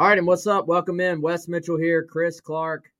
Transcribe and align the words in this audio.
All 0.00 0.06
right, 0.06 0.16
and 0.16 0.26
what's 0.26 0.46
up? 0.46 0.66
Welcome 0.66 0.98
in. 0.98 1.20
Wes 1.20 1.46
Mitchell 1.46 1.76
here, 1.76 2.02
Chris 2.02 2.40
Clark. 2.40 2.90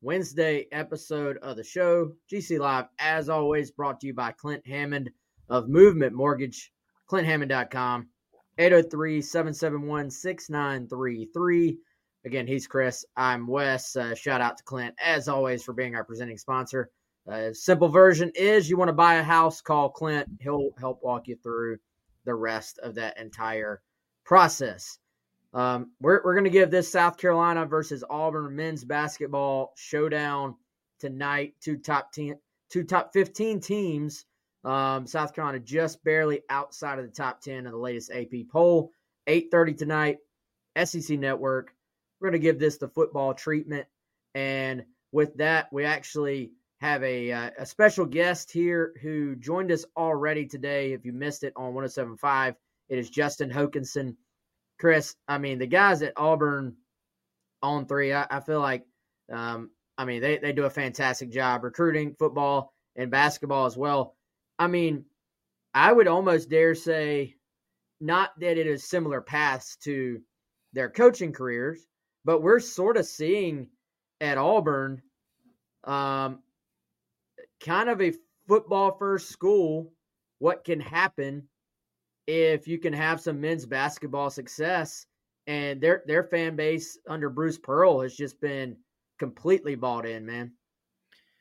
Wednesday 0.00 0.68
episode 0.72 1.36
of 1.42 1.58
the 1.58 1.62
show. 1.62 2.12
GC 2.32 2.58
Live, 2.58 2.86
as 2.98 3.28
always, 3.28 3.70
brought 3.70 4.00
to 4.00 4.06
you 4.06 4.14
by 4.14 4.32
Clint 4.32 4.66
Hammond 4.66 5.10
of 5.50 5.68
Movement 5.68 6.14
Mortgage, 6.14 6.72
clinthammond.com, 7.10 8.08
803 8.56 9.20
771 9.20 10.10
6933. 10.10 11.78
Again, 12.24 12.46
he's 12.46 12.66
Chris. 12.66 13.04
I'm 13.18 13.46
Wes. 13.46 13.94
Uh, 13.94 14.14
shout 14.14 14.40
out 14.40 14.56
to 14.56 14.64
Clint, 14.64 14.94
as 14.98 15.28
always, 15.28 15.62
for 15.62 15.74
being 15.74 15.94
our 15.94 16.04
presenting 16.04 16.38
sponsor. 16.38 16.88
Uh, 17.30 17.52
simple 17.52 17.90
version 17.90 18.32
is 18.34 18.70
you 18.70 18.78
want 18.78 18.88
to 18.88 18.94
buy 18.94 19.16
a 19.16 19.22
house, 19.22 19.60
call 19.60 19.90
Clint. 19.90 20.26
He'll 20.40 20.70
help 20.78 21.02
walk 21.02 21.28
you 21.28 21.36
through 21.42 21.76
the 22.24 22.34
rest 22.34 22.78
of 22.78 22.94
that 22.94 23.18
entire 23.18 23.82
process. 24.24 24.98
Um, 25.52 25.90
we're 26.00 26.20
we're 26.24 26.34
going 26.34 26.44
to 26.44 26.50
give 26.50 26.70
this 26.70 26.90
South 26.90 27.16
Carolina 27.16 27.66
versus 27.66 28.04
Auburn 28.08 28.54
men's 28.54 28.84
basketball 28.84 29.72
showdown 29.76 30.54
tonight. 31.00 31.54
Two 31.60 31.76
top 31.76 32.12
ten, 32.12 32.38
two 32.70 32.84
top 32.84 33.12
fifteen 33.12 33.60
teams. 33.60 34.26
Um, 34.64 35.06
South 35.06 35.34
Carolina 35.34 35.58
just 35.58 36.04
barely 36.04 36.42
outside 36.50 36.98
of 36.98 37.06
the 37.06 37.10
top 37.10 37.40
ten 37.40 37.66
of 37.66 37.72
the 37.72 37.78
latest 37.78 38.12
AP 38.12 38.48
poll. 38.52 38.92
Eight 39.26 39.48
thirty 39.50 39.74
tonight. 39.74 40.18
SEC 40.82 41.18
Network. 41.18 41.74
We're 42.20 42.30
going 42.30 42.40
to 42.40 42.46
give 42.46 42.58
this 42.58 42.78
the 42.78 42.88
football 42.88 43.34
treatment, 43.34 43.86
and 44.34 44.84
with 45.10 45.34
that, 45.38 45.72
we 45.72 45.84
actually 45.84 46.52
have 46.80 47.02
a 47.02 47.32
uh, 47.32 47.50
a 47.58 47.66
special 47.66 48.06
guest 48.06 48.52
here 48.52 48.92
who 49.02 49.34
joined 49.36 49.72
us 49.72 49.84
already 49.96 50.46
today. 50.46 50.92
If 50.92 51.04
you 51.04 51.12
missed 51.12 51.42
it 51.42 51.52
on 51.56 51.74
107.5, 51.74 52.54
it 52.88 52.98
is 52.98 53.10
Justin 53.10 53.50
Hokanson 53.50 54.14
Chris, 54.80 55.14
I 55.28 55.36
mean, 55.36 55.58
the 55.58 55.66
guys 55.66 56.00
at 56.00 56.14
Auburn 56.16 56.74
on 57.62 57.86
three, 57.86 58.14
I, 58.14 58.26
I 58.30 58.40
feel 58.40 58.60
like, 58.60 58.86
um, 59.30 59.70
I 59.98 60.06
mean, 60.06 60.22
they, 60.22 60.38
they 60.38 60.54
do 60.54 60.64
a 60.64 60.70
fantastic 60.70 61.30
job 61.30 61.62
recruiting 61.62 62.16
football 62.18 62.72
and 62.96 63.10
basketball 63.10 63.66
as 63.66 63.76
well. 63.76 64.16
I 64.58 64.68
mean, 64.68 65.04
I 65.74 65.92
would 65.92 66.08
almost 66.08 66.48
dare 66.48 66.74
say, 66.74 67.34
not 68.00 68.30
that 68.40 68.56
it 68.56 68.66
is 68.66 68.82
similar 68.82 69.20
paths 69.20 69.76
to 69.84 70.22
their 70.72 70.88
coaching 70.88 71.34
careers, 71.34 71.86
but 72.24 72.40
we're 72.40 72.58
sort 72.58 72.96
of 72.96 73.04
seeing 73.04 73.68
at 74.22 74.38
Auburn 74.38 75.02
um, 75.84 76.38
kind 77.62 77.90
of 77.90 78.00
a 78.00 78.14
football 78.48 78.96
first 78.98 79.28
school 79.28 79.92
what 80.38 80.64
can 80.64 80.80
happen 80.80 81.49
if 82.26 82.68
you 82.68 82.78
can 82.78 82.92
have 82.92 83.20
some 83.20 83.40
men's 83.40 83.66
basketball 83.66 84.30
success 84.30 85.06
and 85.46 85.80
their 85.80 86.02
their 86.06 86.24
fan 86.24 86.56
base 86.56 86.98
under 87.08 87.30
Bruce 87.30 87.58
Pearl 87.58 88.00
has 88.00 88.14
just 88.14 88.40
been 88.40 88.76
completely 89.18 89.74
bought 89.74 90.06
in, 90.06 90.24
man. 90.24 90.52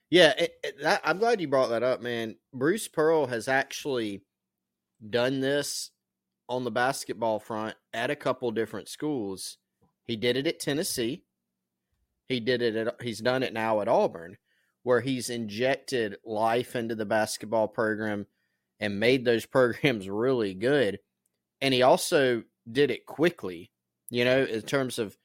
Yeah, 0.09 0.33
it, 0.37 0.53
it, 0.63 0.81
that, 0.81 1.01
I'm 1.03 1.19
glad 1.19 1.39
you 1.39 1.47
brought 1.47 1.69
that 1.69 1.83
up, 1.83 2.01
man. 2.01 2.35
Bruce 2.53 2.87
Pearl 2.87 3.27
has 3.27 3.47
actually 3.47 4.23
done 5.07 5.39
this 5.39 5.91
on 6.47 6.63
the 6.63 6.71
basketball 6.71 7.39
front 7.39 7.75
at 7.93 8.09
a 8.09 8.15
couple 8.15 8.49
different 8.51 8.89
schools. 8.89 9.57
He 10.05 10.15
did 10.15 10.35
it 10.35 10.47
at 10.47 10.59
Tennessee. 10.59 11.23
He 12.27 12.39
did 12.39 12.61
it 12.61 12.75
at 12.75 13.01
he's 13.01 13.19
done 13.19 13.43
it 13.43 13.53
now 13.53 13.81
at 13.81 13.87
Auburn 13.87 14.37
where 14.83 15.01
he's 15.01 15.29
injected 15.29 16.17
life 16.23 16.75
into 16.75 16.95
the 16.95 17.05
basketball 17.05 17.67
program 17.67 18.25
and 18.79 18.99
made 18.99 19.25
those 19.25 19.45
programs 19.45 20.09
really 20.09 20.53
good. 20.53 20.99
And 21.61 21.73
he 21.73 21.81
also 21.81 22.43
did 22.69 22.91
it 22.91 23.05
quickly, 23.05 23.71
you 24.09 24.23
know, 24.25 24.43
in 24.43 24.61
terms 24.61 24.99
of 24.99 25.17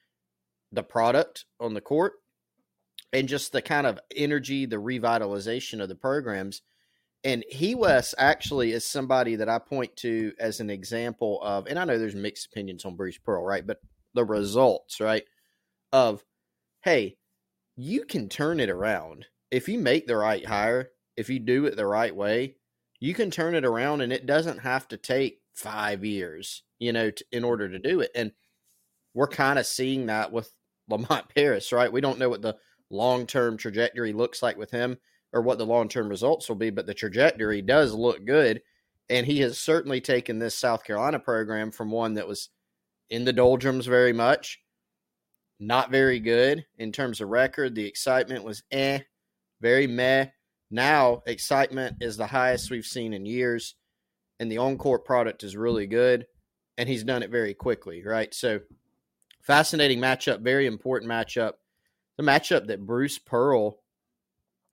the 0.72 0.82
product 0.82 1.44
on 1.60 1.74
the 1.74 1.80
court 1.80 2.14
and 3.12 3.28
just 3.28 3.52
the 3.52 3.62
kind 3.62 3.86
of 3.86 4.00
energy, 4.14 4.66
the 4.66 4.76
revitalization 4.76 5.80
of 5.80 5.88
the 5.88 5.94
programs. 5.94 6.62
And 7.22 7.44
he 7.48 7.74
Wes 7.74 8.14
actually 8.18 8.72
is 8.72 8.84
somebody 8.84 9.36
that 9.36 9.48
I 9.48 9.58
point 9.58 9.96
to 9.98 10.32
as 10.38 10.60
an 10.60 10.68
example 10.68 11.40
of, 11.42 11.66
and 11.66 11.78
I 11.78 11.84
know 11.84 11.96
there's 11.96 12.14
mixed 12.14 12.46
opinions 12.46 12.84
on 12.84 12.96
Bruce 12.96 13.16
Pearl, 13.16 13.44
right? 13.44 13.66
But 13.66 13.80
the 14.14 14.24
results, 14.24 15.00
right? 15.00 15.24
Of, 15.92 16.24
hey, 16.82 17.16
you 17.76 18.04
can 18.04 18.28
turn 18.28 18.60
it 18.60 18.68
around. 18.68 19.26
If 19.50 19.68
you 19.68 19.78
make 19.78 20.06
the 20.06 20.16
right 20.16 20.44
hire, 20.44 20.90
if 21.16 21.30
you 21.30 21.38
do 21.38 21.66
it 21.66 21.76
the 21.76 21.86
right 21.86 22.14
way, 22.14 22.56
you 23.04 23.12
can 23.12 23.30
turn 23.30 23.54
it 23.54 23.66
around 23.66 24.00
and 24.00 24.14
it 24.14 24.24
doesn't 24.24 24.60
have 24.60 24.88
to 24.88 24.96
take 24.96 25.42
five 25.52 26.06
years, 26.06 26.62
you 26.78 26.90
know, 26.90 27.10
to, 27.10 27.22
in 27.32 27.44
order 27.44 27.68
to 27.68 27.78
do 27.78 28.00
it. 28.00 28.10
And 28.14 28.32
we're 29.12 29.28
kind 29.28 29.58
of 29.58 29.66
seeing 29.66 30.06
that 30.06 30.32
with 30.32 30.50
Lamont 30.88 31.28
Paris, 31.34 31.70
right? 31.70 31.92
We 31.92 32.00
don't 32.00 32.18
know 32.18 32.30
what 32.30 32.40
the 32.40 32.56
long 32.88 33.26
term 33.26 33.58
trajectory 33.58 34.14
looks 34.14 34.42
like 34.42 34.56
with 34.56 34.70
him 34.70 34.96
or 35.34 35.42
what 35.42 35.58
the 35.58 35.66
long 35.66 35.86
term 35.86 36.08
results 36.08 36.48
will 36.48 36.56
be, 36.56 36.70
but 36.70 36.86
the 36.86 36.94
trajectory 36.94 37.60
does 37.60 37.92
look 37.92 38.24
good. 38.24 38.62
And 39.10 39.26
he 39.26 39.40
has 39.40 39.58
certainly 39.58 40.00
taken 40.00 40.38
this 40.38 40.54
South 40.54 40.82
Carolina 40.82 41.18
program 41.18 41.72
from 41.72 41.90
one 41.90 42.14
that 42.14 42.26
was 42.26 42.48
in 43.10 43.26
the 43.26 43.34
doldrums 43.34 43.84
very 43.84 44.14
much, 44.14 44.60
not 45.60 45.90
very 45.90 46.20
good 46.20 46.64
in 46.78 46.90
terms 46.90 47.20
of 47.20 47.28
record. 47.28 47.74
The 47.74 47.86
excitement 47.86 48.44
was 48.44 48.62
eh, 48.70 49.00
very 49.60 49.86
meh. 49.86 50.28
Now, 50.74 51.22
excitement 51.24 51.98
is 52.00 52.16
the 52.16 52.26
highest 52.26 52.68
we've 52.68 52.84
seen 52.84 53.12
in 53.12 53.26
years, 53.26 53.76
and 54.40 54.50
the 54.50 54.58
on 54.58 54.76
court 54.76 55.04
product 55.04 55.44
is 55.44 55.56
really 55.56 55.86
good, 55.86 56.26
and 56.76 56.88
he's 56.88 57.04
done 57.04 57.22
it 57.22 57.30
very 57.30 57.54
quickly, 57.54 58.02
right? 58.04 58.34
So, 58.34 58.58
fascinating 59.40 60.00
matchup, 60.00 60.40
very 60.40 60.66
important 60.66 61.08
matchup. 61.08 61.52
The 62.16 62.24
matchup 62.24 62.66
that 62.66 62.84
Bruce 62.84 63.20
Pearl, 63.20 63.78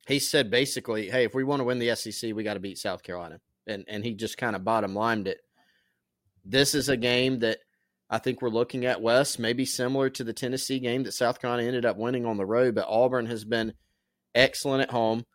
he 0.07 0.17
said 0.17 0.49
basically, 0.49 1.07
hey, 1.11 1.23
if 1.23 1.35
we 1.35 1.43
want 1.43 1.59
to 1.59 1.65
win 1.65 1.77
the 1.77 1.95
SEC, 1.95 2.33
we 2.33 2.43
got 2.43 2.55
to 2.55 2.59
beat 2.59 2.79
South 2.79 3.03
Carolina. 3.03 3.39
And, 3.67 3.85
and 3.87 4.03
he 4.03 4.15
just 4.15 4.39
kind 4.39 4.55
of 4.55 4.63
bottom 4.63 4.95
lined 4.95 5.27
it. 5.27 5.41
This 6.43 6.73
is 6.73 6.89
a 6.89 6.97
game 6.97 7.41
that 7.41 7.59
I 8.09 8.17
think 8.17 8.41
we're 8.41 8.49
looking 8.49 8.87
at, 8.87 9.03
Wes, 9.03 9.37
maybe 9.37 9.65
similar 9.65 10.09
to 10.09 10.23
the 10.23 10.33
Tennessee 10.33 10.79
game 10.79 11.03
that 11.03 11.13
South 11.13 11.39
Carolina 11.39 11.67
ended 11.67 11.85
up 11.85 11.97
winning 11.97 12.25
on 12.25 12.37
the 12.37 12.45
road, 12.47 12.73
but 12.73 12.87
Auburn 12.89 13.27
has 13.27 13.45
been 13.45 13.73
excellent 14.33 14.81
at 14.81 14.89
home. 14.89 15.25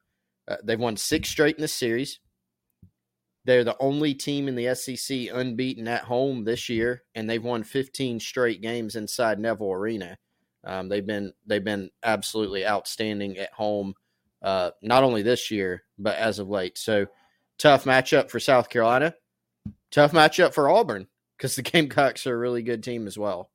Uh, 0.49 0.57
they've 0.62 0.79
won 0.79 0.97
six 0.97 1.29
straight 1.29 1.57
in 1.57 1.62
the 1.62 1.69
series. 1.69 2.21
They're 3.45 3.65
the 3.65 3.77
only 3.79 4.12
team 4.15 4.49
in 4.49 4.57
the 4.57 4.75
SEC 4.75 5.29
unbeaten 5.33 5.87
at 5.87 6.03
home 6.03 6.45
this 6.45 6.69
year, 6.69 7.05
and 7.15 7.31
they've 7.31 7.43
won 7.43 7.62
15 7.62 8.19
straight 8.19 8.61
games 8.61 8.97
inside 8.97 9.39
Neville 9.39 9.73
Arena. 9.73 10.19
Um, 10.65 10.89
they've 10.89 11.07
been 11.07 11.33
they've 11.47 11.62
been 11.62 11.91
absolutely 12.03 12.67
outstanding 12.67 13.39
at 13.39 13.53
home, 13.53 13.95
uh, 14.43 14.73
not 14.83 15.05
only 15.05 15.23
this 15.23 15.51
year 15.53 15.84
but 15.97 16.17
as 16.17 16.41
of 16.41 16.49
late. 16.49 16.77
So 16.77 17.07
tough 17.57 17.84
matchup 17.84 18.31
for 18.31 18.41
South 18.41 18.69
Carolina, 18.69 19.15
tough 19.93 20.11
matchup 20.11 20.53
for 20.53 20.69
Auburn 20.69 21.07
because 21.37 21.55
the 21.55 21.63
Gamecocks 21.71 22.27
are 22.27 22.34
a 22.34 22.39
really 22.39 22.63
good 22.63 22.83
team 22.83 23.07
as 23.07 23.17
well. 23.17 23.51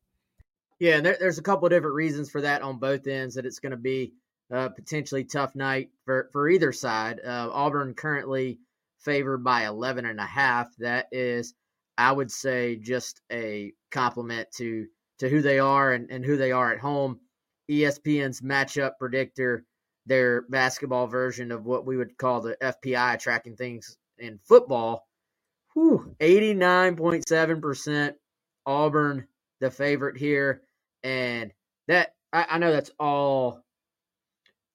Yeah, 0.80 0.96
and 0.96 1.06
there, 1.06 1.18
there's 1.20 1.38
a 1.38 1.44
couple 1.44 1.66
of 1.66 1.72
different 1.72 1.96
reasons 1.96 2.32
for 2.32 2.42
that 2.42 2.62
on 2.62 2.80
both 2.80 3.06
ends 3.06 3.36
that 3.36 3.46
it's 3.46 3.60
going 3.60 3.72
to 3.72 3.78
be 3.78 4.14
potentially 4.52 5.24
tough 5.24 5.56
night 5.56 5.90
for, 6.06 6.30
for 6.32 6.50
either 6.50 6.72
side. 6.72 7.20
Uh, 7.26 7.50
Auburn 7.52 7.94
currently 7.94 8.60
favored 9.00 9.44
by 9.44 9.66
11 9.66 10.06
and 10.06 10.20
a 10.20 10.26
half. 10.26 10.68
That 10.78 11.08
is, 11.12 11.54
I 11.98 12.12
would 12.12 12.32
say, 12.32 12.76
just 12.76 13.22
a 13.32 13.74
compliment 13.92 14.52
to 14.58 14.88
to 15.20 15.30
who 15.30 15.42
they 15.42 15.60
are 15.60 15.94
and, 15.94 16.10
and 16.10 16.26
who 16.26 16.36
they 16.36 16.52
are 16.52 16.74
at 16.74 16.80
home. 16.80 17.20
ESPN's 17.70 18.42
matchup 18.42 18.94
predictor, 18.98 19.64
their 20.08 20.42
basketball 20.50 21.06
version 21.06 21.52
of 21.52 21.64
what 21.64 21.86
we 21.86 21.96
would 21.96 22.18
call 22.18 22.42
the 22.42 22.58
FPI 22.60 23.20
tracking 23.20 23.56
things 23.56 23.98
in 24.18 24.40
football. 24.44 25.08
Whew, 25.74 26.16
89.7% 26.20 28.14
Auburn, 28.66 29.28
the 29.60 29.70
favorite 29.70 30.18
here. 30.18 30.64
And 31.04 31.54
that, 31.88 32.16
I, 32.34 32.48
I 32.50 32.58
know 32.58 32.72
that's 32.72 32.92
all 33.00 33.64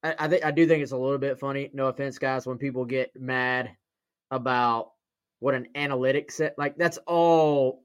I, 0.06 0.14
I 0.18 0.28
think 0.28 0.44
I 0.44 0.50
do 0.50 0.66
think 0.66 0.82
it's 0.82 0.92
a 0.92 0.96
little 0.96 1.18
bit 1.18 1.38
funny. 1.38 1.70
No 1.72 1.86
offense, 1.86 2.18
guys, 2.18 2.46
when 2.46 2.58
people 2.58 2.84
get 2.84 3.10
mad 3.18 3.76
about 4.30 4.92
what 5.40 5.54
an 5.54 5.68
analytics 5.74 6.32
set 6.32 6.58
like 6.58 6.76
that's 6.76 6.98
all 7.06 7.84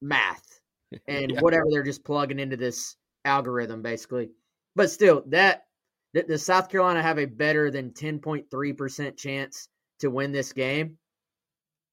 math 0.00 0.60
and 1.06 1.32
yeah. 1.32 1.40
whatever 1.40 1.66
they're 1.70 1.82
just 1.82 2.04
plugging 2.04 2.38
into 2.38 2.56
this 2.56 2.96
algorithm 3.24 3.82
basically. 3.82 4.30
But 4.74 4.90
still, 4.90 5.24
that 5.26 5.66
does 6.14 6.44
South 6.44 6.68
Carolina 6.68 7.02
have 7.02 7.18
a 7.18 7.26
better 7.26 7.70
than 7.70 7.90
10.3% 7.90 9.16
chance 9.16 9.68
to 10.00 10.10
win 10.10 10.32
this 10.32 10.52
game? 10.52 10.96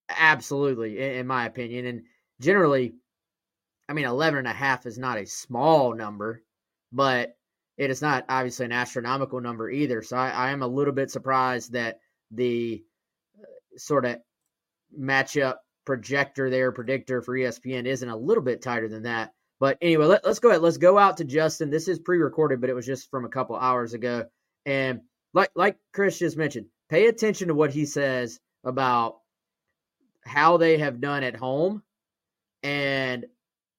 Absolutely, 0.09 0.99
in 0.99 1.27
my 1.27 1.45
opinion. 1.45 1.85
And 1.87 2.03
generally, 2.39 2.93
I 3.89 3.93
mean, 3.93 4.05
11 4.05 4.39
and 4.39 4.47
a 4.47 4.53
half 4.53 4.85
is 4.85 4.97
not 4.97 5.17
a 5.17 5.25
small 5.25 5.93
number, 5.95 6.43
but 6.91 7.35
it 7.77 7.89
is 7.89 8.01
not 8.01 8.25
obviously 8.29 8.65
an 8.65 8.71
astronomical 8.71 9.41
number 9.41 9.69
either. 9.69 10.01
So 10.01 10.17
I, 10.17 10.29
I 10.29 10.51
am 10.51 10.61
a 10.61 10.67
little 10.67 10.93
bit 10.93 11.11
surprised 11.11 11.73
that 11.73 11.99
the 12.31 12.83
uh, 13.37 13.77
sort 13.77 14.05
of 14.05 14.17
matchup 14.97 15.55
projector 15.85 16.49
there, 16.49 16.71
predictor 16.71 17.21
for 17.21 17.35
ESPN 17.35 17.85
isn't 17.85 18.09
a 18.09 18.15
little 18.15 18.43
bit 18.43 18.61
tighter 18.61 18.87
than 18.87 19.03
that. 19.03 19.31
But 19.59 19.77
anyway, 19.81 20.05
let, 20.05 20.25
us 20.25 20.39
go 20.39 20.49
ahead. 20.49 20.61
Let's 20.61 20.77
go 20.77 20.97
out 20.97 21.17
to 21.17 21.23
Justin. 21.23 21.69
This 21.69 21.87
is 21.87 21.99
pre-recorded, 21.99 22.59
but 22.59 22.69
it 22.69 22.73
was 22.73 22.85
just 22.85 23.09
from 23.09 23.25
a 23.25 23.29
couple 23.29 23.55
hours 23.55 23.93
ago. 23.93 24.25
And 24.65 25.01
like 25.33 25.51
like 25.55 25.77
Chris 25.93 26.19
just 26.19 26.37
mentioned, 26.37 26.67
pay 26.89 27.07
attention 27.07 27.47
to 27.49 27.53
what 27.53 27.71
he 27.71 27.85
says 27.85 28.39
about 28.63 29.17
how 30.25 30.57
they 30.57 30.77
have 30.77 30.99
done 30.99 31.23
at 31.23 31.35
home 31.35 31.83
and 32.63 33.25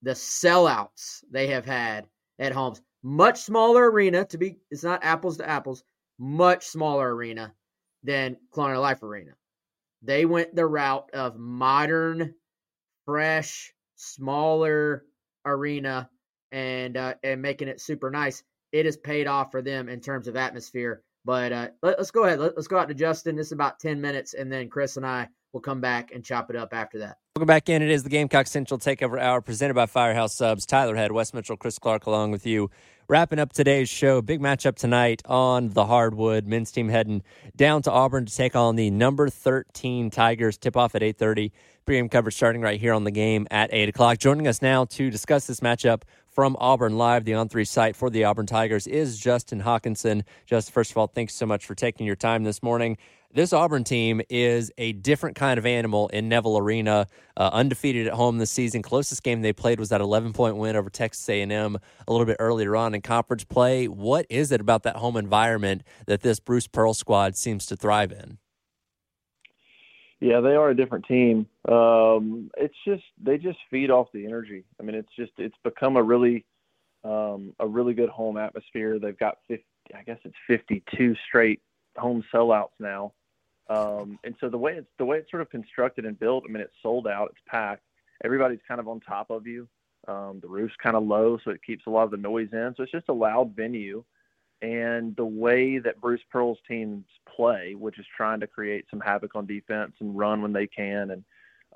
the 0.02 0.12
sellouts 0.12 1.24
they 1.30 1.48
have 1.48 1.66
had 1.66 2.06
at 2.38 2.52
homes. 2.52 2.80
Much 3.08 3.38
smaller 3.38 3.88
arena 3.88 4.24
to 4.24 4.36
be 4.36 4.56
it's 4.68 4.82
not 4.82 5.04
apples 5.04 5.36
to 5.36 5.48
apples, 5.48 5.84
much 6.18 6.66
smaller 6.66 7.14
arena 7.14 7.54
than 8.02 8.36
Colonial 8.52 8.82
Life 8.82 9.00
Arena. 9.04 9.30
They 10.02 10.24
went 10.24 10.56
the 10.56 10.66
route 10.66 11.08
of 11.14 11.38
modern, 11.38 12.34
fresh, 13.04 13.72
smaller 13.94 15.04
arena 15.44 16.10
and 16.50 16.96
uh, 16.96 17.14
and 17.22 17.40
making 17.40 17.68
it 17.68 17.80
super 17.80 18.10
nice. 18.10 18.42
It 18.72 18.86
has 18.86 18.96
paid 18.96 19.28
off 19.28 19.52
for 19.52 19.62
them 19.62 19.88
in 19.88 20.00
terms 20.00 20.26
of 20.26 20.34
atmosphere. 20.34 21.04
But 21.24 21.52
uh, 21.52 21.68
let, 21.84 22.00
us 22.00 22.10
go 22.10 22.24
ahead. 22.24 22.40
Let, 22.40 22.58
us 22.58 22.66
go 22.66 22.76
out 22.76 22.88
to 22.88 22.94
Justin. 22.94 23.36
This 23.36 23.46
is 23.46 23.52
about 23.52 23.78
ten 23.78 24.00
minutes, 24.00 24.34
and 24.34 24.50
then 24.50 24.68
Chris 24.68 24.96
and 24.96 25.06
I 25.06 25.28
will 25.52 25.60
come 25.60 25.80
back 25.80 26.10
and 26.12 26.24
chop 26.24 26.50
it 26.50 26.56
up 26.56 26.74
after 26.74 26.98
that. 26.98 27.18
Welcome 27.36 27.46
back 27.46 27.68
in. 27.68 27.82
It 27.82 27.90
is 27.90 28.02
the 28.02 28.08
Gamecock 28.08 28.46
Central 28.46 28.78
Takeover 28.78 29.20
Hour 29.20 29.42
presented 29.42 29.74
by 29.74 29.86
Firehouse 29.86 30.34
Subs. 30.34 30.66
Tyler 30.66 30.96
Head, 30.96 31.12
Wes 31.12 31.32
Mitchell, 31.34 31.56
Chris 31.56 31.78
Clark, 31.78 32.06
along 32.06 32.32
with 32.32 32.46
you. 32.46 32.70
Wrapping 33.08 33.38
up 33.38 33.52
today's 33.52 33.88
show, 33.88 34.20
big 34.20 34.40
matchup 34.40 34.74
tonight 34.74 35.22
on 35.26 35.68
the 35.68 35.86
hardwood. 35.86 36.44
Men's 36.44 36.72
team 36.72 36.88
heading 36.88 37.22
down 37.54 37.80
to 37.82 37.90
Auburn 37.92 38.26
to 38.26 38.34
take 38.34 38.56
on 38.56 38.74
the 38.74 38.90
number 38.90 39.28
13 39.28 40.10
Tigers. 40.10 40.58
Tip 40.58 40.76
off 40.76 40.96
at 40.96 41.04
8:30. 41.04 41.52
Pregame 41.86 42.10
coverage 42.10 42.34
starting 42.34 42.62
right 42.62 42.80
here 42.80 42.92
on 42.92 43.04
the 43.04 43.12
game 43.12 43.46
at 43.48 43.70
8 43.72 43.88
o'clock. 43.90 44.18
Joining 44.18 44.48
us 44.48 44.60
now 44.60 44.86
to 44.86 45.08
discuss 45.08 45.46
this 45.46 45.60
matchup 45.60 46.02
from 46.36 46.54
Auburn 46.60 46.98
Live, 46.98 47.24
the 47.24 47.32
on 47.32 47.48
three 47.48 47.64
site 47.64 47.96
for 47.96 48.10
the 48.10 48.24
Auburn 48.24 48.44
Tigers, 48.44 48.86
is 48.86 49.18
Justin 49.18 49.62
Hokanson. 49.62 50.22
Just 50.44 50.70
first 50.70 50.90
of 50.90 50.98
all, 50.98 51.06
thanks 51.06 51.34
so 51.34 51.46
much 51.46 51.64
for 51.64 51.74
taking 51.74 52.04
your 52.04 52.14
time 52.14 52.44
this 52.44 52.62
morning. 52.62 52.98
This 53.32 53.54
Auburn 53.54 53.84
team 53.84 54.20
is 54.28 54.70
a 54.76 54.92
different 54.92 55.34
kind 55.34 55.56
of 55.56 55.64
animal 55.64 56.08
in 56.08 56.28
Neville 56.28 56.58
Arena. 56.58 57.06
Uh, 57.38 57.48
undefeated 57.54 58.06
at 58.06 58.12
home 58.12 58.36
this 58.36 58.50
season. 58.50 58.82
Closest 58.82 59.22
game 59.22 59.40
they 59.40 59.54
played 59.54 59.80
was 59.80 59.88
that 59.88 60.02
11 60.02 60.34
point 60.34 60.58
win 60.58 60.76
over 60.76 60.90
Texas 60.90 61.26
A&M 61.26 61.50
a 62.06 62.12
little 62.12 62.26
bit 62.26 62.36
earlier 62.38 62.76
on 62.76 62.94
in 62.94 63.00
conference 63.00 63.44
play. 63.44 63.88
What 63.88 64.26
is 64.28 64.52
it 64.52 64.60
about 64.60 64.82
that 64.82 64.96
home 64.96 65.16
environment 65.16 65.84
that 66.06 66.20
this 66.20 66.38
Bruce 66.38 66.66
Pearl 66.66 66.92
squad 66.92 67.34
seems 67.34 67.64
to 67.66 67.76
thrive 67.76 68.12
in? 68.12 68.36
Yeah, 70.20 70.40
they 70.40 70.54
are 70.54 70.70
a 70.70 70.76
different 70.76 71.06
team. 71.06 71.46
Um, 71.68 72.50
it's 72.56 72.74
just 72.86 73.04
they 73.22 73.36
just 73.36 73.58
feed 73.70 73.90
off 73.90 74.08
the 74.12 74.24
energy. 74.24 74.64
I 74.80 74.82
mean, 74.82 74.96
it's 74.96 75.14
just 75.16 75.32
it's 75.36 75.56
become 75.62 75.96
a 75.96 76.02
really 76.02 76.46
um, 77.04 77.54
a 77.60 77.66
really 77.66 77.94
good 77.94 78.08
home 78.08 78.36
atmosphere. 78.36 78.98
They've 78.98 79.18
got 79.18 79.38
50, 79.48 79.64
I 79.94 80.02
guess 80.02 80.18
it's 80.24 80.34
52 80.46 81.14
straight 81.28 81.60
home 81.96 82.24
sellouts 82.32 82.70
now. 82.80 83.12
Um, 83.68 84.18
and 84.24 84.34
so 84.40 84.48
the 84.48 84.58
way 84.58 84.74
it's 84.74 84.88
the 84.98 85.04
way 85.04 85.18
it's 85.18 85.30
sort 85.30 85.42
of 85.42 85.50
constructed 85.50 86.04
and 86.04 86.18
built, 86.18 86.44
I 86.48 86.52
mean, 86.52 86.62
it's 86.62 86.74
sold 86.82 87.06
out, 87.06 87.28
it's 87.32 87.42
packed. 87.46 87.82
Everybody's 88.24 88.60
kind 88.66 88.80
of 88.80 88.88
on 88.88 89.00
top 89.00 89.30
of 89.30 89.46
you. 89.46 89.68
Um, 90.08 90.38
the 90.40 90.48
roof's 90.48 90.74
kind 90.82 90.96
of 90.96 91.04
low, 91.04 91.38
so 91.44 91.50
it 91.50 91.62
keeps 91.64 91.84
a 91.86 91.90
lot 91.90 92.04
of 92.04 92.10
the 92.10 92.16
noise 92.16 92.48
in. 92.52 92.74
So 92.76 92.84
it's 92.84 92.92
just 92.92 93.08
a 93.08 93.12
loud 93.12 93.54
venue. 93.56 94.04
And 94.62 95.14
the 95.16 95.26
way 95.26 95.78
that 95.78 96.00
Bruce 96.00 96.22
Pearl's 96.30 96.58
teams 96.66 97.04
play, 97.34 97.74
which 97.74 97.98
is 97.98 98.06
trying 98.16 98.40
to 98.40 98.46
create 98.46 98.86
some 98.90 99.00
havoc 99.00 99.34
on 99.34 99.46
defense 99.46 99.92
and 100.00 100.16
run 100.16 100.40
when 100.40 100.52
they 100.52 100.66
can, 100.66 101.10
and 101.10 101.24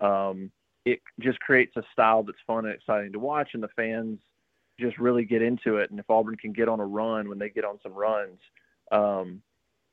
um, 0.01 0.51
it 0.87 1.01
just 1.21 1.39
creates 1.41 1.77
a 1.77 1.83
style 1.93 2.23
that's 2.23 2.39
fun 2.47 2.65
and 2.65 2.75
exciting 2.75 3.13
to 3.13 3.19
watch, 3.19 3.51
and 3.53 3.63
the 3.63 3.69
fans 3.77 4.19
just 4.79 4.99
really 4.99 5.25
get 5.25 5.43
into 5.43 5.77
it. 5.77 5.91
And 5.91 6.01
if 6.01 6.09
Auburn 6.09 6.37
can 6.37 6.53
get 6.53 6.69
on 6.69 6.81
a 6.81 6.87
run 6.87 7.29
when 7.29 7.39
they 7.39 7.51
get 7.51 7.65
on 7.67 7.79
some 7.83 7.93
runs, 7.93 8.39
um, 8.91 9.43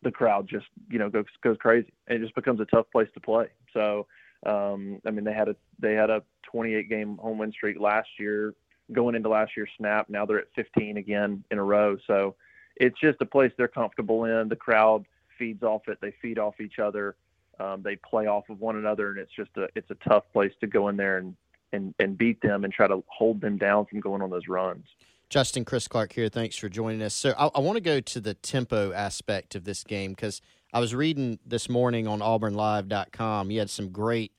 the 0.04 0.12
crowd 0.12 0.48
just 0.48 0.68
you 0.89 1.00
know 1.00 1.10
goes 1.10 1.25
goes 1.44 1.57
crazy 1.60 1.92
and 2.07 2.18
it 2.18 2.22
just 2.22 2.36
becomes 2.36 2.60
a 2.60 2.66
tough 2.66 2.86
place 2.92 3.10
to 3.13 3.19
play. 3.19 3.48
So 3.74 4.07
um, 4.45 5.00
I 5.06 5.12
mean 5.12 5.24
they 5.24 5.34
had 5.34 5.50
a 5.50 5.56
they 5.80 5.94
had 5.94 6.10
a 6.10 6.24
28 6.51 6.89
game 6.89 7.18
home 7.18 7.39
win 7.39 7.51
streak 7.51 7.80
last 7.80 8.10
year 8.19 8.54
going 8.92 9.16
into 9.16 9.30
last 9.30 9.51
year's 9.57 9.69
snap. 9.78 10.07
Now 10.10 10.25
they're 10.25 10.39
at 10.39 10.48
15 10.56 10.98
again 10.98 11.44
in 11.51 11.57
a 11.57 11.63
row. 11.63 11.98
So 12.07 12.36
it's 12.79 13.00
just 13.00 13.21
a 13.21 13.25
place 13.25 13.51
they're 13.57 13.68
comfortable 13.68 14.25
in. 14.25 14.50
The 14.50 14.56
crowd 14.56 15.06
feeds 15.38 15.63
off 15.63 15.88
it. 15.88 16.00
They 16.01 16.13
feed 16.21 16.39
off 16.39 16.59
each 16.59 16.79
other. 16.79 17.15
Um, 17.59 17.81
they 17.83 17.95
play 17.95 18.27
off 18.27 18.50
of 18.50 18.59
one 18.59 18.75
another, 18.75 19.09
and 19.09 19.19
it's 19.19 19.31
just 19.35 19.50
a 19.57 19.68
it's 19.75 19.89
a 19.89 20.09
tough 20.09 20.24
place 20.31 20.51
to 20.62 20.68
go 20.68 20.89
in 20.89 20.97
there 20.97 21.18
and 21.18 21.35
and 21.74 21.94
and 22.00 22.18
beat 22.18 22.41
them 22.41 22.63
and 22.63 22.74
try 22.74 22.88
to 22.88 23.03
hold 23.07 23.41
them 23.41 23.57
down 23.57 23.85
from 23.85 24.00
going 24.00 24.21
on 24.21 24.29
those 24.29 24.47
runs. 24.47 24.85
Justin, 25.29 25.65
Chris 25.65 25.88
Clark 25.88 26.13
here. 26.13 26.29
Thanks 26.29 26.56
for 26.56 26.69
joining 26.69 27.01
us. 27.01 27.13
So 27.13 27.33
I, 27.38 27.47
I 27.47 27.59
want 27.59 27.75
to 27.75 27.81
go 27.81 28.00
to 28.00 28.21
the 28.21 28.33
tempo 28.33 28.94
aspect 28.94 29.56
of 29.56 29.65
this 29.65 29.83
game 29.83 30.12
because 30.12 30.41
I 30.71 30.79
was 30.79 30.95
reading 30.95 31.39
this 31.45 31.69
morning 31.69 32.07
on 32.07 32.19
AuburnLive.com. 32.19 33.51
You 33.51 33.59
had 33.59 33.69
some 33.69 33.89
great, 33.89 34.31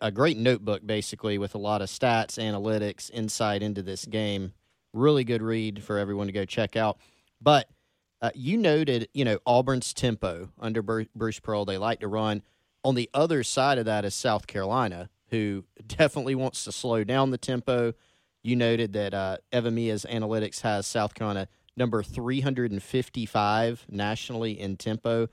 a 0.00 0.10
great 0.10 0.36
notebook 0.36 0.84
basically 0.84 1.38
with 1.38 1.54
a 1.54 1.58
lot 1.58 1.80
of 1.80 1.88
stats, 1.88 2.38
analytics, 2.38 3.10
insight 3.12 3.62
into 3.62 3.82
this 3.82 4.04
game. 4.04 4.52
Really 4.92 5.22
good 5.22 5.42
read 5.42 5.84
for 5.84 5.96
everyone 5.96 6.26
to 6.26 6.32
go 6.32 6.44
check 6.44 6.74
out. 6.74 6.98
But 7.40 7.68
uh, 8.20 8.30
you 8.34 8.56
noted, 8.56 9.08
you 9.14 9.24
know, 9.24 9.38
Auburn's 9.46 9.94
tempo 9.94 10.50
under 10.58 10.82
Bruce 10.82 11.40
Pearl. 11.40 11.64
They 11.64 11.78
like 11.78 12.00
to 12.00 12.08
run. 12.08 12.42
On 12.84 12.94
the 12.94 13.10
other 13.12 13.42
side 13.42 13.78
of 13.78 13.84
that 13.86 14.04
is 14.04 14.14
South 14.14 14.46
Carolina, 14.46 15.10
who 15.30 15.64
definitely 15.86 16.34
wants 16.34 16.64
to 16.64 16.72
slow 16.72 17.04
down 17.04 17.30
the 17.30 17.38
tempo 17.38 17.94
you 18.42 18.56
noted 18.56 18.92
that 18.94 19.14
uh, 19.14 19.36
EvanMiya's 19.52 20.06
analytics 20.08 20.62
has 20.62 20.86
South 20.86 21.14
Carolina 21.14 21.48
number 21.76 22.02
355 22.02 23.86
nationally 23.88 24.58
in 24.58 24.76
tempo. 24.76 25.28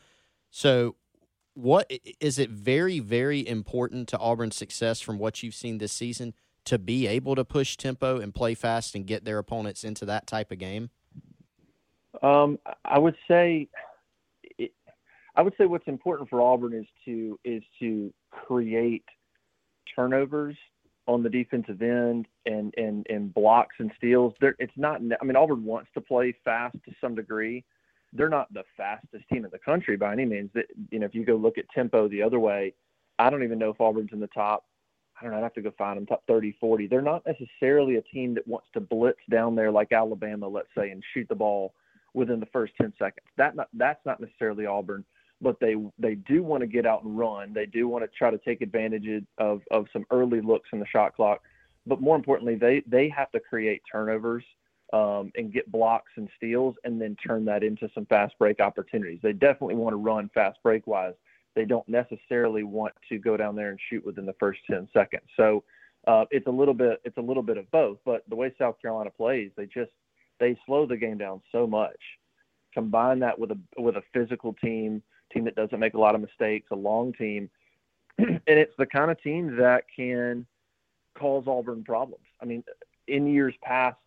So, 0.49 0.95
what 1.53 1.91
is 2.19 2.37
it 2.37 2.49
very, 2.51 2.99
very 2.99 3.47
important 3.47 4.07
to 4.09 4.19
Auburn's 4.19 4.55
success 4.55 5.01
from 5.01 5.17
what 5.17 5.41
you've 5.41 5.55
seen 5.55 5.79
this 5.79 5.91
season 5.91 6.35
to 6.65 6.77
be 6.77 7.07
able 7.07 7.33
to 7.35 7.43
push 7.43 7.77
tempo 7.77 8.19
and 8.19 8.35
play 8.35 8.53
fast 8.53 8.93
and 8.93 9.07
get 9.07 9.25
their 9.25 9.39
opponents 9.39 9.83
into 9.83 10.05
that 10.05 10.27
type 10.27 10.51
of 10.51 10.59
game? 10.59 10.91
Um, 12.21 12.59
I 12.85 12.97
would 12.97 13.15
say, 13.27 13.67
it, 14.57 14.71
I 15.35 15.41
would 15.41 15.53
say 15.57 15.65
what's 15.65 15.87
important 15.87 16.29
for 16.29 16.41
Auburn 16.41 16.73
is 16.73 16.85
to 17.05 17.39
is 17.43 17.63
to 17.79 18.13
create 18.31 19.05
turnovers 19.95 20.55
on 21.07 21.23
the 21.23 21.29
defensive 21.29 21.81
end 21.81 22.27
and 22.45 22.73
and 22.77 23.05
and 23.09 23.33
blocks 23.33 23.75
and 23.79 23.91
steals. 23.97 24.33
There, 24.41 24.55
it's 24.59 24.73
not. 24.75 25.01
I 25.21 25.25
mean, 25.25 25.35
Auburn 25.35 25.63
wants 25.63 25.89
to 25.93 26.01
play 26.01 26.35
fast 26.43 26.75
to 26.85 26.91
some 26.99 27.15
degree. 27.15 27.63
They're 28.13 28.29
not 28.29 28.51
the 28.53 28.63
fastest 28.75 29.25
team 29.31 29.45
in 29.45 29.51
the 29.51 29.59
country 29.59 29.97
by 29.97 30.13
any 30.13 30.25
means. 30.25 30.49
That 30.53 30.65
you 30.91 30.99
know, 30.99 31.05
if 31.05 31.15
you 31.15 31.25
go 31.25 31.35
look 31.35 31.57
at 31.57 31.69
tempo 31.69 32.07
the 32.07 32.21
other 32.21 32.39
way, 32.39 32.73
I 33.19 33.29
don't 33.29 33.43
even 33.43 33.59
know 33.59 33.69
if 33.69 33.81
Auburn's 33.81 34.13
in 34.13 34.19
the 34.19 34.27
top. 34.27 34.65
I 35.19 35.23
don't 35.23 35.31
know. 35.31 35.37
I'd 35.37 35.43
have 35.43 35.53
to 35.55 35.61
go 35.61 35.71
find 35.77 35.97
them 35.97 36.05
top 36.05 36.23
30, 36.27 36.57
40. 36.59 36.87
They're 36.87 37.01
not 37.01 37.23
necessarily 37.25 37.95
a 37.95 38.03
team 38.03 38.35
that 38.35 38.47
wants 38.47 38.67
to 38.73 38.79
blitz 38.79 39.19
down 39.31 39.55
there 39.55 39.71
like 39.71 39.91
Alabama, 39.91 40.47
let's 40.47 40.67
say, 40.77 40.91
and 40.91 41.03
shoot 41.13 41.27
the 41.27 41.33
ball 41.35 41.73
within 42.17 42.39
the 42.39 42.47
first 42.47 42.73
10 42.81 42.93
seconds. 42.99 43.25
That 43.37 43.55
not, 43.55 43.69
that's 43.73 44.05
not 44.05 44.19
necessarily 44.19 44.65
Auburn 44.65 45.05
but 45.41 45.59
they 45.59 45.75
they 45.99 46.15
do 46.15 46.43
want 46.43 46.61
to 46.61 46.67
get 46.67 46.85
out 46.85 47.03
and 47.03 47.17
run. 47.17 47.53
They 47.53 47.65
do 47.65 47.87
want 47.87 48.03
to 48.03 48.09
try 48.17 48.31
to 48.31 48.37
take 48.39 48.61
advantage 48.61 49.07
of 49.37 49.61
of 49.71 49.85
some 49.93 50.05
early 50.11 50.41
looks 50.41 50.69
in 50.73 50.79
the 50.79 50.87
shot 50.87 51.15
clock. 51.15 51.41
But 51.85 52.01
more 52.01 52.15
importantly, 52.15 52.55
they 52.55 52.83
they 52.87 53.09
have 53.09 53.31
to 53.31 53.39
create 53.39 53.81
turnovers 53.91 54.43
um, 54.93 55.31
and 55.35 55.53
get 55.53 55.71
blocks 55.71 56.11
and 56.15 56.29
steals, 56.37 56.75
and 56.83 56.99
then 56.99 57.15
turn 57.15 57.45
that 57.45 57.63
into 57.63 57.89
some 57.93 58.05
fast 58.05 58.35
break 58.39 58.59
opportunities. 58.59 59.19
They 59.21 59.33
definitely 59.33 59.75
want 59.75 59.93
to 59.93 59.97
run 59.97 60.29
fast 60.33 60.57
break 60.63 60.87
wise. 60.87 61.13
They 61.55 61.65
don't 61.65 61.87
necessarily 61.87 62.63
want 62.63 62.93
to 63.09 63.17
go 63.17 63.37
down 63.37 63.55
there 63.55 63.69
and 63.69 63.79
shoot 63.89 64.05
within 64.05 64.25
the 64.25 64.35
first 64.39 64.59
ten 64.69 64.87
seconds. 64.91 65.23
So 65.35 65.63
uh, 66.07 66.25
it's 66.31 66.47
a 66.47 66.51
little 66.51 66.73
bit 66.73 66.99
it's 67.03 67.17
a 67.17 67.21
little 67.21 67.43
bit 67.43 67.57
of 67.57 67.69
both. 67.69 67.99
But 68.05 68.23
the 68.27 68.35
way 68.35 68.53
South 68.57 68.81
Carolina 68.81 69.11
plays, 69.11 69.51
they 69.55 69.65
just 69.67 69.91
they 70.39 70.57
slow 70.65 70.85
the 70.85 70.97
game 70.97 71.17
down 71.17 71.41
so 71.51 71.67
much. 71.67 71.97
Combine 72.73 73.19
that 73.19 73.37
with 73.37 73.51
a 73.51 73.59
with 73.77 73.97
a 73.97 74.03
physical 74.13 74.53
team 74.53 75.01
team 75.33 75.45
that 75.45 75.55
doesn't 75.55 75.79
make 75.79 75.93
a 75.93 75.99
lot 75.99 76.15
of 76.15 76.21
mistakes, 76.21 76.67
a 76.71 76.75
long 76.75 77.11
team, 77.13 77.49
and 78.17 78.41
it's 78.47 78.73
the 78.77 78.85
kind 78.85 79.11
of 79.11 79.21
team 79.21 79.55
that 79.57 79.83
can 79.93 80.45
cause 81.17 81.45
Auburn 81.47 81.83
problems. 81.83 82.23
I 82.41 82.45
mean, 82.45 82.63
in 83.07 83.27
years 83.27 83.53
past, 83.61 83.97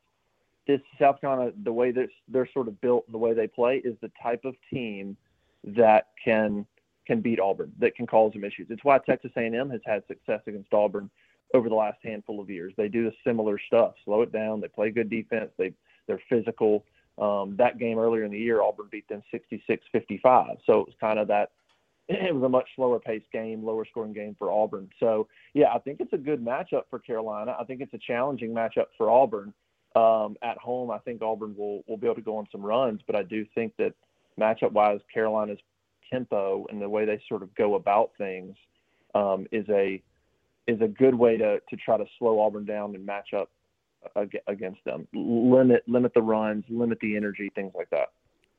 this 0.67 0.81
South 0.99 1.21
Carolina, 1.21 1.53
the 1.65 1.73
way 1.73 1.91
that 1.91 2.09
they're 2.29 2.49
sort 2.53 2.69
of 2.69 2.81
built, 2.81 3.05
and 3.07 3.15
the 3.15 3.19
way 3.19 3.35
they 3.35 3.49
play, 3.49 3.79
is 3.79 3.97
the 4.01 4.11
type 4.23 4.45
of 4.45 4.55
team 4.73 5.17
that 5.65 6.09
can 6.23 6.67
can 7.07 7.21
beat 7.21 7.41
Auburn, 7.41 7.73
that 7.79 7.97
can 7.97 8.07
cause 8.07 8.33
them 8.33 8.45
issues. 8.45 8.69
It's 8.71 8.85
why 8.85 8.99
Texas 8.99 9.33
A&M 9.37 9.71
has 9.71 9.81
had 9.85 10.07
success 10.07 10.41
against 10.47 10.73
Auburn 10.73 11.11
over 11.55 11.69
the 11.69 11.75
last 11.75 11.99
handful 12.05 12.41
of 12.41 12.49
years. 12.49 12.73
They 12.77 12.89
do 12.89 13.05
the 13.05 13.13
similar 13.27 13.59
stuff, 13.59 13.95
slow 14.05 14.23
it 14.23 14.33
down. 14.33 14.61
They 14.61 14.69
play 14.69 14.91
good 14.91 15.11
defense. 15.11 15.51
They 15.59 15.73
they're 16.07 16.23
physical. 16.28 16.85
Um, 17.19 17.54
that 17.59 17.78
game 17.78 17.99
earlier 17.99 18.25
in 18.25 18.30
the 18.30 18.38
year, 18.38 18.62
Auburn 18.62 18.88
beat 18.90 19.09
them 19.09 19.23
66-55. 19.33 20.57
So 20.64 20.80
it 20.80 20.87
was 20.87 20.95
kind 21.00 21.19
of 21.19 21.28
that 21.28 21.50
it 22.09 22.35
was 22.35 22.42
a 22.42 22.49
much 22.49 22.69
slower 22.75 22.99
paced 22.99 23.30
game, 23.33 23.64
lower 23.64 23.85
scoring 23.85 24.12
game 24.12 24.35
for 24.38 24.50
Auburn. 24.50 24.88
So 24.99 25.28
yeah, 25.54 25.73
I 25.75 25.78
think 25.78 26.00
it's 26.00 26.12
a 26.12 26.19
good 26.19 26.45
matchup 26.45 26.83
for 26.90 26.99
Carolina. 26.99 27.57
I 27.59 27.64
think 27.64 27.80
it's 27.80 27.95
a 27.95 27.99
challenging 27.99 28.52
matchup 28.52 28.87
for 28.97 29.11
Auburn. 29.11 29.52
Um, 29.97 30.37
at 30.42 30.57
home, 30.57 30.90
I 30.90 30.99
think 30.99 31.21
Auburn 31.21 31.54
will 31.57 31.83
will 31.88 31.97
be 31.97 32.07
able 32.07 32.16
to 32.16 32.23
go 32.23 32.37
on 32.37 32.47
some 32.52 32.62
runs, 32.62 33.00
but 33.07 33.16
I 33.16 33.23
do 33.23 33.45
think 33.54 33.75
that 33.78 33.92
matchup 34.38 34.73
wise, 34.73 35.00
Carolina's 35.12 35.59
tempo 36.11 36.66
and 36.71 36.80
the 36.80 36.88
way 36.88 37.04
they 37.04 37.21
sort 37.28 37.42
of 37.42 37.54
go 37.54 37.75
about 37.75 38.11
things 38.19 38.57
um, 39.14 39.47
is 39.52 39.69
a 39.69 40.02
is 40.66 40.80
a 40.80 40.88
good 40.88 41.14
way 41.14 41.37
to 41.37 41.61
to 41.69 41.76
try 41.76 41.97
to 41.97 42.04
slow 42.19 42.40
Auburn 42.40 42.64
down 42.64 42.95
and 42.95 43.04
match 43.04 43.35
up 43.37 43.50
against 44.47 44.85
them. 44.85 45.07
Limit 45.14 45.83
limit 45.87 46.12
the 46.14 46.23
runs, 46.23 46.64
limit 46.69 46.99
the 47.00 47.16
energy, 47.16 47.50
things 47.54 47.73
like 47.75 47.90
that. 47.90 48.09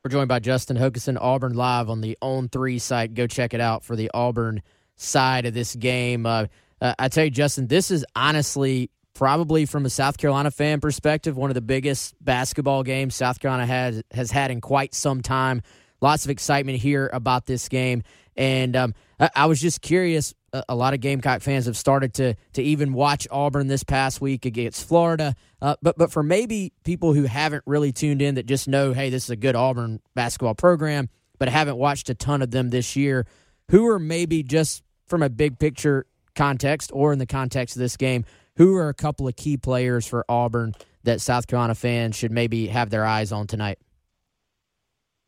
We're 0.04 0.10
joined 0.10 0.28
by 0.28 0.40
Justin 0.40 0.76
Hokanson, 0.76 1.16
Auburn 1.20 1.54
Live 1.54 1.88
on 1.88 2.00
the 2.00 2.18
On 2.20 2.48
Three 2.48 2.78
site. 2.78 3.14
Go 3.14 3.26
check 3.26 3.54
it 3.54 3.60
out 3.60 3.84
for 3.84 3.94
the 3.94 4.10
Auburn 4.12 4.62
side 4.96 5.46
of 5.46 5.54
this 5.54 5.76
game. 5.76 6.26
Uh, 6.26 6.46
uh, 6.80 6.94
I 6.98 7.08
tell 7.08 7.24
you, 7.24 7.30
Justin, 7.30 7.68
this 7.68 7.90
is 7.90 8.04
honestly 8.16 8.90
probably 9.14 9.66
from 9.66 9.86
a 9.86 9.90
South 9.90 10.18
Carolina 10.18 10.50
fan 10.50 10.80
perspective 10.80 11.36
one 11.36 11.50
of 11.50 11.54
the 11.54 11.60
biggest 11.60 12.14
basketball 12.24 12.82
games 12.82 13.14
South 13.14 13.38
Carolina 13.40 13.66
has 13.66 14.02
has 14.10 14.30
had 14.30 14.50
in 14.50 14.60
quite 14.60 14.94
some 14.94 15.22
time. 15.22 15.62
Lots 16.00 16.24
of 16.24 16.30
excitement 16.32 16.78
here 16.78 17.08
about 17.12 17.46
this 17.46 17.68
game, 17.68 18.02
and 18.36 18.74
um, 18.74 18.94
I, 19.20 19.30
I 19.36 19.46
was 19.46 19.60
just 19.60 19.82
curious 19.82 20.34
a 20.68 20.74
lot 20.74 20.92
of 20.92 21.00
Gamecock 21.00 21.40
fans 21.40 21.66
have 21.66 21.76
started 21.76 22.14
to 22.14 22.34
to 22.52 22.62
even 22.62 22.92
watch 22.92 23.26
Auburn 23.30 23.68
this 23.68 23.84
past 23.84 24.20
week 24.20 24.44
against 24.44 24.86
Florida. 24.86 25.34
Uh, 25.60 25.76
but 25.82 25.96
but 25.96 26.12
for 26.12 26.22
maybe 26.22 26.72
people 26.84 27.14
who 27.14 27.24
haven't 27.24 27.62
really 27.66 27.92
tuned 27.92 28.20
in 28.20 28.34
that 28.34 28.46
just 28.46 28.68
know, 28.68 28.92
hey, 28.92 29.10
this 29.10 29.24
is 29.24 29.30
a 29.30 29.36
good 29.36 29.56
Auburn 29.56 30.00
basketball 30.14 30.54
program, 30.54 31.08
but 31.38 31.48
haven't 31.48 31.76
watched 31.76 32.10
a 32.10 32.14
ton 32.14 32.42
of 32.42 32.50
them 32.50 32.70
this 32.70 32.96
year, 32.96 33.26
who 33.70 33.86
are 33.86 33.98
maybe 33.98 34.42
just 34.42 34.82
from 35.06 35.22
a 35.22 35.30
big 35.30 35.58
picture 35.58 36.06
context 36.34 36.90
or 36.92 37.12
in 37.12 37.18
the 37.18 37.26
context 37.26 37.76
of 37.76 37.80
this 37.80 37.96
game, 37.96 38.24
who 38.56 38.76
are 38.76 38.88
a 38.88 38.94
couple 38.94 39.26
of 39.26 39.36
key 39.36 39.56
players 39.56 40.06
for 40.06 40.24
Auburn 40.28 40.74
that 41.04 41.20
South 41.20 41.46
Carolina 41.46 41.74
fans 41.74 42.16
should 42.16 42.30
maybe 42.30 42.66
have 42.68 42.90
their 42.90 43.04
eyes 43.04 43.32
on 43.32 43.46
tonight? 43.46 43.78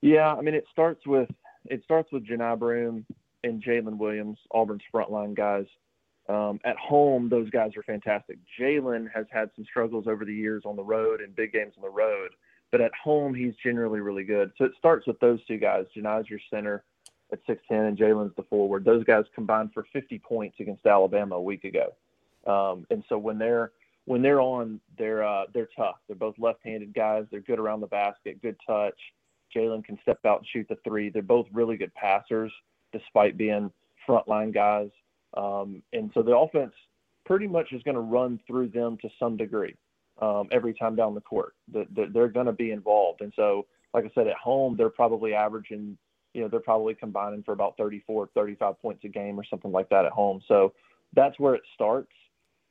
Yeah, 0.03 0.35
I 0.35 0.43
mean 0.43 0.55
it 0.55 0.67
starts 0.71 1.07
with 1.07 1.31
it 1.65 1.83
starts 1.83 2.13
with 2.13 2.27
Johni 2.27 2.59
Broome 2.59 3.07
and 3.45 3.63
Jaylin 3.63 3.99
Williams, 3.99 4.39
Auburn's 4.51 4.83
frontline 4.93 5.35
guys. 5.35 5.67
Um, 6.29 6.59
at 6.65 6.77
home, 6.77 7.29
those 7.29 7.51
guys 7.51 7.73
are 7.77 7.83
fantastic. 7.83 8.39
Jaylin 8.59 9.07
has 9.15 9.27
had 9.31 9.51
some 9.55 9.65
struggles 9.65 10.07
over 10.07 10.25
the 10.25 10.35
years 10.35 10.63
on 10.65 10.75
the 10.75 10.83
road 10.83 11.21
and 11.21 11.37
big 11.37 11.53
games 11.53 11.75
on 11.77 11.83
the 11.83 11.91
road, 11.91 12.31
but 12.73 12.81
at 12.81 12.93
home, 13.03 13.35
he's 13.35 13.53
generally 13.63 14.01
really 14.01 14.25
good. 14.25 14.51
So 14.57 14.65
it 14.65 14.73
starts 14.79 15.07
with 15.07 15.21
those 15.21 15.45
two 15.47 15.59
guys. 15.59 15.85
Johni's 15.95 16.31
your 16.31 16.41
center 16.51 16.83
at 17.31 17.47
6'10, 17.47 17.59
and 17.71 17.99
Jaylin's 17.99 18.35
the 18.37 18.43
forward. 18.45 18.85
Those 18.85 19.05
guys 19.05 19.25
combined 19.35 19.71
for 19.75 19.87
50 19.93 20.19
points 20.21 20.57
against 20.61 20.87
Alabama 20.87 21.37
a 21.37 21.43
week 21.43 21.65
ago. 21.65 21.93
Um, 22.47 22.87
and 22.91 23.05
so 23.09 23.19
when 23.19 23.39
they're 23.39 23.73
when 24.07 24.21
they're 24.21 24.41
on, 24.41 24.81
they're 24.99 25.25
uh, 25.25 25.45
they're 25.55 25.69
tough. 25.75 25.97
They're 26.07 26.17
both 26.17 26.35
left-handed 26.39 26.93
guys. 26.93 27.25
They're 27.31 27.41
good 27.41 27.59
around 27.59 27.81
the 27.81 27.87
basket, 27.87 28.43
good 28.43 28.57
touch. 28.67 28.99
Jaylin 29.55 29.85
can 29.85 29.99
step 30.03 30.19
out 30.27 30.39
and 30.39 30.47
shoot 30.47 30.67
the 30.69 30.77
three. 30.85 31.09
They're 31.09 31.23
both 31.23 31.47
really 31.53 31.77
good 31.77 31.95
passers 31.95 32.53
despite 32.95 33.37
being 33.37 33.71
frontline 34.09 34.55
guys. 34.55 34.91
Um, 35.37 35.83
and 35.93 36.11
so 36.15 36.23
the 36.23 36.37
offense 36.37 36.73
pretty 37.27 37.47
much 37.47 37.73
is 37.73 37.83
going 37.83 37.97
to 37.97 38.01
run 38.01 38.41
through 38.47 38.69
them 38.69 38.97
to 39.03 39.09
some 39.19 39.37
degree 39.37 39.75
um, 40.23 40.49
every 40.53 40.75
time 40.75 40.95
down 40.95 41.15
the 41.15 41.21
court. 41.21 41.55
The, 41.73 41.87
the, 41.95 42.07
they're 42.13 42.29
going 42.29 42.47
to 42.47 42.53
be 42.53 42.71
involved. 42.71 43.21
And 43.21 43.33
so, 43.35 43.67
like 43.93 44.05
I 44.05 44.11
said, 44.15 44.27
at 44.27 44.37
home, 44.37 44.77
they're 44.77 44.91
probably 44.91 45.35
averaging, 45.35 45.97
you 46.33 46.43
know, 46.43 46.49
they're 46.49 46.61
probably 46.61 46.95
combining 46.95 47.43
for 47.43 47.53
about 47.53 47.77
34, 47.77 48.31
35 48.35 48.81
points 48.81 49.05
a 49.05 49.09
game 49.09 49.39
or 49.39 49.45
something 49.45 49.73
like 49.73 49.89
that 49.91 50.05
at 50.05 50.13
home. 50.13 50.41
So 50.47 50.73
that's 51.15 51.39
where 51.39 51.55
it 51.55 51.63
starts. 51.75 52.13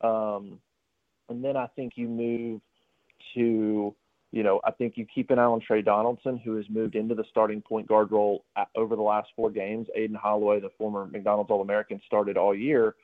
Um, 0.02 0.60
and 1.30 1.44
then 1.44 1.56
I 1.58 1.68
think 1.76 1.94
you 1.96 2.08
move 2.08 2.62
to 3.36 3.96
you 4.34 4.42
know, 4.42 4.60
I 4.64 4.72
think 4.72 4.98
you 4.98 5.06
keep 5.06 5.30
an 5.30 5.38
eye 5.38 5.44
on 5.44 5.62
Tre 5.62 5.84
Donaldson, 5.84 6.40
who 6.40 6.56
has 6.56 6.66
moved 6.68 6.96
into 6.96 7.14
the 7.14 7.24
starting 7.30 7.62
point 7.62 7.88
guard 7.88 8.12
role 8.12 8.44
over 8.76 8.96
the 8.96 9.02
last 9.02 9.30
four 9.36 9.52
games. 9.52 9.88
Aden 9.96 10.16
Holloway, 10.16 10.60
the 10.60 10.72
former 10.76 11.06
McDonald's 11.06 11.52
All 11.52 11.62
American, 11.62 12.02
started 12.08 12.36
all 12.36 12.56
year. 12.56 12.96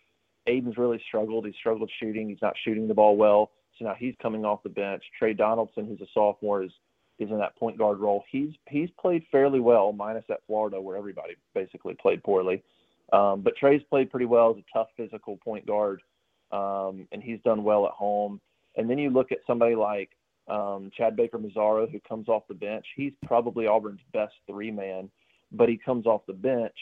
Aden's 0.47 0.75
really 0.75 0.99
struggled. 1.07 1.45
He's 1.45 1.53
struggled 1.59 1.91
shooting. 1.99 2.29
He's 2.29 2.41
not 2.41 2.55
shooting 2.65 2.87
the 2.87 2.95
ball 2.95 3.15
well. 3.15 3.51
So 3.77 3.85
now 3.85 3.93
he's 3.95 4.15
coming 4.19 4.43
off 4.43 4.63
the 4.63 4.69
bench. 4.69 5.03
Tre 5.19 5.35
Donaldson, 5.35 5.85
who's 5.85 6.01
a 6.01 6.09
sophomore, 6.15 6.63
is 6.63 6.71
is 7.19 7.29
in 7.29 7.37
that 7.37 7.55
point 7.57 7.77
guard 7.77 7.99
role. 7.99 8.23
He's 8.31 8.49
he's 8.67 8.89
played 8.99 9.23
fairly 9.31 9.59
well, 9.59 9.93
minus 9.93 10.25
at 10.31 10.39
Florida 10.47 10.81
where 10.81 10.97
everybody 10.97 11.35
basically 11.53 11.93
played 11.93 12.23
poorly. 12.23 12.63
Um, 13.13 13.41
but 13.41 13.55
Tre's 13.55 13.83
played 13.87 14.09
pretty 14.09 14.25
well 14.25 14.49
as 14.49 14.57
a 14.57 14.65
tough 14.75 14.87
physical 14.97 15.37
point 15.37 15.67
guard, 15.67 16.01
um, 16.51 17.07
and 17.11 17.21
he's 17.21 17.39
done 17.41 17.63
well 17.63 17.85
at 17.85 17.91
home. 17.91 18.41
And 18.77 18.89
then 18.89 18.97
you 18.97 19.11
look 19.11 19.31
at 19.31 19.39
somebody 19.45 19.75
like 19.75 20.09
um, 20.49 20.91
Chad 20.95 21.15
Baker-Mazara, 21.15 21.91
who 21.91 21.99
comes 21.99 22.27
off 22.27 22.43
the 22.47 22.53
bench, 22.53 22.85
he's 22.95 23.13
probably 23.25 23.67
Auburn's 23.67 24.01
best 24.13 24.33
three 24.47 24.71
man, 24.71 25.09
but 25.51 25.69
he 25.69 25.77
comes 25.77 26.05
off 26.05 26.21
the 26.27 26.33
bench, 26.33 26.77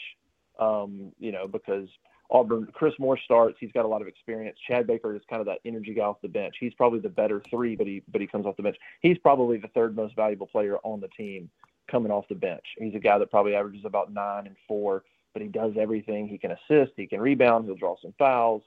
um, 0.58 1.12
you 1.18 1.32
know, 1.32 1.46
because 1.46 1.88
Auburn, 2.30 2.68
Chris 2.72 2.94
Moore 2.98 3.18
starts. 3.24 3.56
He's 3.58 3.72
got 3.72 3.84
a 3.84 3.88
lot 3.88 4.02
of 4.02 4.08
experience. 4.08 4.58
Chad 4.66 4.86
Baker 4.86 5.14
is 5.14 5.22
kind 5.30 5.40
of 5.40 5.46
that 5.46 5.60
energy 5.64 5.94
guy 5.94 6.02
off 6.02 6.20
the 6.20 6.28
bench. 6.28 6.56
He's 6.60 6.74
probably 6.74 7.00
the 7.00 7.08
better 7.08 7.42
three, 7.50 7.74
but 7.74 7.86
he 7.86 8.02
but 8.12 8.20
he 8.20 8.26
comes 8.26 8.44
off 8.44 8.56
the 8.56 8.62
bench. 8.62 8.76
He's 9.00 9.18
probably 9.18 9.56
the 9.56 9.68
third 9.68 9.96
most 9.96 10.14
valuable 10.14 10.46
player 10.46 10.76
on 10.84 11.00
the 11.00 11.08
team 11.08 11.48
coming 11.90 12.12
off 12.12 12.28
the 12.28 12.34
bench. 12.34 12.64
He's 12.76 12.94
a 12.94 12.98
guy 12.98 13.18
that 13.18 13.30
probably 13.30 13.54
averages 13.54 13.86
about 13.86 14.12
nine 14.12 14.46
and 14.46 14.56
four, 14.66 15.04
but 15.32 15.40
he 15.40 15.48
does 15.48 15.72
everything. 15.78 16.28
He 16.28 16.36
can 16.36 16.50
assist, 16.50 16.92
he 16.96 17.06
can 17.06 17.20
rebound, 17.20 17.64
he'll 17.64 17.76
draw 17.76 17.96
some 18.02 18.14
fouls. 18.18 18.62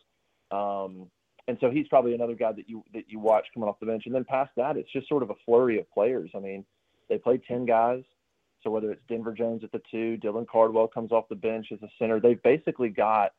Um, 0.49 1.07
and 1.47 1.57
so 1.59 1.69
he's 1.69 1.87
probably 1.87 2.13
another 2.13 2.35
guy 2.35 2.51
that 2.51 2.69
you 2.69 2.83
that 2.93 3.09
you 3.09 3.19
watch 3.19 3.47
coming 3.53 3.67
off 3.67 3.79
the 3.79 3.85
bench. 3.85 4.03
And 4.05 4.15
then 4.15 4.23
past 4.23 4.51
that, 4.57 4.77
it's 4.77 4.91
just 4.91 5.07
sort 5.07 5.23
of 5.23 5.29
a 5.29 5.35
flurry 5.45 5.79
of 5.79 5.89
players. 5.91 6.29
I 6.35 6.39
mean, 6.39 6.65
they 7.09 7.17
play 7.17 7.37
ten 7.37 7.65
guys, 7.65 8.03
so 8.63 8.69
whether 8.69 8.91
it's 8.91 9.01
Denver 9.07 9.33
Jones 9.33 9.63
at 9.63 9.71
the 9.71 9.81
two, 9.91 10.17
Dylan 10.23 10.47
Cardwell 10.47 10.87
comes 10.87 11.11
off 11.11 11.29
the 11.29 11.35
bench 11.35 11.67
as 11.71 11.81
a 11.81 11.89
center, 11.99 12.19
they've 12.19 12.41
basically 12.41 12.89
got 12.89 13.33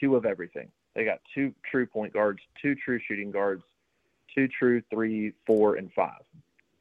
two 0.00 0.16
of 0.16 0.26
everything. 0.26 0.68
They 0.94 1.04
got 1.04 1.20
two 1.34 1.54
true 1.70 1.86
point 1.86 2.12
guards, 2.12 2.40
two 2.60 2.74
true 2.74 3.00
shooting 3.06 3.30
guards, 3.30 3.62
two 4.34 4.48
true 4.48 4.82
three, 4.90 5.32
four, 5.46 5.76
and 5.76 5.92
five 5.92 6.22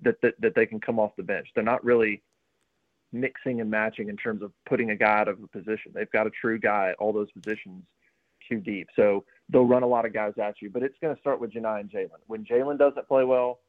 that 0.01 0.21
that, 0.21 0.39
that 0.39 0.55
they 0.55 0.65
can 0.65 0.79
come 0.79 0.99
off 0.99 1.15
the 1.15 1.23
bench. 1.23 1.47
They're 1.55 1.63
not 1.63 1.83
really 1.83 2.21
mixing 3.13 3.61
and 3.61 3.69
matching 3.69 4.09
in 4.09 4.17
terms 4.17 4.41
of 4.41 4.51
putting 4.65 4.91
a 4.91 4.95
guy 4.95 5.19
out 5.19 5.27
of 5.27 5.41
a 5.43 5.47
position. 5.47 5.91
They've 5.93 6.11
got 6.11 6.27
a 6.27 6.29
true 6.29 6.59
guy 6.59 6.89
at 6.89 6.95
all 6.95 7.11
those 7.11 7.31
positions 7.31 7.83
too 8.51 8.59
deep. 8.59 8.87
So 8.95 9.23
they'll 9.49 9.65
run 9.65 9.83
a 9.83 9.87
lot 9.87 10.05
of 10.05 10.13
guys 10.13 10.33
at 10.41 10.55
you, 10.61 10.69
but 10.69 10.83
it's 10.83 10.97
going 11.01 11.15
to 11.15 11.21
start 11.21 11.39
with 11.39 11.53
Johni 11.53 11.79
and 11.79 11.89
Jaylin. 11.89 12.19
When 12.27 12.43
Jaylin 12.43 12.77
doesn't 12.77 13.07
play 13.07 13.23
well, 13.23 13.59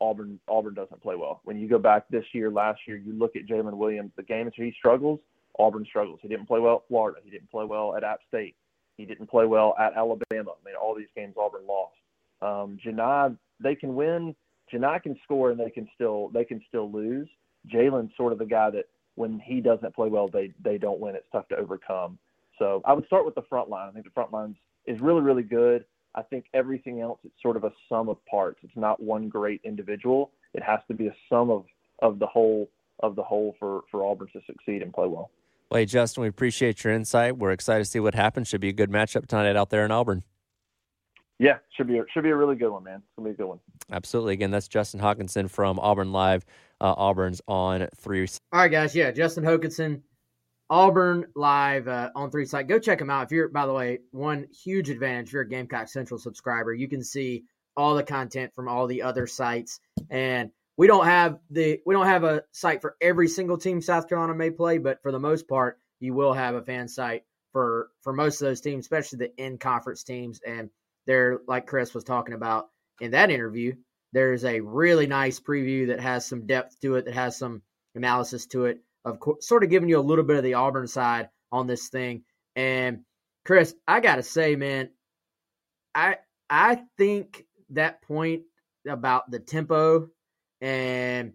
Auburn 0.00 0.38
Auburn 0.48 0.74
doesn't 0.74 1.02
play 1.02 1.16
well. 1.16 1.40
When 1.44 1.58
you 1.58 1.68
go 1.68 1.78
back 1.78 2.08
this 2.08 2.24
year, 2.32 2.50
last 2.50 2.80
year, 2.86 2.96
you 2.96 3.12
look 3.18 3.34
at 3.36 3.46
Jaylin 3.46 3.74
Williams. 3.74 4.12
The 4.16 4.22
games 4.22 4.52
he 4.54 4.72
struggles, 4.78 5.20
Auburn 5.58 5.84
struggles. 5.88 6.20
He 6.22 6.28
didn't 6.28 6.46
play 6.46 6.60
well 6.60 6.76
at 6.76 6.88
Florida. 6.88 7.18
He 7.24 7.30
didn't 7.30 7.50
play 7.50 7.64
well 7.64 7.96
at 7.96 8.04
App 8.04 8.20
State. 8.28 8.54
He 8.96 9.04
didn't 9.04 9.28
play 9.28 9.46
well 9.46 9.74
at 9.78 9.96
Alabama. 9.96 10.52
I 10.52 10.64
mean, 10.64 10.74
all 10.80 10.94
these 10.94 11.08
games 11.16 11.34
Auburn 11.38 11.66
lost. 11.66 11.94
Um, 12.42 12.78
Johni, 12.84 13.36
they 13.60 13.74
can 13.74 13.94
win. 13.94 14.34
Johni 14.72 15.02
can 15.02 15.16
score, 15.24 15.50
and 15.50 15.58
they 15.58 15.70
can 15.70 15.88
still 15.94 16.28
they 16.28 16.44
can 16.44 16.62
still 16.68 16.90
lose. 16.90 17.28
Jaylin's 17.72 18.12
sort 18.16 18.32
of 18.32 18.38
the 18.38 18.46
guy 18.46 18.70
that 18.70 18.84
when 19.16 19.40
he 19.40 19.60
doesn't 19.60 19.94
play 19.94 20.08
well, 20.08 20.28
they 20.28 20.52
they 20.62 20.78
don't 20.78 21.00
win. 21.00 21.16
It's 21.16 21.26
tough 21.32 21.48
to 21.48 21.56
overcome. 21.56 22.18
So 22.58 22.82
I 22.84 22.92
would 22.92 23.06
start 23.06 23.24
with 23.24 23.34
the 23.34 23.42
front 23.42 23.68
line. 23.68 23.88
I 23.88 23.92
think 23.92 24.04
the 24.04 24.10
front 24.10 24.32
line 24.32 24.56
is 24.86 25.00
really, 25.00 25.20
really 25.20 25.42
good. 25.42 25.84
I 26.14 26.22
think 26.22 26.46
everything 26.54 27.00
else 27.00 27.20
is 27.24 27.30
sort 27.40 27.56
of 27.56 27.64
a 27.64 27.72
sum 27.88 28.08
of 28.08 28.16
parts. 28.26 28.60
It's 28.62 28.76
not 28.76 29.02
one 29.02 29.28
great 29.28 29.60
individual. 29.64 30.32
It 30.54 30.62
has 30.62 30.80
to 30.88 30.94
be 30.94 31.06
a 31.06 31.14
sum 31.28 31.50
of, 31.50 31.64
of 32.00 32.18
the 32.18 32.26
whole 32.26 32.70
of 33.00 33.14
the 33.14 33.22
whole 33.22 33.54
for, 33.60 33.82
for 33.90 34.04
Auburn 34.04 34.28
to 34.32 34.40
succeed 34.44 34.82
and 34.82 34.92
play 34.92 35.06
well. 35.06 35.30
Well, 35.70 35.78
hey, 35.78 35.84
Justin, 35.84 36.22
we 36.22 36.28
appreciate 36.28 36.82
your 36.82 36.92
insight. 36.92 37.36
We're 37.36 37.52
excited 37.52 37.84
to 37.84 37.90
see 37.90 38.00
what 38.00 38.14
happens. 38.14 38.48
Should 38.48 38.60
be 38.60 38.70
a 38.70 38.72
good 38.72 38.90
matchup 38.90 39.26
tonight 39.26 39.54
out 39.54 39.70
there 39.70 39.84
in 39.84 39.92
Auburn. 39.92 40.24
Yeah, 41.38 41.58
should 41.76 41.86
be 41.86 41.98
a, 41.98 42.04
should 42.12 42.24
be 42.24 42.30
a 42.30 42.36
really 42.36 42.56
good 42.56 42.70
one, 42.70 42.82
man. 42.82 42.96
It's 42.96 43.06
gonna 43.16 43.28
be 43.28 43.34
a 43.34 43.36
good 43.36 43.46
one. 43.46 43.60
Absolutely. 43.92 44.32
Again, 44.32 44.50
that's 44.50 44.66
Justin 44.66 45.00
Hokanson 45.00 45.48
from 45.48 45.78
Auburn 45.78 46.10
Live. 46.10 46.44
Uh, 46.80 46.94
Auburn's 46.96 47.40
on 47.46 47.86
three. 47.96 48.26
All 48.52 48.60
right, 48.60 48.70
guys. 48.70 48.94
Yeah, 48.94 49.12
Justin 49.12 49.44
Hokanson 49.44 50.00
Auburn 50.70 51.26
live 51.34 51.88
uh, 51.88 52.10
on 52.14 52.30
three 52.30 52.44
site. 52.44 52.68
Go 52.68 52.78
check 52.78 52.98
them 52.98 53.10
out. 53.10 53.24
If 53.24 53.32
you're, 53.32 53.48
by 53.48 53.66
the 53.66 53.72
way, 53.72 54.00
one 54.10 54.46
huge 54.52 54.90
advantage. 54.90 55.28
If 55.28 55.32
you're 55.32 55.42
a 55.42 55.48
Gamecock 55.48 55.88
Central 55.88 56.18
subscriber, 56.18 56.74
you 56.74 56.88
can 56.88 57.02
see 57.02 57.44
all 57.76 57.94
the 57.94 58.02
content 58.02 58.54
from 58.54 58.68
all 58.68 58.86
the 58.86 59.02
other 59.02 59.26
sites. 59.26 59.80
And 60.10 60.50
we 60.76 60.86
don't 60.86 61.06
have 61.06 61.38
the 61.50 61.80
we 61.86 61.94
don't 61.94 62.06
have 62.06 62.24
a 62.24 62.42
site 62.52 62.80
for 62.80 62.96
every 63.00 63.28
single 63.28 63.56
team 63.56 63.80
South 63.80 64.08
Carolina 64.08 64.34
may 64.34 64.50
play, 64.50 64.78
but 64.78 65.02
for 65.02 65.10
the 65.10 65.18
most 65.18 65.48
part, 65.48 65.78
you 66.00 66.12
will 66.12 66.32
have 66.32 66.54
a 66.54 66.62
fan 66.62 66.86
site 66.86 67.22
for 67.52 67.90
for 68.02 68.12
most 68.12 68.40
of 68.40 68.48
those 68.48 68.60
teams, 68.60 68.84
especially 68.84 69.18
the 69.18 69.44
in 69.44 69.58
conference 69.58 70.02
teams. 70.02 70.40
And 70.46 70.68
they're 71.06 71.40
like 71.48 71.66
Chris 71.66 71.94
was 71.94 72.04
talking 72.04 72.34
about 72.34 72.68
in 73.00 73.10
that 73.12 73.30
interview. 73.30 73.74
There's 74.12 74.44
a 74.44 74.60
really 74.60 75.06
nice 75.06 75.40
preview 75.40 75.86
that 75.88 76.00
has 76.00 76.26
some 76.26 76.46
depth 76.46 76.80
to 76.80 76.96
it, 76.96 77.06
that 77.06 77.14
has 77.14 77.36
some 77.36 77.62
analysis 77.94 78.46
to 78.46 78.66
it 78.66 78.80
of 79.04 79.20
course, 79.20 79.46
sort 79.46 79.64
of 79.64 79.70
giving 79.70 79.88
you 79.88 79.98
a 79.98 80.00
little 80.00 80.24
bit 80.24 80.36
of 80.36 80.44
the 80.44 80.54
Auburn 80.54 80.86
side 80.86 81.28
on 81.52 81.66
this 81.66 81.88
thing. 81.88 82.24
And 82.56 83.00
Chris, 83.44 83.74
I 83.86 84.00
gotta 84.00 84.22
say, 84.22 84.56
man, 84.56 84.90
I 85.94 86.16
I 86.50 86.82
think 86.96 87.44
that 87.70 88.02
point 88.02 88.42
about 88.88 89.30
the 89.30 89.38
tempo 89.38 90.08
and 90.60 91.32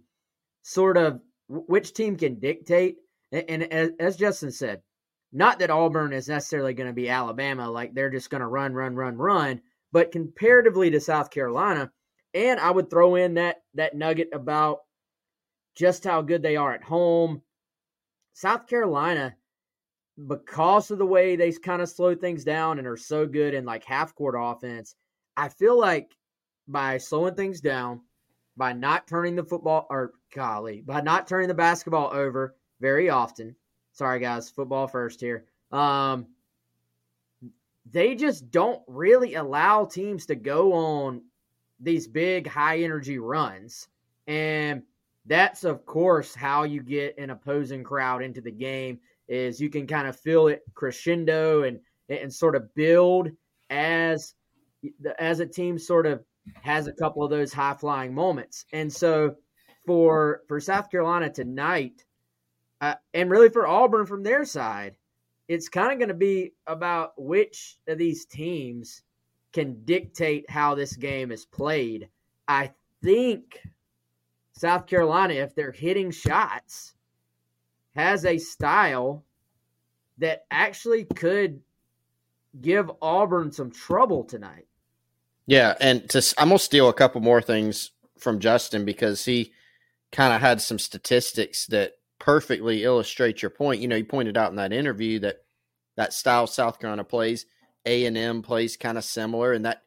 sort 0.64 0.98
of 0.98 1.22
which 1.48 1.94
team 1.94 2.18
can 2.18 2.40
dictate. 2.40 2.98
And, 3.32 3.46
and 3.50 3.64
as, 3.74 3.90
as 4.00 4.16
Justin 4.16 4.52
said, 4.52 4.82
not 5.32 5.60
that 5.60 5.72
Auburn 5.72 6.14
is 6.14 6.28
necessarily 6.30 6.74
going 6.74 6.88
to 6.88 6.94
be 6.94 7.10
Alabama, 7.10 7.70
like 7.70 7.94
they're 7.94 8.12
just 8.12 8.30
going 8.30 8.42
to 8.42 8.48
run, 8.48 8.74
run, 8.74 8.96
run, 8.96 9.18
run, 9.18 9.62
but 9.92 10.12
comparatively 10.12 10.92
to 10.92 11.00
South 11.00 11.32
Carolina, 11.32 11.92
and 12.34 12.60
I 12.60 12.70
would 12.70 12.90
throw 12.90 13.16
in 13.16 13.36
that 13.36 13.58
that 13.76 13.96
nugget 13.96 14.30
about 14.34 14.80
just 15.76 16.04
how 16.04 16.22
good 16.22 16.44
they 16.44 16.56
are 16.56 16.74
at 16.74 16.84
home. 16.84 17.42
South 18.34 18.68
Carolina, 18.68 19.36
because 20.28 20.92
of 20.92 20.98
the 20.98 21.06
way 21.06 21.36
they 21.36 21.52
kind 21.52 21.82
of 21.82 21.90
slow 21.90 22.16
things 22.16 22.44
down 22.44 22.78
and 22.78 22.88
are 22.88 22.98
so 22.98 23.26
good 23.26 23.54
in 23.54 23.66
like 23.66 23.84
half 23.84 24.14
court 24.16 24.36
offense, 24.38 24.96
I 25.36 25.50
feel 25.50 25.80
like 25.80 26.16
by 26.68 26.98
slowing 26.98 27.36
things 27.36 27.62
down, 27.62 28.02
by 28.56 28.74
not 28.74 29.08
turning 29.08 29.36
the 29.36 29.44
football 29.44 29.88
or 29.90 30.14
golly, 30.36 30.82
by 30.82 31.02
not 31.02 31.28
turning 31.28 31.48
the 31.48 31.54
basketball 31.54 32.12
over 32.14 32.56
very 32.80 33.10
often. 33.10 33.56
Sorry 33.94 34.20
guys, 34.20 34.50
football 34.50 34.88
first 34.88 35.20
here. 35.20 35.46
Um 35.72 36.28
they 37.92 38.16
just 38.16 38.50
don't 38.50 38.82
really 38.88 39.36
allow 39.36 39.86
teams 39.86 40.26
to 40.28 40.36
go 40.36 40.74
on 40.74 41.22
these 41.80 42.08
big 42.08 42.48
high 42.48 42.80
energy 42.80 43.20
runs. 43.20 43.88
And 44.26 44.84
that's 45.26 45.64
of 45.64 45.86
course 45.86 46.36
how 46.36 46.64
you 46.64 46.82
get 46.82 47.18
an 47.18 47.30
opposing 47.30 47.84
crowd 47.84 48.22
into 48.22 48.42
the 48.42 48.52
game 48.52 49.00
is 49.28 49.62
you 49.62 49.70
can 49.70 49.88
kind 49.88 50.08
of 50.08 50.20
feel 50.20 50.48
it 50.48 50.64
crescendo 50.74 51.64
and 51.64 51.80
and 52.10 52.34
sort 52.34 52.56
of 52.56 52.74
build 52.76 53.30
as 53.70 54.36
as 55.20 55.40
a 55.40 55.46
team 55.46 55.80
sort 55.80 56.06
of 56.06 56.24
has 56.62 56.88
a 56.88 56.94
couple 56.94 57.24
of 57.24 57.30
those 57.30 57.54
high 57.54 57.74
flying 57.74 58.14
moments. 58.14 58.66
And 58.74 58.92
so 58.92 59.36
for 59.86 60.42
for 60.48 60.60
South 60.60 60.90
Carolina 60.90 61.30
tonight, 61.30 62.06
uh, 62.82 62.96
and 63.14 63.30
really 63.30 63.50
for 63.50 63.68
Auburn 63.68 64.06
from 64.06 64.24
their 64.24 64.46
side, 64.46 64.98
it's 65.48 65.70
kind 65.70 65.92
of 65.92 66.00
going 66.00 66.10
to 66.10 66.14
be 66.14 66.54
about 66.68 67.14
which 67.18 67.78
of 67.88 67.98
these 67.98 68.26
teams 68.26 69.04
can 69.54 69.84
dictate 69.86 70.50
how 70.50 70.76
this 70.76 70.96
game 70.96 71.32
is 71.32 71.46
played. 71.46 72.10
I 72.48 72.72
think 73.04 73.62
South 74.54 74.88
Carolina, 74.88 75.34
if 75.34 75.54
they're 75.56 75.72
hitting 75.72 76.12
shots, 76.12 76.94
has 77.96 78.26
a 78.26 78.38
style 78.38 79.24
that 80.20 80.46
actually 80.52 81.06
could 81.16 81.60
give 82.62 82.90
Auburn 83.02 83.52
some 83.52 83.72
trouble 83.72 84.24
tonight. 84.24 84.68
Yeah, 85.48 85.76
and 85.80 86.10
to, 86.12 86.34
I'm 86.38 86.50
gonna 86.50 86.60
steal 86.60 86.88
a 86.88 86.94
couple 86.94 87.20
more 87.20 87.42
things 87.42 87.92
from 88.18 88.40
Justin 88.40 88.86
because 88.86 89.26
he 89.26 89.52
kind 90.12 90.34
of 90.34 90.40
had 90.40 90.62
some 90.62 90.80
statistics 90.80 91.66
that 91.68 91.94
perfectly 92.20 92.84
illustrate 92.84 93.42
your 93.42 93.50
point. 93.50 93.82
You 93.82 93.88
know, 93.88 93.98
he 93.98 94.04
pointed 94.04 94.38
out 94.38 94.52
in 94.52 94.56
that 94.58 94.72
interview 94.72 95.20
that 95.20 95.38
that 95.98 96.14
style 96.14 96.48
South 96.48 96.80
Carolina 96.80 97.04
plays, 97.04 97.46
A 97.86 98.06
and 98.06 98.18
M 98.18 98.42
plays 98.42 98.78
kind 98.78 98.98
of 98.98 99.04
similar, 99.04 99.52
and 99.52 99.66
that 99.66 99.82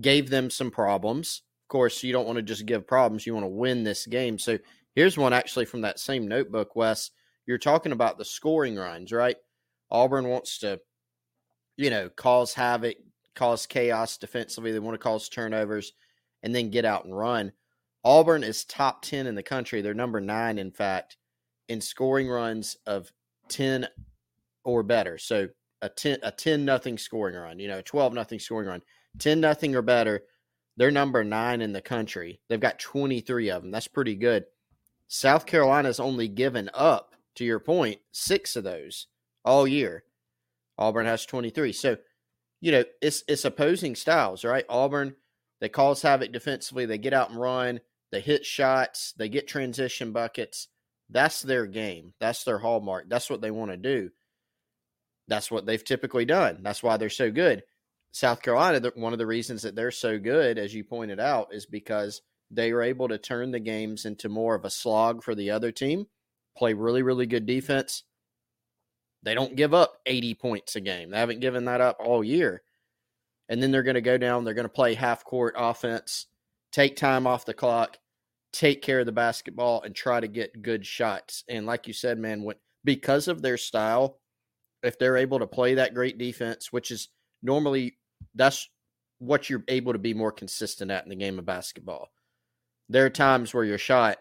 gave 0.00 0.30
them 0.30 0.50
some 0.50 0.70
problems. 0.70 1.42
Course, 1.70 2.02
you 2.02 2.12
don't 2.12 2.26
want 2.26 2.36
to 2.36 2.42
just 2.42 2.66
give 2.66 2.86
problems; 2.86 3.24
you 3.24 3.32
want 3.32 3.44
to 3.44 3.48
win 3.48 3.84
this 3.84 4.04
game. 4.04 4.38
So 4.38 4.58
here's 4.96 5.16
one 5.16 5.32
actually 5.32 5.66
from 5.66 5.82
that 5.82 6.00
same 6.00 6.26
notebook, 6.26 6.74
Wes. 6.74 7.12
You're 7.46 7.58
talking 7.58 7.92
about 7.92 8.18
the 8.18 8.24
scoring 8.24 8.74
runs, 8.76 9.12
right? 9.12 9.36
Auburn 9.88 10.28
wants 10.28 10.58
to, 10.58 10.80
you 11.76 11.90
know, 11.90 12.08
cause 12.08 12.54
havoc, 12.54 12.96
cause 13.36 13.66
chaos 13.66 14.16
defensively. 14.18 14.72
They 14.72 14.80
want 14.80 14.94
to 14.94 14.98
cause 14.98 15.28
turnovers 15.28 15.92
and 16.42 16.52
then 16.52 16.70
get 16.70 16.84
out 16.84 17.04
and 17.04 17.16
run. 17.16 17.52
Auburn 18.04 18.42
is 18.42 18.64
top 18.64 19.02
10 19.02 19.28
in 19.28 19.36
the 19.36 19.42
country. 19.42 19.80
They're 19.80 19.94
number 19.94 20.20
nine, 20.20 20.58
in 20.58 20.72
fact, 20.72 21.18
in 21.68 21.80
scoring 21.80 22.28
runs 22.28 22.76
of 22.86 23.12
10 23.48 23.86
or 24.64 24.82
better. 24.82 25.18
So 25.18 25.48
a 25.82 25.88
10 25.88 26.18
a 26.24 26.32
10 26.32 26.64
nothing 26.64 26.98
scoring 26.98 27.36
run, 27.36 27.60
you 27.60 27.68
know, 27.68 27.80
12 27.80 28.12
nothing 28.12 28.40
scoring 28.40 28.68
run. 28.68 28.82
10 29.18 29.40
nothing 29.40 29.76
or 29.76 29.82
better. 29.82 30.22
They're 30.80 30.90
number 30.90 31.22
9 31.22 31.60
in 31.60 31.74
the 31.74 31.82
country. 31.82 32.40
They've 32.48 32.58
got 32.58 32.78
23 32.78 33.50
of 33.50 33.60
them. 33.60 33.70
That's 33.70 33.86
pretty 33.86 34.14
good. 34.16 34.46
South 35.08 35.44
Carolina's 35.44 36.00
only 36.00 36.26
given 36.26 36.70
up 36.72 37.14
to 37.34 37.44
your 37.44 37.60
point 37.60 37.98
6 38.12 38.56
of 38.56 38.64
those 38.64 39.06
all 39.44 39.68
year. 39.68 40.04
Auburn 40.78 41.04
has 41.04 41.26
23. 41.26 41.74
So 41.74 41.98
you 42.62 42.72
know, 42.72 42.84
it's 43.02 43.24
it's 43.28 43.44
opposing 43.44 43.94
styles, 43.94 44.42
right? 44.42 44.64
Auburn, 44.70 45.16
they 45.60 45.68
cause 45.68 46.00
havoc 46.00 46.32
defensively, 46.32 46.86
they 46.86 46.96
get 46.96 47.12
out 47.12 47.28
and 47.28 47.38
run, 47.38 47.80
they 48.10 48.20
hit 48.20 48.46
shots, 48.46 49.12
they 49.18 49.28
get 49.28 49.46
transition 49.46 50.12
buckets. 50.12 50.68
That's 51.10 51.42
their 51.42 51.66
game. 51.66 52.14
That's 52.20 52.44
their 52.44 52.58
hallmark. 52.58 53.10
That's 53.10 53.28
what 53.28 53.42
they 53.42 53.50
want 53.50 53.70
to 53.70 53.76
do. 53.76 54.12
That's 55.28 55.50
what 55.50 55.66
they've 55.66 55.84
typically 55.84 56.24
done. 56.24 56.60
That's 56.62 56.82
why 56.82 56.96
they're 56.96 57.10
so 57.10 57.30
good. 57.30 57.64
South 58.12 58.42
Carolina, 58.42 58.90
one 58.94 59.12
of 59.12 59.18
the 59.18 59.26
reasons 59.26 59.62
that 59.62 59.76
they're 59.76 59.90
so 59.90 60.18
good, 60.18 60.58
as 60.58 60.74
you 60.74 60.84
pointed 60.84 61.20
out, 61.20 61.54
is 61.54 61.66
because 61.66 62.22
they 62.50 62.72
were 62.72 62.82
able 62.82 63.08
to 63.08 63.18
turn 63.18 63.52
the 63.52 63.60
games 63.60 64.04
into 64.04 64.28
more 64.28 64.54
of 64.54 64.64
a 64.64 64.70
slog 64.70 65.22
for 65.22 65.34
the 65.34 65.50
other 65.50 65.70
team, 65.70 66.06
play 66.56 66.72
really, 66.72 67.02
really 67.02 67.26
good 67.26 67.46
defense, 67.46 68.02
they 69.22 69.34
don't 69.34 69.56
give 69.56 69.74
up 69.74 69.98
80 70.06 70.34
points 70.34 70.76
a 70.76 70.80
game. 70.80 71.10
They 71.10 71.18
haven't 71.18 71.40
given 71.40 71.66
that 71.66 71.80
up 71.80 71.98
all 72.00 72.24
year. 72.24 72.62
And 73.48 73.62
then 73.62 73.70
they're 73.70 73.82
going 73.82 73.94
to 73.94 74.00
go 74.00 74.16
down, 74.16 74.44
they're 74.44 74.54
going 74.54 74.64
to 74.64 74.68
play 74.68 74.94
half 74.94 75.24
court 75.24 75.54
offense, 75.58 76.26
take 76.72 76.96
time 76.96 77.26
off 77.26 77.44
the 77.44 77.54
clock, 77.54 77.98
take 78.52 78.80
care 78.82 79.00
of 79.00 79.06
the 79.06 79.12
basketball 79.12 79.82
and 79.82 79.94
try 79.94 80.20
to 80.20 80.28
get 80.28 80.62
good 80.62 80.86
shots. 80.86 81.44
And 81.48 81.66
like 81.66 81.86
you 81.86 81.92
said, 81.92 82.18
man, 82.18 82.42
when, 82.42 82.56
because 82.84 83.28
of 83.28 83.42
their 83.42 83.56
style, 83.56 84.18
if 84.82 84.98
they're 84.98 85.16
able 85.16 85.40
to 85.40 85.46
play 85.46 85.74
that 85.74 85.94
great 85.94 86.16
defense, 86.16 86.72
which 86.72 86.90
is 86.90 87.08
normally 87.42 87.98
that's 88.34 88.68
what 89.18 89.50
you're 89.50 89.64
able 89.68 89.92
to 89.92 89.98
be 89.98 90.14
more 90.14 90.32
consistent 90.32 90.90
at 90.90 91.04
in 91.04 91.10
the 91.10 91.16
game 91.16 91.38
of 91.38 91.44
basketball. 91.44 92.10
There 92.88 93.04
are 93.04 93.10
times 93.10 93.52
where 93.52 93.64
your 93.64 93.78
shot 93.78 94.18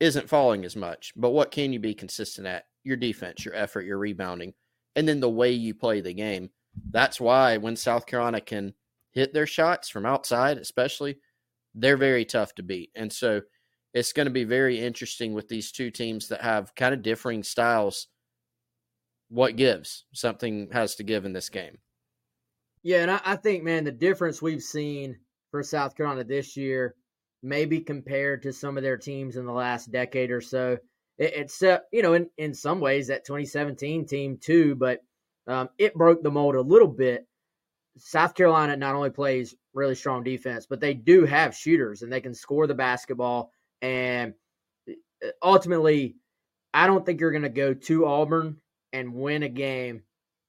isn't 0.00 0.28
falling 0.28 0.64
as 0.64 0.76
much, 0.76 1.12
but 1.16 1.30
what 1.30 1.50
can 1.50 1.72
you 1.72 1.80
be 1.80 1.94
consistent 1.94 2.46
at? 2.46 2.64
your 2.88 2.96
defense, 2.96 3.44
your 3.44 3.54
effort, 3.54 3.84
your 3.84 3.98
rebounding, 3.98 4.54
and 4.96 5.06
then 5.06 5.20
the 5.20 5.30
way 5.30 5.52
you 5.52 5.74
play 5.74 6.00
the 6.00 6.14
game. 6.14 6.50
That's 6.90 7.20
why 7.20 7.58
when 7.58 7.76
South 7.76 8.06
Carolina 8.06 8.40
can 8.40 8.74
hit 9.12 9.32
their 9.32 9.46
shots 9.46 9.88
from 9.88 10.06
outside, 10.06 10.58
especially, 10.58 11.18
they're 11.74 11.96
very 11.96 12.24
tough 12.24 12.54
to 12.56 12.62
beat. 12.62 12.90
And 12.96 13.12
so 13.12 13.42
it's 13.94 14.12
going 14.12 14.26
to 14.26 14.32
be 14.32 14.44
very 14.44 14.80
interesting 14.80 15.34
with 15.34 15.48
these 15.48 15.70
two 15.70 15.90
teams 15.90 16.28
that 16.28 16.40
have 16.40 16.74
kind 16.74 16.94
of 16.94 17.02
differing 17.02 17.42
styles. 17.42 18.08
What 19.28 19.56
gives? 19.56 20.04
Something 20.14 20.68
has 20.72 20.96
to 20.96 21.02
give 21.02 21.24
in 21.24 21.32
this 21.32 21.50
game. 21.50 21.78
Yeah, 22.82 23.02
and 23.02 23.10
I, 23.10 23.20
I 23.24 23.36
think, 23.36 23.64
man, 23.64 23.84
the 23.84 23.92
difference 23.92 24.40
we've 24.40 24.62
seen 24.62 25.16
for 25.50 25.62
South 25.62 25.96
Carolina 25.96 26.24
this 26.24 26.56
year, 26.56 26.94
maybe 27.42 27.80
compared 27.80 28.42
to 28.42 28.52
some 28.52 28.76
of 28.76 28.82
their 28.82 28.96
teams 28.96 29.36
in 29.36 29.46
the 29.46 29.52
last 29.52 29.90
decade 29.90 30.30
or 30.30 30.40
so, 30.40 30.78
it, 31.18 31.32
it's 31.34 31.62
you 31.92 32.02
know 32.02 32.14
in 32.14 32.28
in 32.38 32.54
some 32.54 32.80
ways 32.80 33.08
that 33.08 33.24
2017 33.24 34.06
team 34.06 34.38
too, 34.40 34.74
but 34.74 35.00
um, 35.46 35.68
it 35.78 35.94
broke 35.94 36.22
the 36.22 36.30
mold 36.30 36.54
a 36.54 36.60
little 36.60 36.88
bit. 36.88 37.26
South 37.98 38.34
Carolina 38.34 38.76
not 38.76 38.94
only 38.94 39.10
plays 39.10 39.54
really 39.74 39.94
strong 39.94 40.22
defense, 40.22 40.66
but 40.66 40.80
they 40.80 40.94
do 40.94 41.24
have 41.24 41.56
shooters 41.56 42.02
and 42.02 42.12
they 42.12 42.20
can 42.20 42.34
score 42.34 42.66
the 42.66 42.74
basketball. 42.74 43.50
And 43.82 44.34
ultimately, 45.42 46.16
I 46.72 46.86
don't 46.86 47.04
think 47.04 47.20
you're 47.20 47.32
going 47.32 47.42
to 47.42 47.48
go 47.48 47.74
to 47.74 48.06
Auburn 48.06 48.58
and 48.92 49.14
win 49.14 49.42
a 49.42 49.48
game 49.48 50.02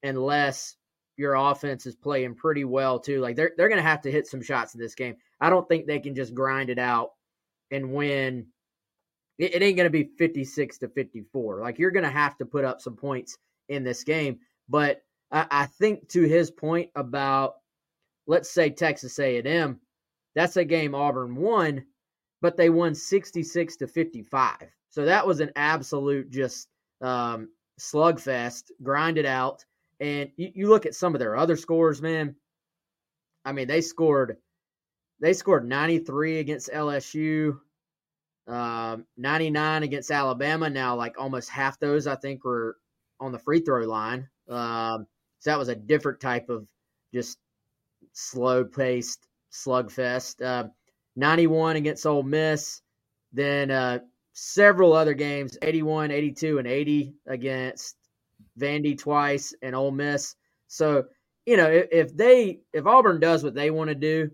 unless 0.04 0.76
your 1.20 1.36
offense 1.36 1.86
is 1.86 1.96
playing 1.96 2.34
pretty 2.34 2.64
well 2.64 2.98
too. 2.98 3.20
Like 3.20 3.36
they're 3.36 3.52
they're 3.58 3.68
going 3.68 3.82
to 3.82 3.88
have 3.88 4.02
to 4.04 4.12
hit 4.12 4.26
some 4.26 4.42
shots 4.42 4.74
in 4.74 4.80
this 4.80 4.96
game. 4.96 5.16
I 5.42 5.50
don't 5.50 5.68
think 5.68 5.86
they 5.86 6.00
can 6.00 6.16
just 6.16 6.34
grind 6.34 6.70
it 6.70 6.80
out 6.80 7.12
and 7.72 7.94
win 7.94 8.48
it, 9.40 9.56
it 9.56 9.64
ain't 9.64 9.78
going 9.78 9.86
to 9.86 9.90
be 9.90 10.12
56 10.18 10.78
to 10.78 10.88
54. 10.90 11.62
Like 11.62 11.80
you're 11.80 11.92
going 11.92 12.06
to 12.06 12.10
have 12.10 12.38
to 12.38 12.46
put 12.46 12.66
up 12.66 12.82
some 12.82 12.96
points 12.96 13.38
in 13.70 13.84
this 13.84 14.04
game. 14.04 14.40
But 14.68 15.02
I, 15.32 15.48
I 15.50 15.66
think 15.66 16.08
to 16.10 16.24
his 16.24 16.52
point 16.52 16.90
about, 16.96 17.56
let's 18.28 18.50
say 18.50 18.70
Texas 18.70 19.18
A&M, 19.18 19.80
that's 20.36 20.58
a 20.58 20.64
game 20.64 20.94
Auburn 20.94 21.36
won, 21.36 21.84
but 22.42 22.56
they 22.56 22.70
won 22.70 22.94
66 22.94 23.76
to 23.78 23.88
55. 23.88 24.56
So 24.90 25.06
that 25.06 25.26
was 25.26 25.40
an 25.40 25.52
absolute 25.56 26.30
just 26.30 26.68
um, 27.02 27.50
slugfest, 27.80 28.72
it 29.18 29.26
out. 29.26 29.66
And 30.00 30.30
you, 30.38 30.52
you 30.54 30.70
look 30.70 30.86
at 30.86 30.96
some 30.96 31.14
of 31.14 31.20
their 31.20 31.36
other 31.36 31.56
scores, 31.56 32.02
man. 32.02 32.36
I 33.46 33.52
mean, 33.52 33.68
they 33.68 33.82
scored 33.82 34.38
they 35.20 35.34
scored 35.34 35.68
93 35.68 36.40
against 36.40 36.70
LSU. 36.70 37.60
Um, 38.48 39.06
99 39.18 39.84
against 39.84 40.12
Alabama. 40.12 40.70
Now, 40.70 40.96
like 40.96 41.20
almost 41.20 41.50
half 41.50 41.80
those, 41.80 42.08
I 42.08 42.16
think, 42.16 42.44
were 42.44 42.78
on 43.20 43.32
the 43.32 43.40
free 43.40 43.60
throw 43.60 43.86
line. 43.86 44.28
Um, 44.48 45.06
so 45.40 45.52
that 45.52 45.60
was 45.60 45.68
a 45.68 45.76
different 45.76 46.20
type 46.20 46.50
of 46.50 46.66
just 47.14 47.38
slow 48.14 48.64
paced 48.64 49.28
slugfest. 49.52 50.44
Uh, 50.44 50.70
91 51.16 51.76
against 51.76 52.06
Ole 52.06 52.24
Miss. 52.24 52.82
Then 53.32 53.70
uh, 53.70 54.00
several 54.34 54.94
other 54.94 55.14
games 55.14 55.58
81, 55.62 56.12
82, 56.12 56.58
and 56.58 56.68
80 56.68 57.14
against 57.28 57.96
Vandy 58.60 58.98
twice 58.98 59.54
and 59.62 59.76
Ole 59.76 59.92
Miss. 59.92 60.36
So, 60.68 61.06
you 61.46 61.58
know, 61.58 61.70
if, 61.70 61.88
if 61.92 62.18
they, 62.18 62.60
if 62.74 62.86
Auburn 62.86 63.20
does 63.20 63.44
what 63.44 63.56
they 63.56 63.72
want 63.72 63.90
to 63.90 63.96
do 63.96 64.30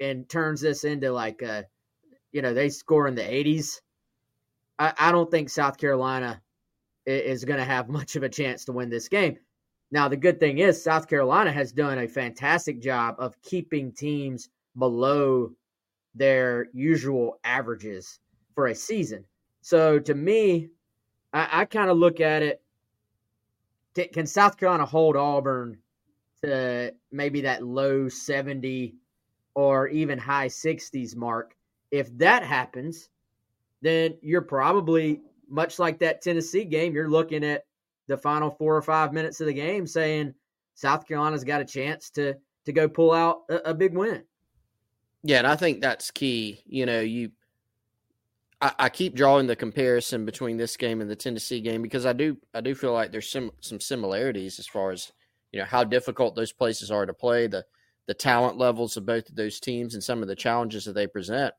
and 0.00 0.28
turns 0.28 0.60
this 0.60 0.84
into 0.84 1.12
like 1.12 1.42
a, 1.42 1.66
you 2.32 2.42
know, 2.42 2.54
they 2.54 2.68
score 2.68 3.06
in 3.06 3.14
the 3.14 3.22
80s, 3.22 3.80
I, 4.78 4.92
I 4.98 5.12
don't 5.12 5.30
think 5.30 5.48
South 5.48 5.78
Carolina 5.78 6.42
is 7.06 7.44
going 7.44 7.58
to 7.58 7.64
have 7.64 7.88
much 7.98 8.16
of 8.16 8.22
a 8.22 8.28
chance 8.28 8.64
to 8.64 8.72
win 8.72 8.90
this 8.90 9.08
game. 9.08 9.36
Now, 9.92 10.08
the 10.08 10.16
good 10.16 10.40
thing 10.40 10.58
is 10.58 10.82
South 10.82 11.06
Carolina 11.06 11.52
has 11.52 11.70
done 11.72 11.98
a 11.98 12.08
fantastic 12.08 12.80
job 12.82 13.16
of 13.18 13.40
keeping 13.42 13.92
teams 13.92 14.48
below 14.76 15.52
their 16.14 16.66
usual 16.72 17.38
averages 17.44 18.18
for 18.54 18.66
a 18.66 18.74
season. 18.74 19.24
So 19.60 19.98
to 20.00 20.14
me, 20.14 20.68
I, 21.32 21.60
I 21.60 21.64
kind 21.66 21.90
of 21.90 21.98
look 21.98 22.20
at 22.20 22.42
it. 22.42 22.62
Can 24.04 24.26
South 24.26 24.56
Carolina 24.56 24.84
hold 24.84 25.16
Auburn 25.16 25.78
to 26.42 26.94
maybe 27.10 27.40
that 27.42 27.62
low 27.62 28.08
70 28.08 28.94
or 29.54 29.88
even 29.88 30.18
high 30.18 30.48
60s 30.48 31.16
mark? 31.16 31.56
If 31.90 32.16
that 32.18 32.42
happens, 32.42 33.08
then 33.82 34.16
you're 34.20 34.42
probably 34.42 35.20
much 35.48 35.78
like 35.78 35.98
that 36.00 36.22
Tennessee 36.22 36.64
game. 36.64 36.94
You're 36.94 37.10
looking 37.10 37.44
at 37.44 37.64
the 38.06 38.16
final 38.16 38.50
four 38.50 38.76
or 38.76 38.82
five 38.82 39.12
minutes 39.12 39.40
of 39.40 39.46
the 39.46 39.54
game 39.54 39.86
saying 39.86 40.34
South 40.74 41.06
Carolina's 41.06 41.44
got 41.44 41.60
a 41.60 41.64
chance 41.64 42.10
to 42.10 42.34
to 42.64 42.72
go 42.72 42.88
pull 42.88 43.12
out 43.12 43.42
a, 43.48 43.70
a 43.70 43.74
big 43.74 43.94
win. 43.96 44.24
Yeah, 45.22 45.38
and 45.38 45.46
I 45.46 45.56
think 45.56 45.80
that's 45.80 46.10
key. 46.10 46.62
You 46.66 46.84
know, 46.86 47.00
you 47.00 47.30
I, 48.60 48.72
I, 48.78 48.88
keep 48.88 49.14
drawing 49.14 49.46
the 49.46 49.56
comparison 49.56 50.24
between 50.24 50.56
this 50.56 50.76
game 50.76 51.00
and 51.00 51.10
the 51.10 51.16
Tennessee 51.16 51.60
game 51.60 51.82
because 51.82 52.06
I 52.06 52.12
do 52.12 52.38
I 52.54 52.60
do 52.60 52.74
feel 52.74 52.92
like 52.92 53.12
there's 53.12 53.30
some 53.30 53.50
some 53.60 53.80
similarities 53.80 54.58
as 54.58 54.66
far 54.66 54.92
as 54.92 55.12
you 55.52 55.60
know 55.60 55.66
how 55.66 55.84
difficult 55.84 56.34
those 56.34 56.52
places 56.52 56.90
are 56.90 57.06
to 57.06 57.12
play, 57.12 57.46
the 57.46 57.64
the 58.06 58.14
talent 58.14 58.56
levels 58.56 58.96
of 58.96 59.04
both 59.04 59.28
of 59.28 59.36
those 59.36 59.60
teams, 59.60 59.94
and 59.94 60.02
some 60.02 60.22
of 60.22 60.28
the 60.28 60.36
challenges 60.36 60.84
that 60.84 60.94
they 60.94 61.06
present. 61.06 61.52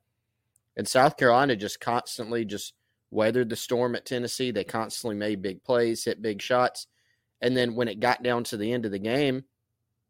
And 0.75 0.87
South 0.87 1.17
Carolina 1.17 1.55
just 1.55 1.79
constantly 1.79 2.45
just 2.45 2.73
weathered 3.11 3.49
the 3.49 3.55
storm 3.55 3.95
at 3.95 4.05
Tennessee. 4.05 4.51
They 4.51 4.63
constantly 4.63 5.15
made 5.15 5.41
big 5.41 5.63
plays, 5.63 6.03
hit 6.03 6.21
big 6.21 6.41
shots, 6.41 6.87
and 7.41 7.55
then 7.55 7.75
when 7.75 7.87
it 7.87 7.99
got 7.99 8.23
down 8.23 8.43
to 8.45 8.57
the 8.57 8.71
end 8.71 8.85
of 8.85 8.91
the 8.91 8.99
game, 8.99 9.43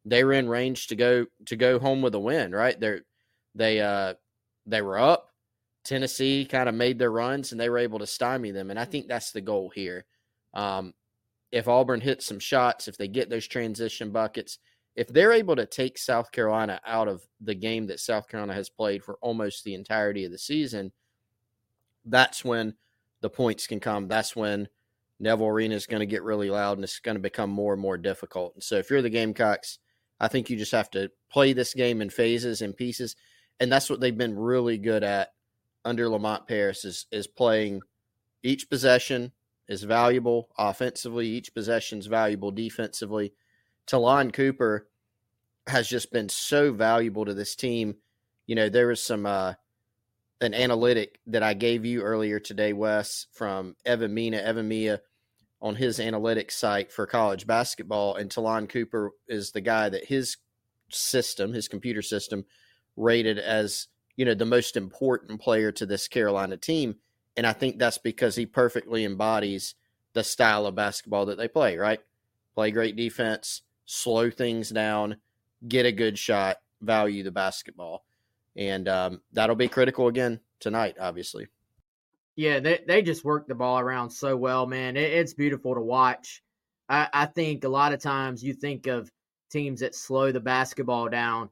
they 0.06 0.24
were 0.24 0.34
in 0.34 0.48
range 0.48 0.88
to 0.88 0.96
go 0.96 1.26
to 1.46 1.56
go 1.58 1.80
home 1.80 2.02
with 2.02 2.16
a 2.16 2.20
win. 2.20 2.54
Right? 2.54 2.80
They 2.80 3.00
they 3.56 3.82
uh 3.82 4.14
they 4.66 4.82
were 4.82 5.00
up. 5.00 5.27
Tennessee 5.88 6.46
kind 6.46 6.68
of 6.68 6.76
made 6.76 7.00
their 7.00 7.12
runs 7.12 7.52
and 7.52 7.62
they 7.62 7.70
were 7.70 7.78
able 7.78 8.00
to 8.00 8.08
stymie 8.08 8.52
them, 8.52 8.70
and 8.70 8.80
I 8.80 8.84
think 8.84 9.08
that's 9.08 9.32
the 9.32 9.42
goal 9.42 9.72
here. 9.74 10.06
Um, 10.54 10.94
if 11.52 11.70
Auburn 11.70 12.02
hits 12.02 12.26
some 12.26 12.40
shots, 12.40 12.90
if 12.90 12.98
they 12.98 13.08
get 13.08 13.30
those 13.30 13.48
transition 13.48 14.12
buckets, 14.12 14.60
if 14.98 15.08
they're 15.08 15.32
able 15.32 15.56
to 15.56 15.66
take 15.66 15.98
South 15.98 16.32
Carolina 16.34 16.82
out 16.86 17.08
of 17.08 17.22
the 17.40 17.56
game 17.56 17.88
that 17.88 18.02
South 18.02 18.28
Carolina 18.28 18.54
has 18.54 18.68
played 18.68 19.02
for 19.02 19.18
almost 19.22 19.64
the 19.64 19.76
entirety 19.76 20.26
of 20.26 20.32
the 20.32 20.38
season, 20.38 20.92
that's 22.04 22.44
when 22.44 22.74
the 23.22 23.30
points 23.30 23.66
can 23.66 23.80
come. 23.80 24.10
That's 24.10 24.36
when 24.36 24.68
Neville 25.22 25.48
Arena 25.48 25.76
is 25.76 25.86
going 25.86 26.02
to 26.02 26.06
get 26.06 26.24
really 26.24 26.50
loud 26.50 26.78
and 26.78 26.84
it's 26.84 27.00
going 27.00 27.16
to 27.16 27.22
become 27.22 27.50
more 27.50 27.72
and 27.72 27.82
more 27.82 27.98
difficult. 27.98 28.56
And 28.56 28.64
so 28.64 28.76
if 28.76 28.90
you're 28.90 29.02
the 29.02 29.10
Gamecocks, 29.10 29.80
I 30.20 30.28
think 30.28 30.50
you 30.50 30.58
just 30.58 30.72
have 30.74 30.92
to 30.92 31.10
play 31.32 31.54
this 31.54 31.74
game 31.74 32.02
in 32.02 32.10
phases 32.10 32.62
and 32.62 32.76
pieces. 32.76 33.16
And 33.60 33.72
that's 33.72 33.90
what 33.90 34.02
they've 34.02 34.18
been 34.18 34.38
really 34.38 34.78
good 34.78 35.04
at 35.04 35.30
under 35.86 36.10
Lamont 36.10 36.48
Paris 36.48 36.86
is 36.86 37.06
is 37.12 37.28
playing 37.28 37.82
each 38.44 38.70
possession 38.70 39.32
is 39.68 39.84
valuable 39.84 40.50
offensively, 40.58 41.28
each 41.28 41.54
possession 41.54 42.00
is 42.00 42.08
valuable 42.08 42.52
defensively. 42.52 43.34
Ta'Lon 43.86 44.32
Cooper 44.32 44.88
has 45.68 45.88
just 45.88 46.12
been 46.12 46.30
so 46.30 46.72
valuable 46.72 47.26
to 47.26 47.34
this 47.34 47.56
team. 47.56 47.96
You 48.46 48.56
know, 48.56 48.70
there 48.70 48.88
was 48.88 49.04
some 49.04 49.26
uh, 49.26 49.54
an 50.42 50.54
analytic 50.54 51.20
that 51.28 51.44
I 51.44 51.54
gave 51.54 51.86
you 51.86 52.02
earlier 52.02 52.40
today, 52.40 52.74
Wes, 52.74 53.28
from 53.34 53.76
Evan 53.86 54.14
Mina, 54.14 54.38
EvanMiya 54.38 55.00
on 55.62 55.76
his 55.76 56.00
analytics 56.00 56.52
site 56.52 56.92
for 56.92 57.08
college 57.08 57.48
basketball. 57.48 58.16
And 58.16 58.30
Ta'Lon 58.30 58.68
Cooper 58.68 59.12
is 59.28 59.52
the 59.52 59.62
guy 59.62 59.90
that 59.90 60.06
his 60.06 60.38
system, 60.90 61.54
his 61.54 61.68
computer 61.68 62.02
system, 62.02 62.46
rated 62.96 63.40
as, 63.40 63.88
you 64.18 64.26
know, 64.26 64.34
the 64.34 64.46
most 64.46 64.76
important 64.76 65.40
player 65.40 65.72
to 65.72 65.86
this 65.86 66.10
Carolina 66.10 66.58
team. 66.58 66.96
And 67.38 67.48
I 67.48 67.54
think 67.54 67.80
that's 67.80 68.00
because 68.00 68.36
he 68.36 68.46
perfectly 68.46 69.06
embodies 69.06 69.76
the 70.14 70.24
style 70.24 70.66
of 70.66 70.76
basketball 70.76 71.28
that 71.28 71.38
they 71.38 71.48
play, 71.48 71.78
right? 71.78 72.02
Play 72.56 72.72
great 72.72 72.98
defense, 72.98 73.62
slow 73.86 74.30
things 74.30 74.70
down, 74.70 75.18
get 75.66 75.86
a 75.86 75.92
good 75.94 76.20
shot, 76.20 76.58
value 76.82 77.24
the 77.24 77.32
basketball 77.32 78.04
and 78.58 78.90
um, 78.90 79.22
that'll 79.32 79.56
be 79.56 79.68
critical 79.68 80.08
again 80.08 80.40
tonight, 80.60 80.98
obviously. 81.00 81.48
Yeah, 82.36 82.60
they 82.60 82.84
they 82.88 83.02
just 83.02 83.24
work 83.24 83.48
the 83.48 83.56
ball 83.56 83.80
around 83.80 84.10
so 84.10 84.36
well, 84.36 84.66
man. 84.68 84.98
It, 84.98 85.12
it's 85.14 85.34
beautiful 85.34 85.76
to 85.76 85.82
watch. 85.82 86.44
I, 86.90 87.08
I 87.14 87.26
think 87.28 87.64
a 87.64 87.70
lot 87.70 87.94
of 87.94 88.02
times 88.02 88.44
you 88.44 88.54
think 88.54 88.88
of 88.88 89.12
teams 89.52 89.80
that 89.80 89.96
slow 89.96 90.32
the 90.32 90.40
basketball 90.40 91.10
down 91.10 91.50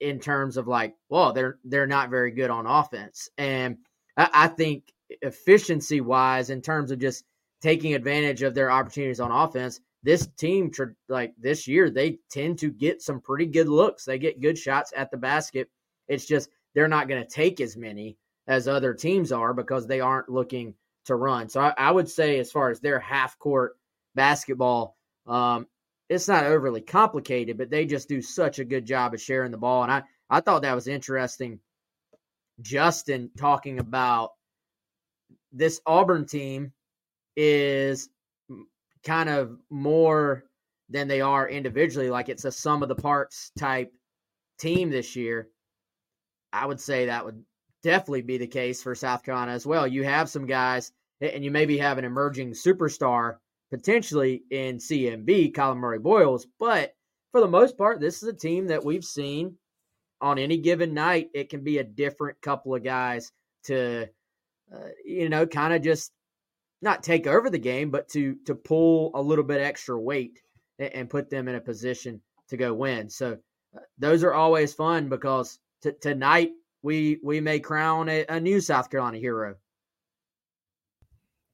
in 0.00 0.20
terms 0.20 0.56
of 0.56 0.66
like, 0.66 0.94
well, 1.08 1.32
they're 1.32 1.58
they're 1.64 1.86
not 1.86 2.10
very 2.10 2.30
good 2.30 2.50
on 2.50 2.66
offense, 2.66 3.28
and 3.38 3.78
I, 4.16 4.28
I 4.32 4.48
think 4.48 4.84
efficiency 5.22 6.00
wise, 6.00 6.50
in 6.50 6.62
terms 6.62 6.90
of 6.90 6.98
just 6.98 7.24
taking 7.62 7.94
advantage 7.94 8.42
of 8.42 8.54
their 8.54 8.70
opportunities 8.70 9.20
on 9.20 9.32
offense, 9.32 9.80
this 10.02 10.26
team 10.38 10.70
like 11.08 11.34
this 11.38 11.66
year 11.66 11.90
they 11.90 12.18
tend 12.30 12.58
to 12.60 12.70
get 12.70 13.02
some 13.02 13.20
pretty 13.20 13.46
good 13.46 13.68
looks. 13.68 14.04
They 14.04 14.18
get 14.18 14.40
good 14.40 14.58
shots 14.58 14.92
at 14.96 15.10
the 15.10 15.16
basket 15.16 15.68
it's 16.08 16.24
just 16.24 16.48
they're 16.74 16.88
not 16.88 17.08
going 17.08 17.22
to 17.22 17.28
take 17.28 17.60
as 17.60 17.76
many 17.76 18.16
as 18.46 18.66
other 18.66 18.94
teams 18.94 19.30
are 19.30 19.52
because 19.52 19.86
they 19.86 20.00
aren't 20.00 20.28
looking 20.28 20.74
to 21.04 21.14
run. 21.14 21.48
So 21.48 21.60
I, 21.60 21.74
I 21.76 21.90
would 21.90 22.08
say, 22.08 22.38
as 22.38 22.50
far 22.50 22.70
as 22.70 22.80
their 22.80 22.98
half 22.98 23.38
court 23.38 23.76
basketball, 24.14 24.96
um, 25.26 25.66
it's 26.08 26.28
not 26.28 26.44
overly 26.44 26.80
complicated, 26.80 27.58
but 27.58 27.70
they 27.70 27.84
just 27.84 28.08
do 28.08 28.22
such 28.22 28.58
a 28.58 28.64
good 28.64 28.86
job 28.86 29.14
of 29.14 29.20
sharing 29.20 29.50
the 29.50 29.58
ball. 29.58 29.82
And 29.82 29.92
I, 29.92 30.02
I 30.30 30.40
thought 30.40 30.62
that 30.62 30.74
was 30.74 30.88
interesting. 30.88 31.60
Justin 32.60 33.30
talking 33.38 33.78
about 33.78 34.30
this 35.52 35.80
Auburn 35.86 36.26
team 36.26 36.72
is 37.36 38.08
kind 39.04 39.28
of 39.28 39.58
more 39.70 40.44
than 40.88 41.08
they 41.08 41.20
are 41.20 41.48
individually. 41.48 42.10
Like 42.10 42.28
it's 42.28 42.44
a 42.44 42.52
sum 42.52 42.82
of 42.82 42.88
the 42.88 42.94
parts 42.94 43.52
type 43.58 43.92
team 44.58 44.90
this 44.90 45.14
year. 45.14 45.48
I 46.52 46.66
would 46.66 46.80
say 46.80 47.06
that 47.06 47.24
would 47.24 47.44
definitely 47.82 48.22
be 48.22 48.38
the 48.38 48.46
case 48.46 48.82
for 48.82 48.94
South 48.94 49.22
Carolina 49.22 49.52
as 49.52 49.66
well. 49.66 49.86
You 49.86 50.02
have 50.04 50.30
some 50.30 50.46
guys, 50.46 50.92
and 51.20 51.44
you 51.44 51.50
maybe 51.50 51.78
have 51.78 51.98
an 51.98 52.04
emerging 52.04 52.52
superstar 52.52 53.36
potentially 53.70 54.42
in 54.50 54.78
CMB, 54.78 55.54
Collin 55.54 55.78
Murray 55.78 55.98
Boyles, 55.98 56.46
but 56.58 56.94
for 57.32 57.40
the 57.40 57.48
most 57.48 57.76
part, 57.76 58.00
this 58.00 58.22
is 58.22 58.28
a 58.28 58.32
team 58.32 58.66
that 58.68 58.84
we've 58.84 59.04
seen 59.04 59.56
on 60.20 60.38
any 60.38 60.56
given 60.56 60.94
night. 60.94 61.28
It 61.34 61.50
can 61.50 61.62
be 61.62 61.78
a 61.78 61.84
different 61.84 62.40
couple 62.40 62.74
of 62.74 62.82
guys 62.82 63.32
to, 63.64 64.08
uh, 64.74 64.88
you 65.04 65.28
know, 65.28 65.46
kind 65.46 65.74
of 65.74 65.82
just 65.82 66.12
not 66.80 67.02
take 67.02 67.26
over 67.26 67.50
the 67.50 67.58
game, 67.58 67.90
but 67.90 68.08
to 68.08 68.36
to 68.46 68.54
pull 68.54 69.10
a 69.14 69.20
little 69.20 69.44
bit 69.44 69.60
extra 69.60 69.98
weight 69.98 70.40
and, 70.78 70.92
and 70.94 71.10
put 71.10 71.28
them 71.28 71.48
in 71.48 71.56
a 71.56 71.60
position 71.60 72.20
to 72.48 72.56
go 72.56 72.72
win. 72.72 73.10
So 73.10 73.36
uh, 73.76 73.80
those 73.98 74.24
are 74.24 74.32
always 74.32 74.72
fun 74.72 75.08
because 75.08 75.58
T- 75.82 75.92
tonight 76.00 76.50
we 76.82 77.20
we 77.22 77.40
may 77.40 77.60
crown 77.60 78.08
a, 78.08 78.24
a, 78.28 78.40
new 78.40 78.60
South 78.60 78.90
Carolina 78.90 79.18
hero. 79.18 79.54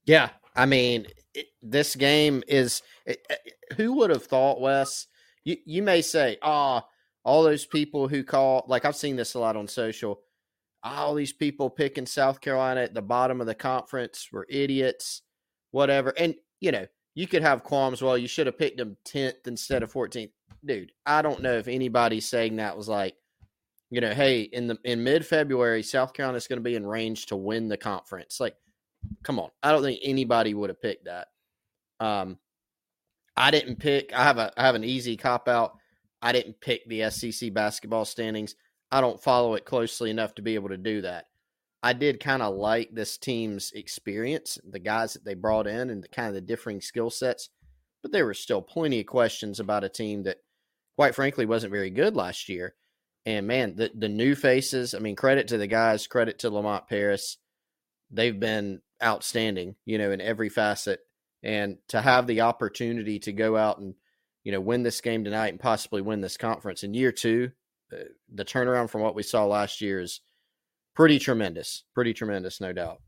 Yeah, 0.07 0.31
I 0.57 0.67
mean, 0.67 1.07
it, 1.35 1.47
this 1.65 1.97
game 1.97 2.43
is. 2.47 2.83
Eh, 3.07 3.15
eh, 3.31 3.35
eh, 3.47 3.75
who 3.77 3.95
would 3.95 4.11
have 4.11 4.25
thought, 4.25 4.61
Wes? 4.61 5.07
You 5.45 5.57
you 5.65 5.83
may 5.83 6.03
say, 6.03 6.39
ah, 6.43 6.83
oh, 6.85 6.89
all 7.25 7.43
those 7.43 7.65
people 7.67 8.07
who 8.09 8.23
call 8.23 8.65
like 8.69 8.85
I've 8.85 8.97
seen 8.97 9.17
this 9.17 9.35
a 9.35 9.39
lot 9.39 9.57
on 9.57 9.67
social. 9.67 10.21
All 10.83 11.15
these 11.15 11.33
people 11.33 11.71
picking 11.71 12.07
South 12.07 12.41
Carolina 12.41 12.83
at 12.83 12.93
the 12.93 13.03
bottom 13.03 13.41
of 13.41 13.47
the 13.47 13.55
conference 13.55 14.29
were 14.31 14.47
idiots, 14.51 15.23
whatever. 15.71 16.13
And 16.19 16.35
you 16.61 16.73
know, 16.73 16.87
you 17.15 17.27
could 17.27 17.43
have 17.43 17.65
qualms. 17.65 18.03
Well, 18.03 18.19
you 18.19 18.29
should 18.29 18.47
have 18.47 18.59
picked 18.59 18.77
them 18.77 18.97
tenth 19.05 19.47
instead 19.47 19.83
of 19.83 19.91
fourteenth, 19.91 20.33
dude. 20.65 20.93
I 21.07 21.23
don't 21.23 21.43
know 21.43 21.55
if 21.55 21.69
anybody 21.69 22.21
saying 22.21 22.57
that 22.57 22.77
was 22.77 22.89
like, 22.89 23.17
you 23.91 24.01
know, 24.01 24.13
hey, 24.13 24.43
in 24.43 24.67
the 24.67 24.79
in 24.85 25.03
mid 25.03 25.27
February, 25.27 25.83
South 25.83 26.13
Carolina 26.13 26.37
is 26.37 26.47
going 26.47 26.59
to 26.59 26.63
be 26.63 26.77
in 26.77 26.87
range 26.87 27.27
to 27.27 27.37
win 27.37 27.69
the 27.69 27.77
conference. 27.79 28.39
Like, 28.41 28.57
come 29.23 29.39
on, 29.39 29.51
I 29.63 29.73
don't 29.73 29.83
think 29.83 30.01
anybody 30.03 30.53
would 30.53 30.71
have 30.71 30.83
picked 30.83 31.07
that. 31.07 31.29
Um, 32.05 32.39
I 33.37 33.51
didn't 33.51 33.77
pick. 33.77 34.13
I 34.13 34.25
have 34.25 34.39
a 34.39 34.53
I 34.57 34.67
have 34.67 34.75
an 34.75 34.85
easy 34.85 35.17
cop 35.17 35.49
out. 35.49 35.79
I 36.21 36.33
didn't 36.33 36.61
pick 36.61 36.87
the 36.87 37.11
SEC 37.11 37.53
basketball 37.53 38.05
standings. 38.05 38.55
I 38.91 39.01
don't 39.01 39.23
follow 39.23 39.55
it 39.55 39.65
closely 39.65 40.11
enough 40.11 40.35
to 40.35 40.43
be 40.43 40.55
able 40.55 40.69
to 40.69 40.77
do 40.77 41.03
that. 41.03 41.27
I 41.83 41.93
did 41.93 42.21
kind 42.21 42.43
of 42.43 42.55
like 42.55 42.91
this 42.93 43.19
team's 43.19 43.73
experience, 43.73 44.59
the 44.65 44.79
guys 44.79 45.15
that 45.15 45.25
they 45.25 45.35
brought 45.35 45.67
in, 45.67 45.91
and 45.91 46.03
the 46.03 46.09
kind 46.09 46.29
of 46.29 46.35
the 46.35 46.41
differing 46.41 46.81
skill 46.81 47.11
sets. 47.11 47.51
But 48.03 48.13
there 48.13 48.25
were 48.27 48.35
still 48.35 48.63
plenty 48.63 49.01
of 49.01 49.07
questions 49.07 49.61
about 49.61 49.85
a 49.85 49.89
team 49.89 50.23
that, 50.25 50.39
quite 50.97 51.15
frankly, 51.15 51.47
wasn't 51.47 51.73
very 51.73 51.91
good 51.91 52.15
last 52.17 52.49
year. 52.49 52.75
And 53.27 53.47
man, 53.47 53.77
the 53.77 53.91
the 53.95 54.11
new 54.11 54.35
faces. 54.35 54.95
I 54.95 54.99
mean, 54.99 55.17
credit 55.17 55.49
to 55.49 55.59
the 55.59 55.67
guys. 55.67 56.07
Credit 56.07 56.39
to 56.41 56.51
Lamont 56.51 56.87
Paris. 56.87 57.39
They've 58.11 58.39
been 58.39 58.83
outstanding, 59.03 59.77
you 59.87 59.97
know, 59.97 60.13
in 60.13 60.21
every 60.21 60.51
facet. 60.51 61.01
And 61.45 61.77
to 61.89 62.01
have 62.01 62.27
the 62.27 62.41
opportunity 62.41 63.19
to 63.21 63.33
go 63.33 63.57
out 63.57 63.79
and, 63.79 63.95
you 64.43 64.51
know, 64.51 64.61
win 64.61 64.83
this 64.83 65.01
game 65.01 65.25
tonight 65.25 65.49
and 65.49 65.61
possibly 65.61 66.01
win 66.01 66.21
this 66.21 66.39
conference 66.39 66.83
in 66.83 66.95
year 66.95 67.13
two, 67.13 67.53
uh, 67.93 68.05
the 68.33 68.45
turnaround 68.45 68.91
from 68.91 69.03
what 69.03 69.15
we 69.15 69.23
saw 69.23 69.45
last 69.45 69.81
year 69.81 70.01
is 70.01 70.21
pretty 70.95 71.19
tremendous. 71.19 71.85
Pretty 71.95 72.15
tremendous, 72.15 72.61
no 72.61 72.73
doubt. 72.73 73.01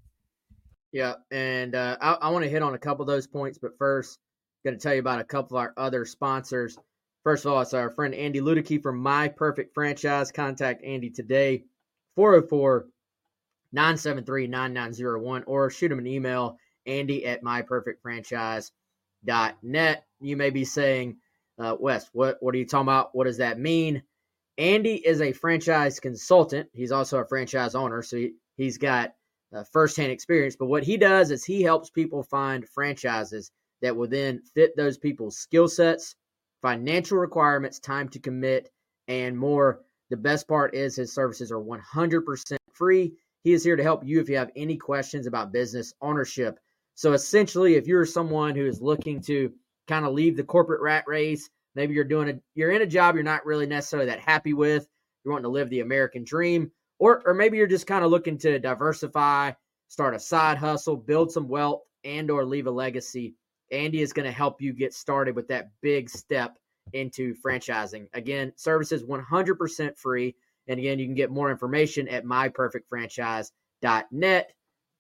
Yeah, 0.92 1.14
and 1.30 1.74
uh, 1.74 1.96
I, 2.00 2.12
I 2.12 2.30
want 2.30 2.44
to 2.44 2.50
hit 2.50 2.62
on 2.62 2.74
a 2.74 2.78
couple 2.78 3.02
of 3.02 3.08
those 3.08 3.26
points, 3.26 3.58
but 3.58 3.76
first, 3.78 4.18
going 4.64 4.76
to 4.76 4.82
tell 4.82 4.94
you 4.94 5.00
about 5.00 5.20
a 5.20 5.24
couple 5.24 5.56
of 5.56 5.62
our 5.62 5.72
other 5.76 6.04
sponsors. 6.04 6.76
First 7.22 7.44
of 7.44 7.52
all, 7.52 7.60
it's 7.60 7.74
our 7.74 7.90
friend 7.90 8.14
Andy 8.14 8.40
Luedecke 8.40 8.82
from 8.82 8.98
My 8.98 9.28
Perfect 9.28 9.74
Franchise. 9.74 10.30
Contact 10.30 10.84
Andy 10.84 11.10
today, 11.10 11.64
404 12.16 12.86
973 13.72 14.46
9901, 14.46 15.44
or 15.46 15.70
shoot 15.70 15.90
him 15.90 15.98
an 15.98 16.06
email, 16.06 16.58
andy 16.86 17.26
at 17.26 17.42
myperfectfranchise.net. 17.42 20.04
You 20.20 20.36
may 20.36 20.50
be 20.50 20.64
saying, 20.64 21.16
uh, 21.58 21.76
Wes, 21.78 22.08
what, 22.12 22.36
what 22.40 22.54
are 22.54 22.58
you 22.58 22.66
talking 22.66 22.86
about? 22.86 23.14
What 23.14 23.24
does 23.24 23.38
that 23.38 23.58
mean? 23.58 24.02
Andy 24.58 24.94
is 24.94 25.20
a 25.20 25.32
franchise 25.32 26.00
consultant. 26.00 26.68
He's 26.72 26.92
also 26.92 27.18
a 27.18 27.26
franchise 27.26 27.74
owner, 27.74 28.02
so 28.02 28.16
he, 28.16 28.32
he's 28.56 28.78
got 28.78 29.12
uh, 29.54 29.64
firsthand 29.72 30.12
experience. 30.12 30.56
But 30.56 30.66
what 30.66 30.82
he 30.82 30.96
does 30.96 31.30
is 31.30 31.44
he 31.44 31.62
helps 31.62 31.90
people 31.90 32.22
find 32.22 32.68
franchises 32.68 33.50
that 33.82 33.96
will 33.96 34.08
then 34.08 34.42
fit 34.54 34.76
those 34.76 34.96
people's 34.96 35.38
skill 35.38 35.68
sets, 35.68 36.14
financial 36.62 37.18
requirements, 37.18 37.78
time 37.78 38.08
to 38.10 38.18
commit, 38.18 38.70
and 39.08 39.36
more. 39.36 39.82
The 40.10 40.16
best 40.16 40.48
part 40.48 40.74
is 40.74 40.96
his 40.96 41.12
services 41.12 41.52
are 41.52 41.60
100% 41.60 42.56
free. 42.72 43.12
He 43.42 43.52
is 43.52 43.64
here 43.64 43.76
to 43.76 43.82
help 43.82 44.04
you 44.04 44.20
if 44.20 44.28
you 44.28 44.36
have 44.36 44.50
any 44.56 44.76
questions 44.76 45.26
about 45.26 45.52
business 45.52 45.92
ownership. 46.00 46.58
So 46.96 47.12
essentially, 47.12 47.76
if 47.76 47.86
you're 47.86 48.04
someone 48.04 48.56
who 48.56 48.66
is 48.66 48.82
looking 48.82 49.20
to 49.22 49.52
kind 49.86 50.04
of 50.04 50.12
leave 50.12 50.36
the 50.36 50.42
corporate 50.42 50.80
rat 50.80 51.04
race 51.06 51.48
Maybe 51.76 51.94
you're 51.94 52.04
doing 52.04 52.28
a 52.30 52.40
you're 52.54 52.72
in 52.72 52.82
a 52.82 52.86
job 52.86 53.14
you're 53.14 53.22
not 53.22 53.46
really 53.46 53.66
necessarily 53.66 54.08
that 54.08 54.18
happy 54.18 54.54
with. 54.54 54.88
You're 55.22 55.32
wanting 55.32 55.44
to 55.44 55.50
live 55.50 55.68
the 55.68 55.80
American 55.80 56.24
dream, 56.24 56.72
or 56.98 57.22
or 57.26 57.34
maybe 57.34 57.58
you're 57.58 57.66
just 57.66 57.86
kind 57.86 58.02
of 58.04 58.10
looking 58.10 58.38
to 58.38 58.58
diversify, 58.58 59.52
start 59.88 60.14
a 60.14 60.18
side 60.18 60.56
hustle, 60.56 60.96
build 60.96 61.30
some 61.30 61.48
wealth, 61.48 61.82
and 62.02 62.30
or 62.30 62.46
leave 62.46 62.66
a 62.66 62.70
legacy. 62.70 63.34
Andy 63.70 64.00
is 64.00 64.14
going 64.14 64.24
to 64.24 64.32
help 64.32 64.62
you 64.62 64.72
get 64.72 64.94
started 64.94 65.36
with 65.36 65.48
that 65.48 65.68
big 65.82 66.08
step 66.08 66.56
into 66.94 67.34
franchising. 67.44 68.06
Again, 68.14 68.54
services 68.56 69.02
100% 69.02 69.98
free. 69.98 70.34
And 70.68 70.78
again, 70.78 71.00
you 71.00 71.06
can 71.06 71.16
get 71.16 71.30
more 71.30 71.50
information 71.50 72.08
at 72.08 72.24
myperfectfranchise.net. 72.24 74.52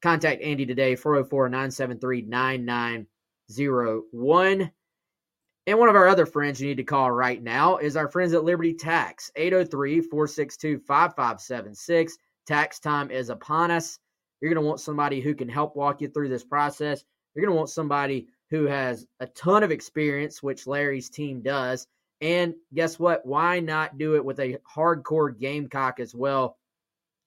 Contact 0.02 0.42
Andy 0.42 0.66
today, 0.66 0.94
404 0.94 1.48
973 1.48 2.22
9901. 2.22 4.70
And 5.68 5.80
one 5.80 5.88
of 5.88 5.96
our 5.96 6.06
other 6.06 6.26
friends 6.26 6.60
you 6.60 6.68
need 6.68 6.76
to 6.76 6.84
call 6.84 7.10
right 7.10 7.42
now 7.42 7.78
is 7.78 7.96
our 7.96 8.08
friends 8.08 8.34
at 8.34 8.44
Liberty 8.44 8.72
Tax, 8.72 9.32
803 9.34 10.00
462 10.00 10.78
5576. 10.78 12.16
Tax 12.46 12.78
time 12.78 13.10
is 13.10 13.30
upon 13.30 13.72
us. 13.72 13.98
You're 14.40 14.52
going 14.52 14.62
to 14.62 14.68
want 14.68 14.80
somebody 14.80 15.20
who 15.20 15.34
can 15.34 15.48
help 15.48 15.74
walk 15.74 16.00
you 16.00 16.08
through 16.08 16.28
this 16.28 16.44
process. 16.44 17.04
You're 17.34 17.44
going 17.44 17.54
to 17.54 17.58
want 17.58 17.70
somebody 17.70 18.28
who 18.50 18.66
has 18.66 19.06
a 19.18 19.26
ton 19.26 19.64
of 19.64 19.72
experience, 19.72 20.40
which 20.42 20.68
Larry's 20.68 21.10
team 21.10 21.42
does. 21.42 21.88
And 22.20 22.54
guess 22.72 22.98
what? 22.98 23.26
Why 23.26 23.60
not 23.60 23.98
do 23.98 24.14
it 24.14 24.24
with 24.24 24.40
a 24.40 24.58
hardcore 24.72 25.36
Gamecock 25.36 26.00
as 26.00 26.14
well? 26.14 26.56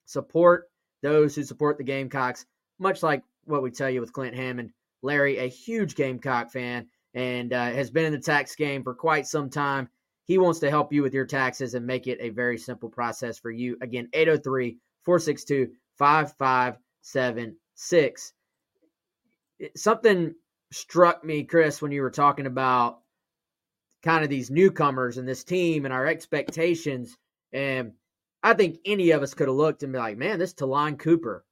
Support 0.06 0.70
those 1.02 1.34
who 1.34 1.44
support 1.44 1.78
the 1.78 1.84
Gamecocks, 1.84 2.46
much 2.80 3.02
like 3.02 3.22
what 3.44 3.62
we 3.62 3.70
tell 3.70 3.90
you 3.90 4.00
with 4.00 4.12
Clint 4.12 4.34
Hammond. 4.34 4.72
Larry, 5.02 5.38
a 5.38 5.48
huge 5.48 5.94
Gamecock 5.94 6.50
fan 6.50 6.86
and 7.14 7.52
uh, 7.52 7.66
has 7.66 7.90
been 7.90 8.06
in 8.06 8.12
the 8.12 8.18
tax 8.18 8.54
game 8.54 8.82
for 8.82 8.94
quite 8.94 9.26
some 9.26 9.50
time. 9.50 9.88
He 10.24 10.38
wants 10.38 10.60
to 10.60 10.70
help 10.70 10.90
you 10.92 11.02
with 11.02 11.14
your 11.14 11.26
taxes 11.26 11.74
and 11.74 11.86
make 11.86 12.06
it 12.06 12.18
a 12.20 12.30
very 12.30 12.56
simple 12.58 12.88
process 12.88 13.38
for 13.38 13.50
you. 13.50 13.76
Again, 13.80 14.08
803 14.12 14.78
462 15.02 15.72
5576. 15.98 18.32
Something 19.76 20.34
struck 20.72 21.24
me, 21.24 21.44
Chris, 21.44 21.82
when 21.82 21.92
you 21.92 22.02
were 22.02 22.10
talking 22.10 22.46
about 22.46 23.00
kind 24.02 24.24
of 24.24 24.30
these 24.30 24.50
newcomers 24.50 25.18
and 25.18 25.28
this 25.28 25.44
team 25.44 25.84
and 25.84 25.92
our 25.92 26.06
expectations. 26.06 27.18
And 27.52 27.92
I 28.42 28.54
think 28.54 28.78
any 28.84 29.10
of 29.10 29.22
us 29.22 29.34
could 29.34 29.48
have 29.48 29.56
looked 29.56 29.82
and 29.82 29.92
be 29.92 29.98
like, 29.98 30.16
man, 30.16 30.38
this 30.38 30.54
Ta'Lon 30.54 30.96
Cooper, 30.96 31.44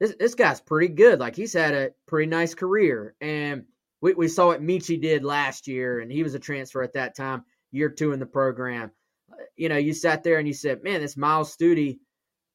this, 0.00 0.14
this 0.18 0.34
guy's 0.34 0.60
pretty 0.60 0.88
good. 0.88 1.18
Like 1.18 1.36
he's 1.36 1.52
had 1.52 1.74
a 1.74 1.90
pretty 2.06 2.28
nice 2.28 2.54
career. 2.54 3.14
And 3.20 3.64
we, 4.00 4.14
we 4.14 4.28
saw 4.28 4.46
what 4.46 4.62
Meechie 4.62 5.00
did 5.00 5.24
last 5.24 5.66
year, 5.66 6.00
and 6.00 6.10
he 6.10 6.22
was 6.22 6.34
a 6.34 6.38
transfer 6.38 6.82
at 6.82 6.94
that 6.94 7.16
time, 7.16 7.44
year 7.72 7.88
two 7.88 8.12
in 8.12 8.20
the 8.20 8.26
program. 8.26 8.90
Uh, 9.32 9.36
you 9.56 9.68
know, 9.68 9.76
you 9.76 9.92
sat 9.92 10.22
there 10.22 10.38
and 10.38 10.46
you 10.46 10.54
said, 10.54 10.84
man, 10.84 11.00
this 11.00 11.16
Myles 11.16 11.52
Stute, 11.52 11.98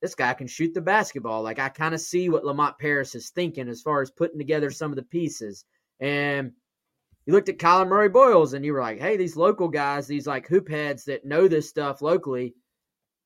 this 0.01 0.15
guy 0.15 0.33
can 0.33 0.47
shoot 0.47 0.73
the 0.73 0.81
basketball. 0.81 1.43
Like, 1.43 1.59
I 1.59 1.69
kind 1.69 1.93
of 1.93 2.01
see 2.01 2.29
what 2.29 2.45
Lamont 2.45 2.77
Paris 2.79 3.15
is 3.15 3.29
thinking 3.29 3.67
as 3.67 3.81
far 3.81 4.01
as 4.01 4.11
putting 4.11 4.37
together 4.37 4.71
some 4.71 4.91
of 4.91 4.95
the 4.95 5.03
pieces. 5.03 5.65
And 5.99 6.51
you 7.25 7.33
looked 7.33 7.49
at 7.49 7.59
Collin 7.59 7.87
Murray 7.87 8.09
Boyles 8.09 8.53
and 8.53 8.65
you 8.65 8.73
were 8.73 8.81
like, 8.81 8.99
hey, 8.99 9.15
these 9.15 9.37
local 9.37 9.69
guys, 9.69 10.07
these 10.07 10.27
like 10.27 10.47
hoop 10.47 10.69
heads 10.69 11.05
that 11.05 11.25
know 11.25 11.47
this 11.47 11.69
stuff 11.69 12.01
locally, 12.01 12.53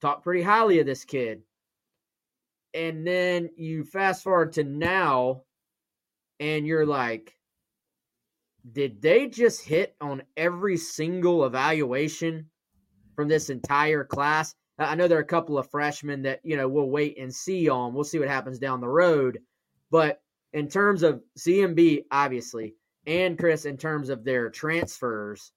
talk 0.02 0.24
pretty 0.24 0.44
highly 0.44 0.80
of 0.80 0.86
this 0.86 1.04
kid. 1.04 1.42
And 2.78 3.08
then 3.08 3.50
you 3.58 3.84
fast 3.84 4.24
forward 4.24 4.54
to 4.54 4.64
now, 4.64 5.42
and 6.40 6.68
you're 6.68 6.86
like, 6.86 7.36
did 8.72 9.02
they 9.02 9.26
just 9.26 9.64
hit 9.64 9.96
on 10.00 10.22
every 10.38 10.78
single 10.78 11.46
evaluation 11.46 12.52
from 13.16 13.30
this 13.30 13.50
entire 13.50 14.04
class? 14.04 14.54
I 14.78 14.94
know 14.94 15.08
there 15.08 15.18
are 15.18 15.22
a 15.22 15.26
couple 15.26 15.58
of 15.58 15.72
freshmen 15.72 16.22
that, 16.22 16.40
you 16.44 16.56
know, 16.56 16.68
we'll 16.68 16.92
wait 16.92 17.18
and 17.18 17.34
see 17.34 17.68
on. 17.68 17.96
We'll 17.96 18.04
see 18.04 18.20
what 18.20 18.28
happens 18.28 18.60
down 18.60 18.80
the 18.80 18.88
road. 18.88 19.40
But 19.90 20.22
in 20.54 20.68
terms 20.68 21.02
of 21.02 21.24
CMB, 21.40 22.04
obviously, 22.12 22.76
and 23.08 23.40
Chris, 23.40 23.66
in 23.66 23.78
terms 23.78 24.10
of 24.10 24.24
their 24.24 24.52
transfers, 24.52 25.52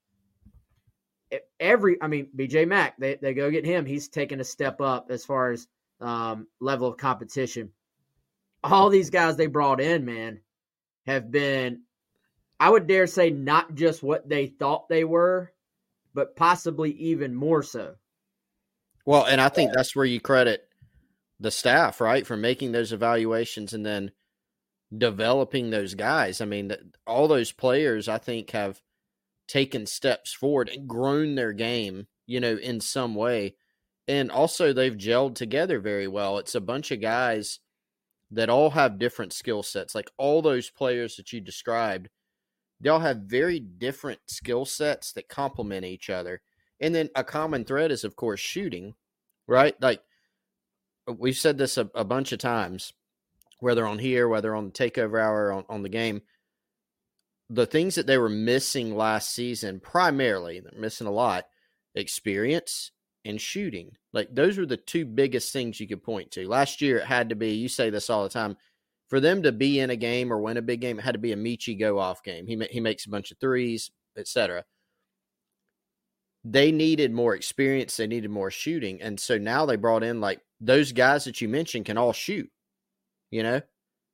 every, 1.59 2.01
I 2.01 2.07
mean, 2.07 2.29
BJ 2.35 2.67
Mack, 2.67 2.97
they, 2.97 3.19
they 3.21 3.35
go 3.35 3.51
get 3.51 3.63
him. 3.63 3.85
He's 3.85 4.07
taken 4.07 4.39
a 4.39 4.43
step 4.43 4.81
up 4.81 5.11
as 5.11 5.23
far 5.23 5.51
as 5.51 5.67
um, 6.01 6.47
level 6.59 6.87
of 6.87 6.97
competition. 6.97 7.71
All 8.63 8.89
these 8.89 9.09
guys 9.09 9.37
they 9.37 9.47
brought 9.47 9.81
in, 9.81 10.05
man, 10.05 10.41
have 11.05 11.31
been 11.31 11.81
I 12.61 12.69
would 12.69 12.85
dare 12.85 13.07
say 13.07 13.31
not 13.31 13.73
just 13.73 14.03
what 14.03 14.29
they 14.29 14.45
thought 14.45 14.87
they 14.87 15.03
were, 15.03 15.51
but 16.13 16.35
possibly 16.35 16.91
even 16.91 17.33
more 17.33 17.63
so. 17.63 17.95
Well, 19.03 19.25
and 19.25 19.41
I 19.41 19.49
think 19.49 19.73
that's 19.73 19.95
where 19.95 20.05
you 20.05 20.19
credit 20.19 20.61
the 21.39 21.49
staff, 21.49 21.99
right, 21.99 22.25
for 22.25 22.37
making 22.37 22.71
those 22.71 22.93
evaluations 22.93 23.73
and 23.73 23.83
then 23.83 24.11
developing 24.95 25.71
those 25.71 25.95
guys. 25.95 26.39
I 26.39 26.45
mean, 26.45 26.71
all 27.07 27.27
those 27.27 27.51
players, 27.51 28.07
I 28.07 28.19
think, 28.19 28.51
have 28.51 28.79
taken 29.47 29.87
steps 29.87 30.31
forward 30.31 30.69
and 30.69 30.87
grown 30.87 31.33
their 31.33 31.53
game, 31.53 32.05
you 32.27 32.39
know, 32.39 32.57
in 32.57 32.79
some 32.79 33.15
way. 33.15 33.55
And 34.11 34.29
also, 34.29 34.73
they've 34.73 34.97
gelled 34.97 35.35
together 35.35 35.79
very 35.79 36.07
well. 36.07 36.37
It's 36.37 36.53
a 36.53 36.59
bunch 36.59 36.91
of 36.91 36.99
guys 36.99 37.59
that 38.29 38.49
all 38.49 38.71
have 38.71 38.99
different 38.99 39.31
skill 39.31 39.63
sets. 39.63 39.95
Like 39.95 40.11
all 40.17 40.41
those 40.41 40.69
players 40.69 41.15
that 41.15 41.31
you 41.31 41.39
described 41.39 42.09
they 42.81 42.89
all 42.89 42.99
have 42.99 43.17
very 43.17 43.59
different 43.59 44.19
skill 44.25 44.65
sets 44.65 45.13
that 45.13 45.29
complement 45.29 45.85
each 45.85 46.09
other. 46.09 46.41
And 46.79 46.93
then 46.95 47.09
a 47.15 47.23
common 47.23 47.63
thread 47.63 47.91
is, 47.91 48.03
of 48.03 48.15
course, 48.15 48.39
shooting, 48.39 48.95
right? 49.47 49.79
Like 49.79 50.01
uh, 51.07 51.13
we've 51.13 51.37
said 51.37 51.57
this 51.57 51.77
a, 51.77 51.89
a 51.93 52.03
bunch 52.03 52.31
of 52.31 52.39
times, 52.39 52.91
whether 53.59 53.85
on 53.85 53.99
here, 53.99 54.27
whether 54.27 54.55
on 54.55 54.65
the 54.65 54.71
takeover 54.71 55.21
hour, 55.21 55.51
on, 55.51 55.63
on 55.69 55.83
the 55.83 55.89
game. 55.89 56.23
The 57.51 57.67
things 57.67 57.95
that 57.95 58.07
they 58.07 58.17
were 58.17 58.29
missing 58.29 58.95
last 58.95 59.29
season, 59.29 59.79
primarily, 59.79 60.59
they're 60.59 60.79
missing 60.79 61.05
a 61.05 61.11
lot 61.11 61.45
experience 61.93 62.91
and 63.25 63.39
shooting. 63.39 63.95
Like 64.13 64.33
those 64.33 64.57
were 64.57 64.65
the 64.65 64.77
two 64.77 65.05
biggest 65.05 65.53
things 65.53 65.79
you 65.79 65.87
could 65.87 66.03
point 66.03 66.31
to. 66.31 66.47
Last 66.47 66.81
year, 66.81 66.97
it 66.97 67.05
had 67.05 67.29
to 67.29 67.35
be, 67.35 67.51
you 67.51 67.67
say 67.67 67.89
this 67.89 68.09
all 68.09 68.23
the 68.23 68.29
time, 68.29 68.57
for 69.09 69.19
them 69.19 69.43
to 69.43 69.51
be 69.51 69.79
in 69.79 69.89
a 69.89 69.95
game 69.95 70.31
or 70.31 70.39
win 70.39 70.57
a 70.57 70.61
big 70.61 70.81
game, 70.81 70.97
it 70.97 71.03
had 71.03 71.13
to 71.13 71.19
be 71.19 71.33
a 71.33 71.37
Meechie 71.37 71.77
go 71.77 71.99
off 71.99 72.23
game. 72.23 72.47
He 72.47 72.57
he 72.71 72.79
makes 72.79 73.05
a 73.05 73.09
bunch 73.09 73.31
of 73.31 73.37
threes, 73.39 73.91
etc. 74.17 74.63
They 76.43 76.71
needed 76.71 77.11
more 77.11 77.35
experience. 77.35 77.97
They 77.97 78.07
needed 78.07 78.31
more 78.31 78.49
shooting, 78.49 79.01
and 79.01 79.19
so 79.19 79.37
now 79.37 79.65
they 79.65 79.75
brought 79.75 80.03
in 80.03 80.21
like 80.21 80.39
those 80.61 80.93
guys 80.93 81.25
that 81.25 81.41
you 81.41 81.49
mentioned 81.49 81.85
can 81.85 81.97
all 81.97 82.13
shoot. 82.13 82.49
You 83.31 83.43
know, 83.43 83.61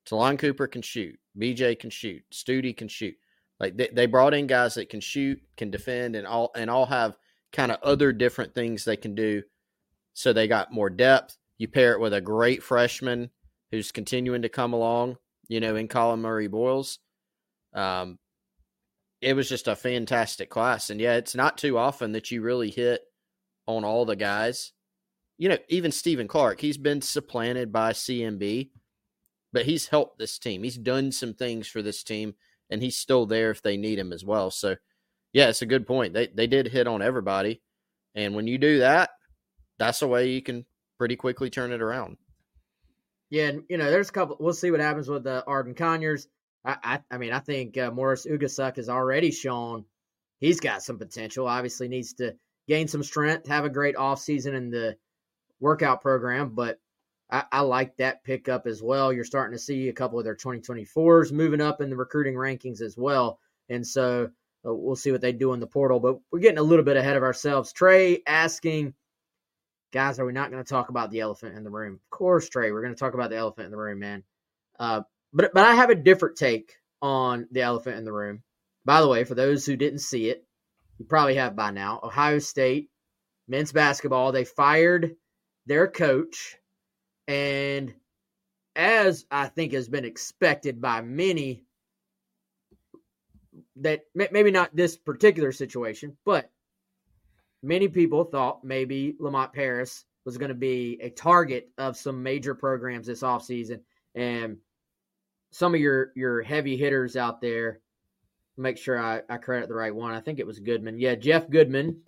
Ta'Lon 0.06 0.38
Cooper 0.38 0.68
can 0.68 0.82
shoot, 0.82 1.20
BJ 1.38 1.78
can 1.78 1.90
shoot, 1.90 2.24
Stute 2.32 2.76
can 2.76 2.88
shoot. 2.88 3.16
Like 3.60 3.78
they, 3.78 3.90
they 3.94 4.06
brought 4.08 4.34
in 4.34 4.48
guys 4.48 4.76
that 4.76 4.90
can 4.90 5.00
shoot, 5.00 5.40
can 5.58 5.70
defend, 5.70 6.16
and 6.16 6.26
all 6.26 6.52
and 6.56 6.70
all 6.70 6.88
have 6.88 7.18
kind 7.54 7.72
of 7.72 7.82
other 7.82 8.12
different 8.12 8.54
things 8.54 8.84
they 8.84 8.98
can 8.98 9.16
do. 9.16 9.44
So 10.14 10.34
they 10.34 10.48
got 10.48 10.74
more 10.74 10.90
depth. 10.90 11.38
You 11.58 11.68
pair 11.68 11.94
it 11.94 12.00
with 12.00 12.14
a 12.14 12.22
great 12.22 12.64
freshman 12.64 13.30
who's 13.72 13.92
continuing 13.92 14.44
to 14.44 14.50
come 14.50 14.74
along, 14.74 15.18
you 15.48 15.60
know, 15.60 15.76
in 15.76 15.88
Collin 15.88 16.22
Murray 16.22 16.48
Boyles. 16.48 17.00
Um, 17.74 18.18
it 19.22 19.36
was 19.36 19.50
just 19.50 19.68
a 19.68 19.76
fantastic 19.76 20.50
class. 20.50 20.90
And 20.90 21.02
yeah, 21.02 21.16
it's 21.16 21.36
not 21.36 21.58
too 21.58 21.78
often 21.78 22.12
that 22.12 22.32
you 22.32 22.42
really 22.42 22.70
hit 22.70 23.02
on 23.66 23.84
all 23.84 24.06
the 24.06 24.16
guys. 24.16 24.74
You 25.38 25.50
know, 25.50 25.58
even 25.70 25.92
Stephen 25.92 26.28
Clark, 26.28 26.60
he's 26.60 26.78
been 26.78 27.02
supplanted 27.02 27.72
by 27.72 27.92
CMB, 27.94 28.70
but 29.54 29.66
he's 29.66 29.88
helped 29.88 30.18
this 30.18 30.40
team. 30.40 30.64
He's 30.64 30.78
done 30.78 31.12
some 31.12 31.34
things 31.34 31.68
for 31.68 31.82
this 31.82 32.04
team, 32.04 32.34
and 32.70 32.82
he's 32.82 32.98
still 32.98 33.26
there 33.26 33.52
if 33.52 33.62
they 33.62 33.78
need 33.78 34.00
him 34.00 34.12
as 34.12 34.26
well. 34.26 34.50
So, 34.50 34.78
yeah, 35.34 35.50
it's 35.50 35.62
a 35.62 35.68
good 35.68 35.88
point. 35.88 36.14
They 36.14 36.28
they 36.28 36.48
did 36.48 36.68
hit 36.68 36.88
on 36.88 37.02
everybody, 37.02 37.62
and 38.16 38.36
when 38.36 38.48
you 38.48 38.58
do 38.58 38.80
that, 38.80 39.12
that's 39.78 40.02
a 40.02 40.08
way 40.08 40.30
you 40.30 40.42
can 40.42 40.66
pretty 40.98 41.16
quickly 41.16 41.50
turn 41.50 41.72
it 41.72 41.82
around. 41.82 42.18
Yeah, 43.30 43.48
and 43.48 43.64
you 43.70 43.78
know, 43.78 43.92
there's 43.92 44.10
a 44.10 44.14
couple. 44.14 44.38
We'll 44.40 44.54
see 44.54 44.72
what 44.72 44.80
happens 44.80 45.10
with 45.10 45.28
uh, 45.28 45.44
Arden 45.48 45.76
Conyers. 45.76 46.28
I, 46.64 46.78
I, 46.84 47.00
I 47.12 47.18
mean, 47.18 47.34
I 47.34 47.40
think 47.40 47.78
uh, 47.78 47.92
Morris 47.92 48.26
Ugusuk 48.26 48.78
has 48.78 48.90
already 48.90 49.32
shown 49.32 49.86
he's 50.40 50.60
got 50.60 50.84
some 50.84 50.98
potential. 50.98 51.48
Obviously, 51.48 51.88
needs 51.88 52.14
to 52.14 52.36
gain 52.68 52.88
some 52.88 53.04
strength, 53.04 53.48
have 53.48 53.66
a 53.66 53.70
great 53.70 53.96
offseason 53.96 54.54
in 54.54 54.70
the 54.70 54.98
workout 55.60 56.02
program, 56.02 56.50
but 56.50 56.80
I, 57.30 57.44
I 57.52 57.62
like 57.62 57.98
that 57.98 58.24
pickup 58.24 58.68
as 58.68 58.82
well. 58.82 59.12
You're 59.12 59.24
starting 59.24 59.58
to 59.58 59.64
see 59.64 59.90
a 59.90 59.94
couple 59.94 60.20
of 60.20 60.26
their 60.26 60.36
2024s 60.36 61.32
moving 61.32 61.62
up 61.62 61.82
in 61.82 61.90
the 61.90 61.96
recruiting 61.96 62.36
rankings 62.36 62.82
as 62.82 62.98
well, 62.98 63.40
and 63.70 63.86
so 63.86 64.30
we'll 64.64 64.96
see 64.96 65.12
what 65.12 65.22
they 65.22 65.32
do 65.32 65.54
in 65.54 65.60
the 65.60 65.68
portal. 65.68 66.00
But 66.00 66.20
we're 66.32 66.40
getting 66.40 66.58
a 66.58 66.64
little 66.64 66.86
bit 66.86 66.98
ahead 66.98 67.18
of 67.18 67.24
ourselves. 67.24 67.74
Trey 67.74 68.22
asking 68.28 68.94
guys, 69.92 70.20
are 70.20 70.26
we 70.26 70.34
not 70.34 70.52
going 70.52 70.64
to 70.64 70.70
talk 70.70 70.90
about 70.90 71.12
the 71.12 71.22
elephant 71.22 71.56
in 71.56 71.64
the 71.64 71.70
room? 71.70 71.94
Of 71.94 72.10
course, 72.10 72.50
Trey, 72.50 72.72
we're 72.72 72.82
going 72.82 72.94
to 72.94 73.00
talk 73.00 73.14
about 73.14 73.30
the 73.30 73.38
elephant 73.38 73.66
in 73.66 73.72
the 73.72 73.78
room, 73.78 74.00
man. 74.00 74.24
Uh, 74.80 75.02
but 75.34 75.52
but 75.54 75.66
I 75.66 75.76
have 75.76 75.90
a 75.90 75.96
different 75.96 76.38
take 76.38 76.74
on 77.02 77.48
the 77.52 77.62
elephant 77.62 77.98
in 77.98 78.06
the 78.06 78.14
room. 78.14 78.44
By 78.86 79.02
the 79.02 79.08
way, 79.08 79.24
for 79.24 79.36
those 79.36 79.66
who 79.66 79.76
didn't 79.76 80.00
see 80.00 80.30
it, 80.30 80.46
you 80.98 81.06
probably 81.06 81.36
have 81.36 81.56
by 81.56 81.72
now. 81.72 82.00
Ohio 82.04 82.40
State 82.40 82.90
men's 83.48 83.72
basketball 83.72 84.32
they 84.32 84.46
fired 84.46 85.16
their 85.66 85.88
coach, 85.88 86.58
and 87.28 87.94
as 88.76 89.26
I 89.32 89.48
think 89.48 89.74
has 89.74 89.90
been 89.90 90.06
expected 90.06 90.82
by 90.82 91.02
many, 91.02 91.66
that 93.78 94.02
maybe 94.14 94.52
not 94.52 94.76
this 94.76 94.98
particular 94.98 95.52
situation, 95.52 96.18
but 96.26 96.52
many 97.64 97.88
people 97.88 98.24
thought 98.24 98.64
maybe 98.64 99.16
Lamont 99.20 99.54
Paris 99.54 100.06
was 100.26 100.38
going 100.38 100.50
to 100.50 100.56
be 100.56 101.00
a 101.02 101.10
target 101.10 101.70
of 101.78 101.98
some 101.98 102.22
major 102.22 102.54
programs 102.54 103.08
this 103.08 103.22
offseason. 103.22 103.80
And 104.16 104.58
some 105.52 105.74
of 105.74 105.80
your 105.80 106.12
your 106.16 106.42
heavy 106.42 106.78
hitters 106.78 107.16
out 107.16 107.42
there, 107.42 107.80
make 108.58 108.78
sure 108.78 109.00
I, 109.00 109.22
I 109.30 109.38
credit 109.38 109.70
the 109.70 109.76
right 109.76 109.96
one. 109.96 110.14
I 110.14 110.20
think 110.20 110.40
it 110.40 110.48
was 110.48 110.60
Goodman. 110.60 111.00
Yeah, 111.00 111.16
Jeff 111.16 111.50
Goodman. 111.50 112.02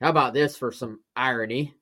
How 0.00 0.10
about 0.10 0.34
this 0.34 0.56
for 0.56 0.72
some 0.72 1.00
irony? 1.14 1.74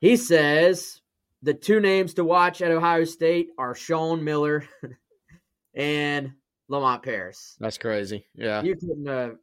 He 0.00 0.16
says 0.16 1.00
the 1.42 1.54
two 1.54 1.80
names 1.80 2.14
to 2.14 2.24
watch 2.24 2.62
at 2.62 2.70
Ohio 2.70 3.04
State 3.04 3.48
are 3.58 3.74
Sean 3.74 4.22
Miller 4.22 4.68
and 5.74 6.32
Lamont 6.68 7.02
Paris. 7.02 7.56
That's 7.60 7.78
crazy. 7.78 8.26
Yeah. 8.34 8.62
You 8.62 8.76
couldn't 8.76 9.06
have 9.06 9.36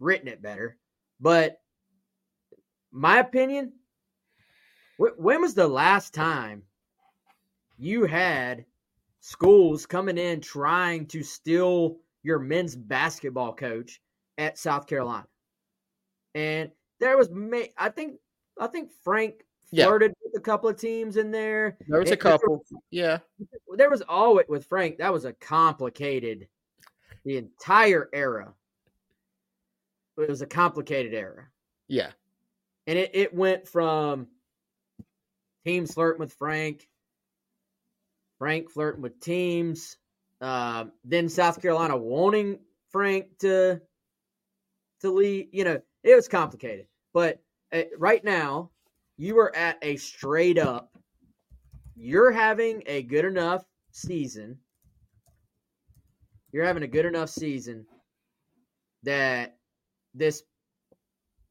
written 0.00 0.28
it 0.28 0.42
better. 0.42 0.76
But 1.20 1.60
my 2.90 3.18
opinion, 3.18 3.72
when 4.98 5.40
was 5.40 5.54
the 5.54 5.68
last 5.68 6.14
time 6.14 6.62
you 7.78 8.04
had 8.04 8.64
schools 9.20 9.86
coming 9.86 10.18
in 10.18 10.40
trying 10.40 11.06
to 11.06 11.22
steal 11.22 11.98
your 12.22 12.38
men's 12.38 12.74
basketball 12.74 13.54
coach 13.54 14.00
at 14.38 14.58
South 14.58 14.86
Carolina? 14.86 15.26
And 16.34 16.70
there 17.00 17.16
was, 17.16 17.30
I 17.76 17.90
think, 17.90 18.18
I 18.58 18.66
think 18.66 18.90
Frank 19.04 19.44
flirted 19.70 20.10
yeah. 20.10 20.28
with 20.32 20.40
a 20.40 20.44
couple 20.44 20.68
of 20.68 20.78
teams 20.78 21.16
in 21.16 21.30
there. 21.30 21.76
There 21.88 22.00
was 22.00 22.10
a 22.10 22.16
couple, 22.16 22.64
there, 22.70 22.80
yeah. 22.90 23.18
There 23.76 23.90
was 23.90 24.02
always 24.08 24.46
with 24.48 24.64
Frank. 24.66 24.98
That 24.98 25.12
was 25.12 25.24
a 25.24 25.34
complicated, 25.34 26.48
the 27.24 27.36
entire 27.36 28.08
era 28.12 28.54
it 30.18 30.28
was 30.28 30.42
a 30.42 30.46
complicated 30.46 31.14
era. 31.14 31.48
Yeah. 31.88 32.10
And 32.86 32.98
it, 32.98 33.10
it 33.14 33.34
went 33.34 33.68
from 33.68 34.28
teams 35.64 35.94
flirting 35.94 36.20
with 36.20 36.32
Frank, 36.34 36.88
Frank 38.38 38.70
flirting 38.70 39.02
with 39.02 39.20
teams, 39.20 39.96
uh, 40.40 40.84
then 41.04 41.28
South 41.28 41.60
Carolina 41.60 41.96
wanting 41.96 42.58
Frank 42.90 43.38
to 43.40 43.80
to 45.00 45.10
leave. 45.10 45.48
You 45.52 45.64
know, 45.64 45.80
it 46.02 46.14
was 46.14 46.28
complicated. 46.28 46.86
But 47.12 47.42
uh, 47.72 47.82
right 47.98 48.24
now, 48.24 48.70
you 49.16 49.38
are 49.38 49.54
at 49.54 49.78
a 49.82 49.96
straight 49.96 50.58
up. 50.58 50.90
You're 51.94 52.32
having 52.32 52.82
a 52.86 53.02
good 53.02 53.24
enough 53.24 53.64
season. 53.90 54.58
You're 56.52 56.64
having 56.64 56.82
a 56.82 56.88
good 56.88 57.06
enough 57.06 57.30
season 57.30 57.86
that 59.02 59.56
this 60.14 60.42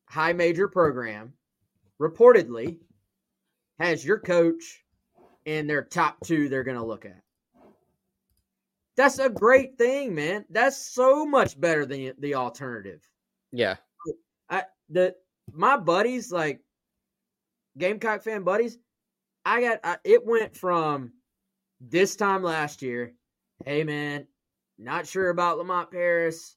high 0.07 0.33
major 0.33 0.67
program 0.67 1.33
reportedly 1.99 2.77
has 3.79 4.05
your 4.05 4.19
coach 4.19 4.83
in 5.45 5.67
their 5.67 5.83
top 5.83 6.17
two 6.23 6.49
they're 6.49 6.63
going 6.63 6.77
to 6.77 6.85
look 6.85 7.05
at. 7.05 7.21
That's 8.97 9.19
a 9.19 9.29
great 9.29 9.77
thing, 9.77 10.15
man. 10.15 10.45
That's 10.49 10.77
so 10.77 11.25
much 11.25 11.59
better 11.59 11.85
than 11.85 12.13
the 12.19 12.35
alternative. 12.35 13.01
Yeah. 13.51 13.75
I 14.49 14.63
the 14.89 15.15
my 15.51 15.77
buddies 15.77 16.31
like 16.31 16.61
Gamecock 17.77 18.23
fan 18.23 18.43
buddies, 18.43 18.77
I 19.45 19.61
got 19.61 19.79
I, 19.83 19.97
it 20.03 20.25
went 20.25 20.55
from 20.55 21.13
this 21.81 22.15
time 22.15 22.43
last 22.43 22.81
year, 22.81 23.13
hey 23.65 23.83
man, 23.83 24.27
not 24.77 25.07
sure 25.07 25.29
about 25.29 25.57
Lamont 25.57 25.91
Paris 25.91 26.55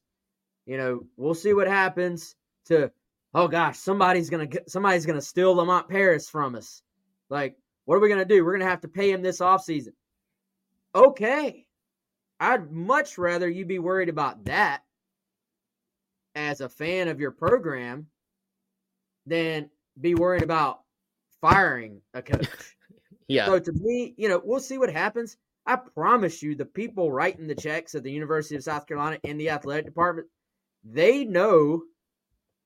you 0.68 0.76
know, 0.76 1.00
we'll 1.16 1.34
see 1.34 1.54
what 1.54 1.66
happens 1.66 2.36
to 2.66 2.92
oh 3.34 3.48
gosh, 3.48 3.78
somebody's 3.78 4.28
gonna 4.28 4.48
somebody's 4.68 5.06
gonna 5.06 5.22
steal 5.22 5.54
Lamont 5.54 5.88
Paris 5.88 6.28
from 6.28 6.54
us. 6.54 6.82
Like, 7.30 7.56
what 7.86 7.96
are 7.96 8.00
we 8.00 8.10
gonna 8.10 8.26
do? 8.26 8.44
We're 8.44 8.52
gonna 8.52 8.70
have 8.70 8.82
to 8.82 8.88
pay 8.88 9.10
him 9.10 9.22
this 9.22 9.40
offseason. 9.40 9.94
Okay. 10.94 11.66
I'd 12.38 12.70
much 12.70 13.16
rather 13.16 13.48
you 13.48 13.64
be 13.64 13.78
worried 13.78 14.10
about 14.10 14.44
that 14.44 14.82
as 16.34 16.60
a 16.60 16.68
fan 16.68 17.08
of 17.08 17.18
your 17.18 17.32
program 17.32 18.06
than 19.24 19.70
be 19.98 20.14
worried 20.14 20.42
about 20.42 20.80
firing 21.40 22.00
a 22.14 22.22
coach. 22.22 22.48
yeah. 23.28 23.46
So 23.46 23.58
to 23.58 23.72
me, 23.72 24.14
you 24.16 24.28
know, 24.28 24.40
we'll 24.42 24.60
see 24.60 24.78
what 24.78 24.92
happens. 24.92 25.36
I 25.66 25.76
promise 25.76 26.42
you, 26.42 26.54
the 26.54 26.64
people 26.64 27.12
writing 27.12 27.46
the 27.46 27.54
checks 27.54 27.94
at 27.94 28.02
the 28.02 28.10
University 28.10 28.56
of 28.56 28.64
South 28.64 28.86
Carolina 28.86 29.18
in 29.22 29.36
the 29.36 29.50
athletic 29.50 29.84
department, 29.84 30.28
they 30.82 31.24
know 31.24 31.82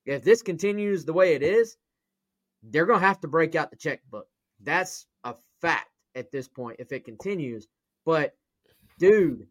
if 0.06 0.22
this 0.22 0.42
continues 0.42 1.04
the 1.04 1.12
way 1.12 1.34
it 1.34 1.42
is, 1.42 1.76
they're 2.62 2.86
going 2.86 3.00
to 3.00 3.06
have 3.06 3.20
to 3.20 3.28
break 3.28 3.54
out 3.54 3.70
the 3.70 3.76
checkbook. 3.76 4.26
That's 4.62 5.06
a 5.24 5.34
fact 5.60 5.90
at 6.14 6.30
this 6.30 6.48
point 6.48 6.76
if 6.78 6.92
it 6.92 7.04
continues. 7.04 7.66
But, 8.04 8.34
dude, 8.98 9.46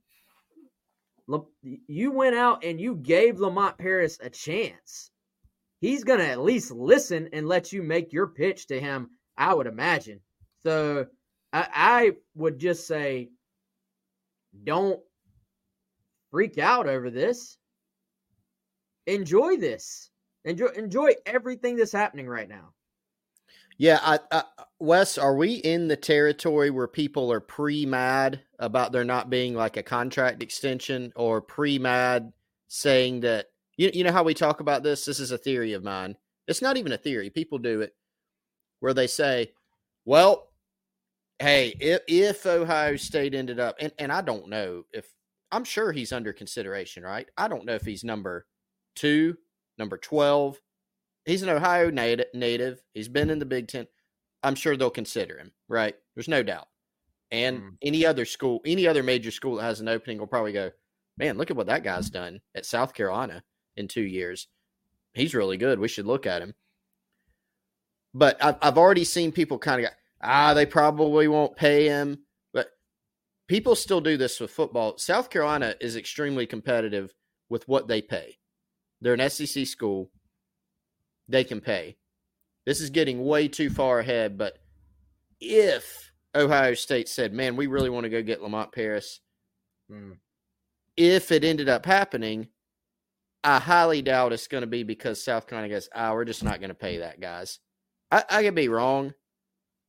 you 1.88 2.12
went 2.12 2.36
out 2.36 2.64
and 2.64 2.80
you 2.80 2.96
gave 2.96 3.40
Lamont 3.40 3.78
Paris 3.78 4.18
a 4.22 4.30
chance. 4.30 5.12
He's 5.80 6.04
going 6.04 6.20
to 6.20 6.28
at 6.28 6.42
least 6.42 6.72
listen 6.72 7.30
and 7.34 7.48
let 7.48 7.72
you 7.72 7.82
make 7.82 8.14
your 8.14 8.28
pitch 8.28 8.68
to 8.68 8.80
him, 8.80 9.10
I 9.38 9.54
would 9.54 9.68
imagine. 9.68 10.20
So 10.64 11.08
I, 11.54 11.68
I 11.74 12.12
would 12.36 12.60
just 12.60 12.88
say, 12.88 13.30
don't 14.64 15.00
freak 16.32 16.58
out 16.58 16.88
over 16.88 17.10
this 17.10 17.58
enjoy 19.08 19.58
this. 19.58 20.10
Enjoy 20.46 20.68
enjoy 20.76 21.12
everything 21.26 21.76
that's 21.76 21.92
happening 21.92 22.28
right 22.28 22.50
now. 22.50 22.74
Yeah, 23.78 24.00
I, 24.02 24.20
I, 24.32 24.44
Wes, 24.80 25.18
are 25.18 25.36
we 25.36 25.56
in 25.56 25.88
the 25.88 25.96
territory 25.96 26.70
where 26.70 26.88
people 26.88 27.32
are 27.32 27.40
pre-mad 27.40 28.42
about 28.60 28.92
there 28.92 29.04
not 29.04 29.30
being 29.30 29.56
like 29.56 29.78
a 29.78 29.84
contract 29.84 30.44
extension, 30.44 31.12
or 31.16 31.42
pre-mad 31.42 32.32
saying 32.68 33.22
that 33.22 33.48
you 33.78 33.92
you 33.94 34.04
know 34.04 34.12
how 34.12 34.24
we 34.24 34.34
talk 34.34 34.60
about 34.60 34.84
this? 34.84 35.06
This 35.06 35.20
is 35.20 35.32
a 35.32 35.38
theory 35.38 35.74
of 35.74 35.84
mine. 35.84 36.16
It's 36.48 36.62
not 36.62 36.78
even 36.78 36.92
a 36.92 36.98
theory. 36.98 37.30
People 37.30 37.60
do 37.60 37.82
it 37.82 37.94
where 38.82 38.94
they 38.94 39.08
say, 39.08 39.54
"Well, 40.06 40.50
hey, 41.40 41.76
if, 41.80 42.02
if 42.08 42.46
Ohio 42.46 42.98
State 42.98 43.34
ended 43.34 43.60
up, 43.60 43.78
and, 43.80 43.92
and 43.98 44.12
I 44.12 44.22
don't 44.22 44.50
know 44.50 44.84
if 44.92 45.08
I'm 45.52 45.64
sure 45.64 45.92
he's 45.92 46.14
under 46.14 46.34
consideration, 46.34 47.04
right? 47.04 47.28
I 47.38 47.48
don't 47.48 47.66
know 47.66 47.76
if 47.76 47.84
he's 47.84 48.04
number 48.04 48.46
two, 48.96 49.38
number 49.78 49.98
12. 49.98 50.60
He's 51.26 51.44
an 51.44 51.50
Ohio 51.50 51.90
native. 51.90 52.28
native. 52.34 52.82
He's 52.94 53.10
been 53.10 53.30
in 53.30 53.40
the 53.40 53.46
Big 53.46 53.68
Ten. 53.68 53.88
I'm 54.44 54.56
sure 54.56 54.76
they'll 54.76 54.90
consider 54.90 55.38
him, 55.38 55.52
right? 55.68 55.96
There's 56.16 56.28
no 56.28 56.42
doubt. 56.42 56.68
And 57.32 57.60
mm. 57.60 57.72
any 57.82 58.06
other 58.06 58.26
school, 58.26 58.62
any 58.66 58.88
other 58.88 59.04
major 59.04 59.32
school 59.32 59.58
that 59.58 59.64
has 59.64 59.82
an 59.82 59.88
opening 59.88 60.18
will 60.18 60.28
probably 60.28 60.52
go, 60.52 60.72
man, 61.18 61.38
look 61.38 61.52
at 61.52 61.58
what 61.58 61.68
that 61.68 61.84
guy's 61.84 62.10
done 62.10 62.42
at 62.56 62.66
South 62.66 62.94
Carolina 62.94 63.44
in 63.78 63.88
two 63.88 64.02
years. 64.02 64.48
He's 65.14 65.36
really 65.36 65.58
good. 65.58 65.80
We 65.80 65.88
should 65.88 66.06
look 66.06 66.26
at 66.26 66.42
him. 66.42 66.56
But 68.14 68.44
I've, 68.44 68.58
I've 68.62 68.78
already 68.78 69.06
seen 69.06 69.32
people 69.32 69.58
kind 69.58 69.80
of 69.80 69.90
go, 69.90 69.96
ah, 70.22 70.54
they 70.54 70.66
probably 70.66 71.28
won't 71.28 71.56
pay 71.56 71.88
him. 71.88 72.20
But 72.54 72.68
people 73.48 73.76
still 73.76 74.02
do 74.02 74.18
this 74.18 74.40
with 74.40 74.52
football. 74.52 74.98
South 74.98 75.30
Carolina 75.30 75.76
is 75.80 75.96
extremely 75.96 76.46
competitive 76.46 77.14
with 77.50 77.68
what 77.68 77.88
they 77.88 78.02
pay. 78.02 78.38
They're 79.02 79.14
an 79.14 79.30
SEC 79.30 79.66
school. 79.66 80.12
They 81.28 81.44
can 81.44 81.62
pay. 81.62 81.98
This 82.66 82.82
is 82.82 82.90
getting 82.90 83.24
way 83.24 83.48
too 83.48 83.70
far 83.70 84.00
ahead. 84.00 84.38
But 84.38 84.58
if 85.40 86.12
Ohio 86.36 86.74
State 86.74 87.10
said, 87.10 87.34
man, 87.34 87.56
we 87.56 87.68
really 87.68 87.90
want 87.90 88.04
to 88.04 88.10
go 88.10 88.22
get 88.22 88.42
Lamont 88.42 88.72
Paris, 88.72 89.22
mm. 89.92 90.18
if 90.96 91.32
it 91.32 91.44
ended 91.44 91.70
up 91.70 91.86
happening, 91.86 92.48
I 93.44 93.60
highly 93.60 94.02
doubt 94.04 94.34
it's 94.34 94.48
going 94.48 94.62
to 94.62 94.68
be 94.68 94.84
because 94.84 95.24
South 95.24 95.48
Carolina 95.48 95.74
goes, 95.74 95.90
ah, 95.96 96.14
we're 96.14 96.26
just 96.26 96.44
not 96.44 96.60
going 96.60 96.70
to 96.70 96.76
pay 96.76 97.00
that, 97.00 97.20
guys. 97.20 97.60
I, 98.12 98.24
I 98.30 98.44
could 98.44 98.56
be 98.56 98.68
wrong 98.68 99.14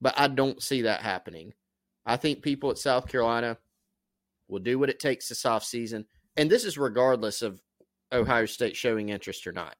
but 0.03 0.15
I 0.19 0.27
don't 0.27 0.61
see 0.61 0.83
that 0.83 1.01
happening. 1.01 1.55
I 2.05 2.17
think 2.17 2.43
people 2.43 2.71
at 2.73 2.79
South 2.79 3.07
Carolina 3.07 3.57
will 4.49 4.59
do 4.59 4.79
what 4.79 4.91
it 4.91 4.99
takes 4.99 5.29
this 5.29 5.45
offseason. 5.45 6.05
And 6.37 6.51
this 6.51 6.65
is 6.65 6.77
regardless 6.77 7.41
of 7.41 7.63
Ohio 8.13 8.47
State 8.47 8.77
showing 8.77 9.11
interest 9.11 9.47
or 9.47 9.53
not. 9.53 9.77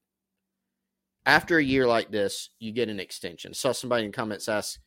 After 1.27 1.59
a 1.59 1.65
year 1.65 1.89
like 1.89 2.13
this, 2.13 2.51
you 2.61 2.73
get 2.73 2.89
an 2.89 3.01
extension. 3.01 3.53
Saw 3.53 3.73
somebody 3.73 4.05
in 4.05 4.13
comments 4.13 4.49
ask, 4.49 4.79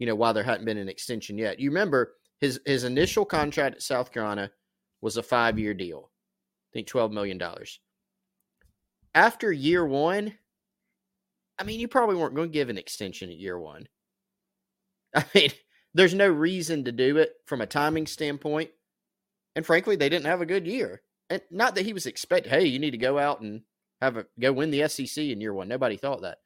you 0.00 0.06
know, 0.06 0.16
why 0.16 0.32
there 0.32 0.42
hadn't 0.42 0.66
been 0.66 0.76
an 0.76 0.88
extension 0.88 1.38
yet. 1.38 1.60
You 1.60 1.70
remember 1.70 2.14
his 2.40 2.60
his 2.66 2.84
initial 2.84 3.24
contract 3.24 3.76
at 3.76 3.82
South 3.82 4.12
Carolina 4.12 4.50
was 5.00 5.16
a 5.16 5.22
five 5.22 5.58
year 5.58 5.74
deal. 5.74 6.10
I 6.10 6.70
think 6.72 6.86
twelve 6.88 7.12
million 7.12 7.38
dollars. 7.38 7.80
After 9.14 9.52
year 9.52 9.86
one, 9.86 10.34
I 11.60 11.64
mean, 11.64 11.78
you 11.78 11.88
probably 11.88 12.16
weren't 12.16 12.34
going 12.34 12.48
to 12.48 12.52
give 12.52 12.70
an 12.70 12.78
extension 12.78 13.30
at 13.30 13.38
year 13.38 13.58
one. 13.58 13.86
I 15.14 15.24
mean, 15.34 15.50
there's 15.94 16.14
no 16.14 16.28
reason 16.28 16.84
to 16.84 16.92
do 16.92 17.18
it 17.18 17.32
from 17.46 17.60
a 17.60 17.66
timing 17.66 18.06
standpoint. 18.06 18.70
And 19.54 19.66
frankly, 19.66 19.96
they 19.96 20.08
didn't 20.08 20.26
have 20.26 20.40
a 20.40 20.46
good 20.46 20.66
year. 20.66 21.02
And 21.28 21.42
not 21.50 21.74
that 21.74 21.84
he 21.84 21.92
was 21.92 22.06
expect, 22.06 22.46
hey, 22.46 22.64
you 22.64 22.78
need 22.78 22.92
to 22.92 22.98
go 22.98 23.18
out 23.18 23.40
and 23.40 23.62
have 24.00 24.16
a 24.16 24.26
go 24.38 24.52
win 24.52 24.70
the 24.70 24.88
SEC 24.88 25.22
in 25.22 25.40
year 25.40 25.52
one. 25.52 25.68
Nobody 25.68 25.96
thought 25.96 26.22
that. 26.22 26.38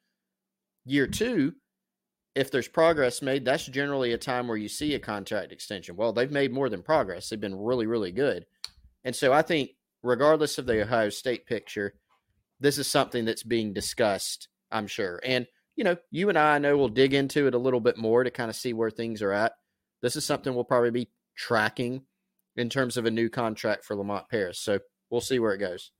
Year 0.85 1.07
two, 1.07 1.53
if 2.35 2.51
there's 2.51 2.67
progress 2.67 3.21
made, 3.21 3.45
that's 3.45 3.65
generally 3.65 4.11
a 4.11 4.17
time 4.17 4.47
where 4.47 4.57
you 4.57 4.67
see 4.67 4.93
a 4.93 4.99
contract 4.99 5.51
extension. 5.51 5.95
Well, 5.95 6.11
they've 6.11 6.29
made 6.29 6.51
more 6.51 6.69
than 6.69 6.83
progress. 6.83 7.29
They've 7.29 7.39
been 7.39 7.57
really, 7.57 7.87
really 7.87 8.11
good. 8.11 8.45
And 9.03 9.15
so 9.15 9.31
I 9.31 9.41
think, 9.41 9.71
regardless 10.03 10.57
of 10.57 10.65
the 10.65 10.81
Ohio 10.81 11.09
State 11.09 11.45
picture, 11.45 11.93
this 12.59 12.77
is 12.77 12.87
something 12.87 13.25
that's 13.25 13.43
being 13.43 13.73
discussed, 13.73 14.49
I'm 14.71 14.87
sure. 14.87 15.19
And 15.23 15.47
you 15.75 15.83
know, 15.83 15.97
you 16.09 16.29
and 16.29 16.37
I, 16.37 16.55
I 16.55 16.59
know 16.59 16.77
we'll 16.77 16.87
dig 16.87 17.13
into 17.13 17.47
it 17.47 17.53
a 17.53 17.59
little 17.59 17.81
bit 17.81 17.97
more 17.97 18.23
to 18.23 18.31
kind 18.31 18.49
of 18.49 18.55
see 18.55 18.73
where 18.73 18.89
things 18.89 19.21
are 19.21 19.33
at. 19.33 19.53
This 20.01 20.15
is 20.15 20.25
something 20.25 20.53
we'll 20.53 20.63
probably 20.63 20.91
be 20.91 21.09
tracking 21.35 22.03
in 22.55 22.69
terms 22.69 22.97
of 22.97 23.05
a 23.05 23.11
new 23.11 23.29
contract 23.29 23.83
for 23.83 23.95
Lamont 23.95 24.29
Paris. 24.29 24.59
So 24.59 24.79
we'll 25.09 25.21
see 25.21 25.39
where 25.39 25.53
it 25.53 25.59
goes. 25.59 25.91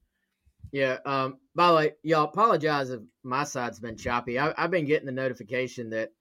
Yeah. 0.72 0.98
Um, 1.06 1.38
by 1.56 1.68
the 1.70 1.76
way, 1.76 1.92
y'all 2.04 2.26
apologize 2.26 2.90
if 2.90 3.02
my 3.24 3.44
side's 3.44 3.80
been 3.80 3.98
choppy. 3.98 4.40
I, 4.40 4.54
have 4.58 4.72
been 4.72 4.86
getting 4.86 5.06
the 5.06 5.12
notification 5.12 5.90
that 5.92 6.12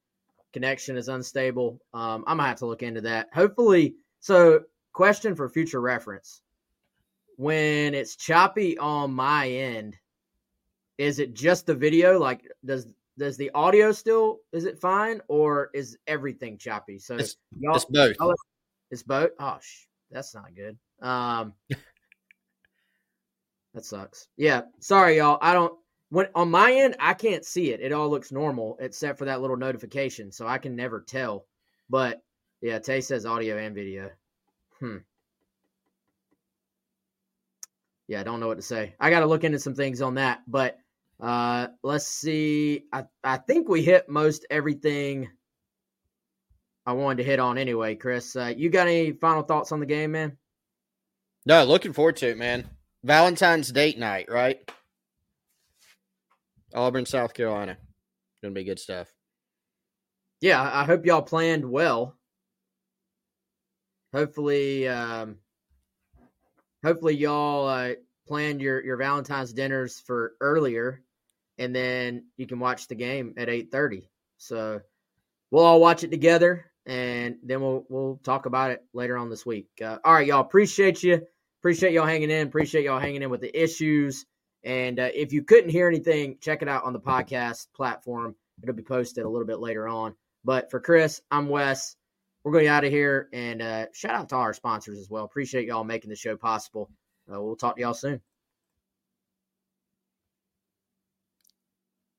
connection 0.52 0.96
is 0.96 1.08
unstable. 1.08 1.80
Um, 1.92 2.24
I'm 2.26 2.36
gonna 2.36 2.48
have 2.48 2.58
to 2.58 2.66
look 2.66 2.82
into 2.82 3.00
that. 3.02 3.28
Hopefully, 3.32 3.96
so 4.20 4.60
question 4.92 5.34
for 5.34 5.48
future 5.48 5.80
reference: 5.80 6.42
When 7.36 7.94
it's 7.94 8.16
choppy 8.16 8.78
on 8.78 9.12
my 9.12 9.48
end, 9.48 9.96
is 10.98 11.18
it 11.18 11.34
just 11.34 11.66
the 11.66 11.74
video? 11.74 12.18
Like, 12.18 12.50
does 12.64 12.86
does 13.18 13.36
the 13.36 13.50
audio 13.54 13.92
still 13.92 14.40
is 14.52 14.64
it 14.64 14.80
fine 14.80 15.20
or 15.28 15.70
is 15.74 15.96
everything 16.06 16.58
choppy? 16.58 16.98
So 16.98 17.16
it's, 17.16 17.36
y'all, 17.58 17.76
it's 17.76 17.84
both. 17.84 18.36
It's 18.90 19.02
both. 19.02 19.30
Oh, 19.38 19.58
sh- 19.60 19.86
that's 20.10 20.34
not 20.34 20.54
good. 20.54 20.76
Um, 21.00 21.54
that 23.74 23.84
sucks. 23.84 24.28
Yeah, 24.36 24.62
sorry, 24.80 25.18
y'all. 25.18 25.38
I 25.40 25.52
don't. 25.52 25.74
When 26.10 26.28
on 26.34 26.50
my 26.50 26.72
end, 26.72 26.96
I 27.00 27.14
can't 27.14 27.44
see 27.44 27.72
it. 27.72 27.80
It 27.80 27.92
all 27.92 28.08
looks 28.08 28.30
normal 28.30 28.76
except 28.80 29.18
for 29.18 29.24
that 29.24 29.40
little 29.40 29.56
notification, 29.56 30.30
so 30.30 30.46
I 30.46 30.58
can 30.58 30.76
never 30.76 31.00
tell. 31.00 31.46
But 31.90 32.22
yeah, 32.60 32.78
Tay 32.78 33.00
says 33.00 33.26
audio 33.26 33.58
and 33.58 33.74
video. 33.74 34.10
Hmm. 34.80 34.98
Yeah, 38.06 38.20
I 38.20 38.22
don't 38.22 38.38
know 38.38 38.48
what 38.48 38.58
to 38.58 38.62
say. 38.62 38.94
I 39.00 39.10
got 39.10 39.20
to 39.20 39.26
look 39.26 39.44
into 39.44 39.58
some 39.58 39.74
things 39.74 40.02
on 40.02 40.14
that, 40.14 40.42
but 40.46 40.78
uh, 41.24 41.68
let's 41.82 42.06
see. 42.06 42.84
I, 42.92 43.04
I 43.22 43.38
think 43.38 43.66
we 43.66 43.82
hit 43.82 44.10
most 44.10 44.46
everything 44.50 45.30
I 46.84 46.92
wanted 46.92 47.22
to 47.22 47.24
hit 47.24 47.40
on 47.40 47.56
anyway, 47.56 47.94
Chris. 47.94 48.36
Uh, 48.36 48.52
you 48.54 48.68
got 48.68 48.88
any 48.88 49.12
final 49.12 49.42
thoughts 49.42 49.72
on 49.72 49.80
the 49.80 49.86
game, 49.86 50.12
man? 50.12 50.36
No, 51.46 51.64
looking 51.64 51.94
forward 51.94 52.16
to 52.16 52.28
it, 52.28 52.36
man. 52.36 52.68
Valentine's 53.04 53.72
date 53.72 53.98
night, 53.98 54.30
right? 54.30 54.70
Auburn, 56.74 57.06
South 57.06 57.32
Carolina. 57.32 57.78
Gonna 58.42 58.52
be 58.52 58.64
good 58.64 58.78
stuff. 58.78 59.08
Yeah, 60.42 60.60
I 60.62 60.84
hope 60.84 61.06
y'all 61.06 61.22
planned 61.22 61.64
well. 61.64 62.18
Hopefully, 64.12 64.88
um, 64.88 65.36
hopefully 66.84 67.14
y'all 67.16 67.66
uh, 67.66 67.94
planned 68.26 68.60
your 68.60 68.84
your 68.84 68.98
Valentine's 68.98 69.54
dinners 69.54 70.00
for 70.00 70.34
earlier, 70.42 71.03
and 71.58 71.74
then 71.74 72.26
you 72.36 72.46
can 72.46 72.58
watch 72.58 72.88
the 72.88 72.94
game 72.94 73.34
at 73.36 73.48
eight 73.48 73.70
thirty. 73.70 74.10
So 74.38 74.80
we'll 75.50 75.64
all 75.64 75.80
watch 75.80 76.04
it 76.04 76.10
together, 76.10 76.70
and 76.86 77.36
then 77.42 77.60
we'll 77.60 77.84
we'll 77.88 78.20
talk 78.24 78.46
about 78.46 78.70
it 78.70 78.84
later 78.92 79.16
on 79.16 79.30
this 79.30 79.46
week. 79.46 79.68
Uh, 79.82 79.98
all 80.04 80.14
right, 80.14 80.26
y'all. 80.26 80.40
Appreciate 80.40 81.02
you. 81.02 81.22
Appreciate 81.60 81.92
y'all 81.92 82.06
hanging 82.06 82.30
in. 82.30 82.46
Appreciate 82.46 82.84
y'all 82.84 83.00
hanging 83.00 83.22
in 83.22 83.30
with 83.30 83.40
the 83.40 83.62
issues. 83.62 84.26
And 84.64 84.98
uh, 84.98 85.08
if 85.14 85.32
you 85.32 85.42
couldn't 85.42 85.70
hear 85.70 85.88
anything, 85.88 86.38
check 86.40 86.62
it 86.62 86.68
out 86.68 86.84
on 86.84 86.92
the 86.92 87.00
podcast 87.00 87.68
platform. 87.74 88.34
It'll 88.62 88.74
be 88.74 88.82
posted 88.82 89.24
a 89.24 89.28
little 89.28 89.46
bit 89.46 89.60
later 89.60 89.88
on. 89.88 90.14
But 90.44 90.70
for 90.70 90.80
Chris, 90.80 91.22
I'm 91.30 91.48
Wes. 91.48 91.96
We're 92.44 92.52
going 92.52 92.68
out 92.68 92.84
of 92.84 92.90
here 92.90 93.28
and 93.32 93.62
uh, 93.62 93.86
shout 93.94 94.14
out 94.14 94.28
to 94.28 94.36
our 94.36 94.52
sponsors 94.52 94.98
as 94.98 95.08
well. 95.08 95.24
Appreciate 95.24 95.66
y'all 95.66 95.84
making 95.84 96.10
the 96.10 96.16
show 96.16 96.36
possible. 96.36 96.90
Uh, 97.32 97.40
we'll 97.40 97.56
talk 97.56 97.76
to 97.76 97.80
y'all 97.80 97.94
soon. 97.94 98.20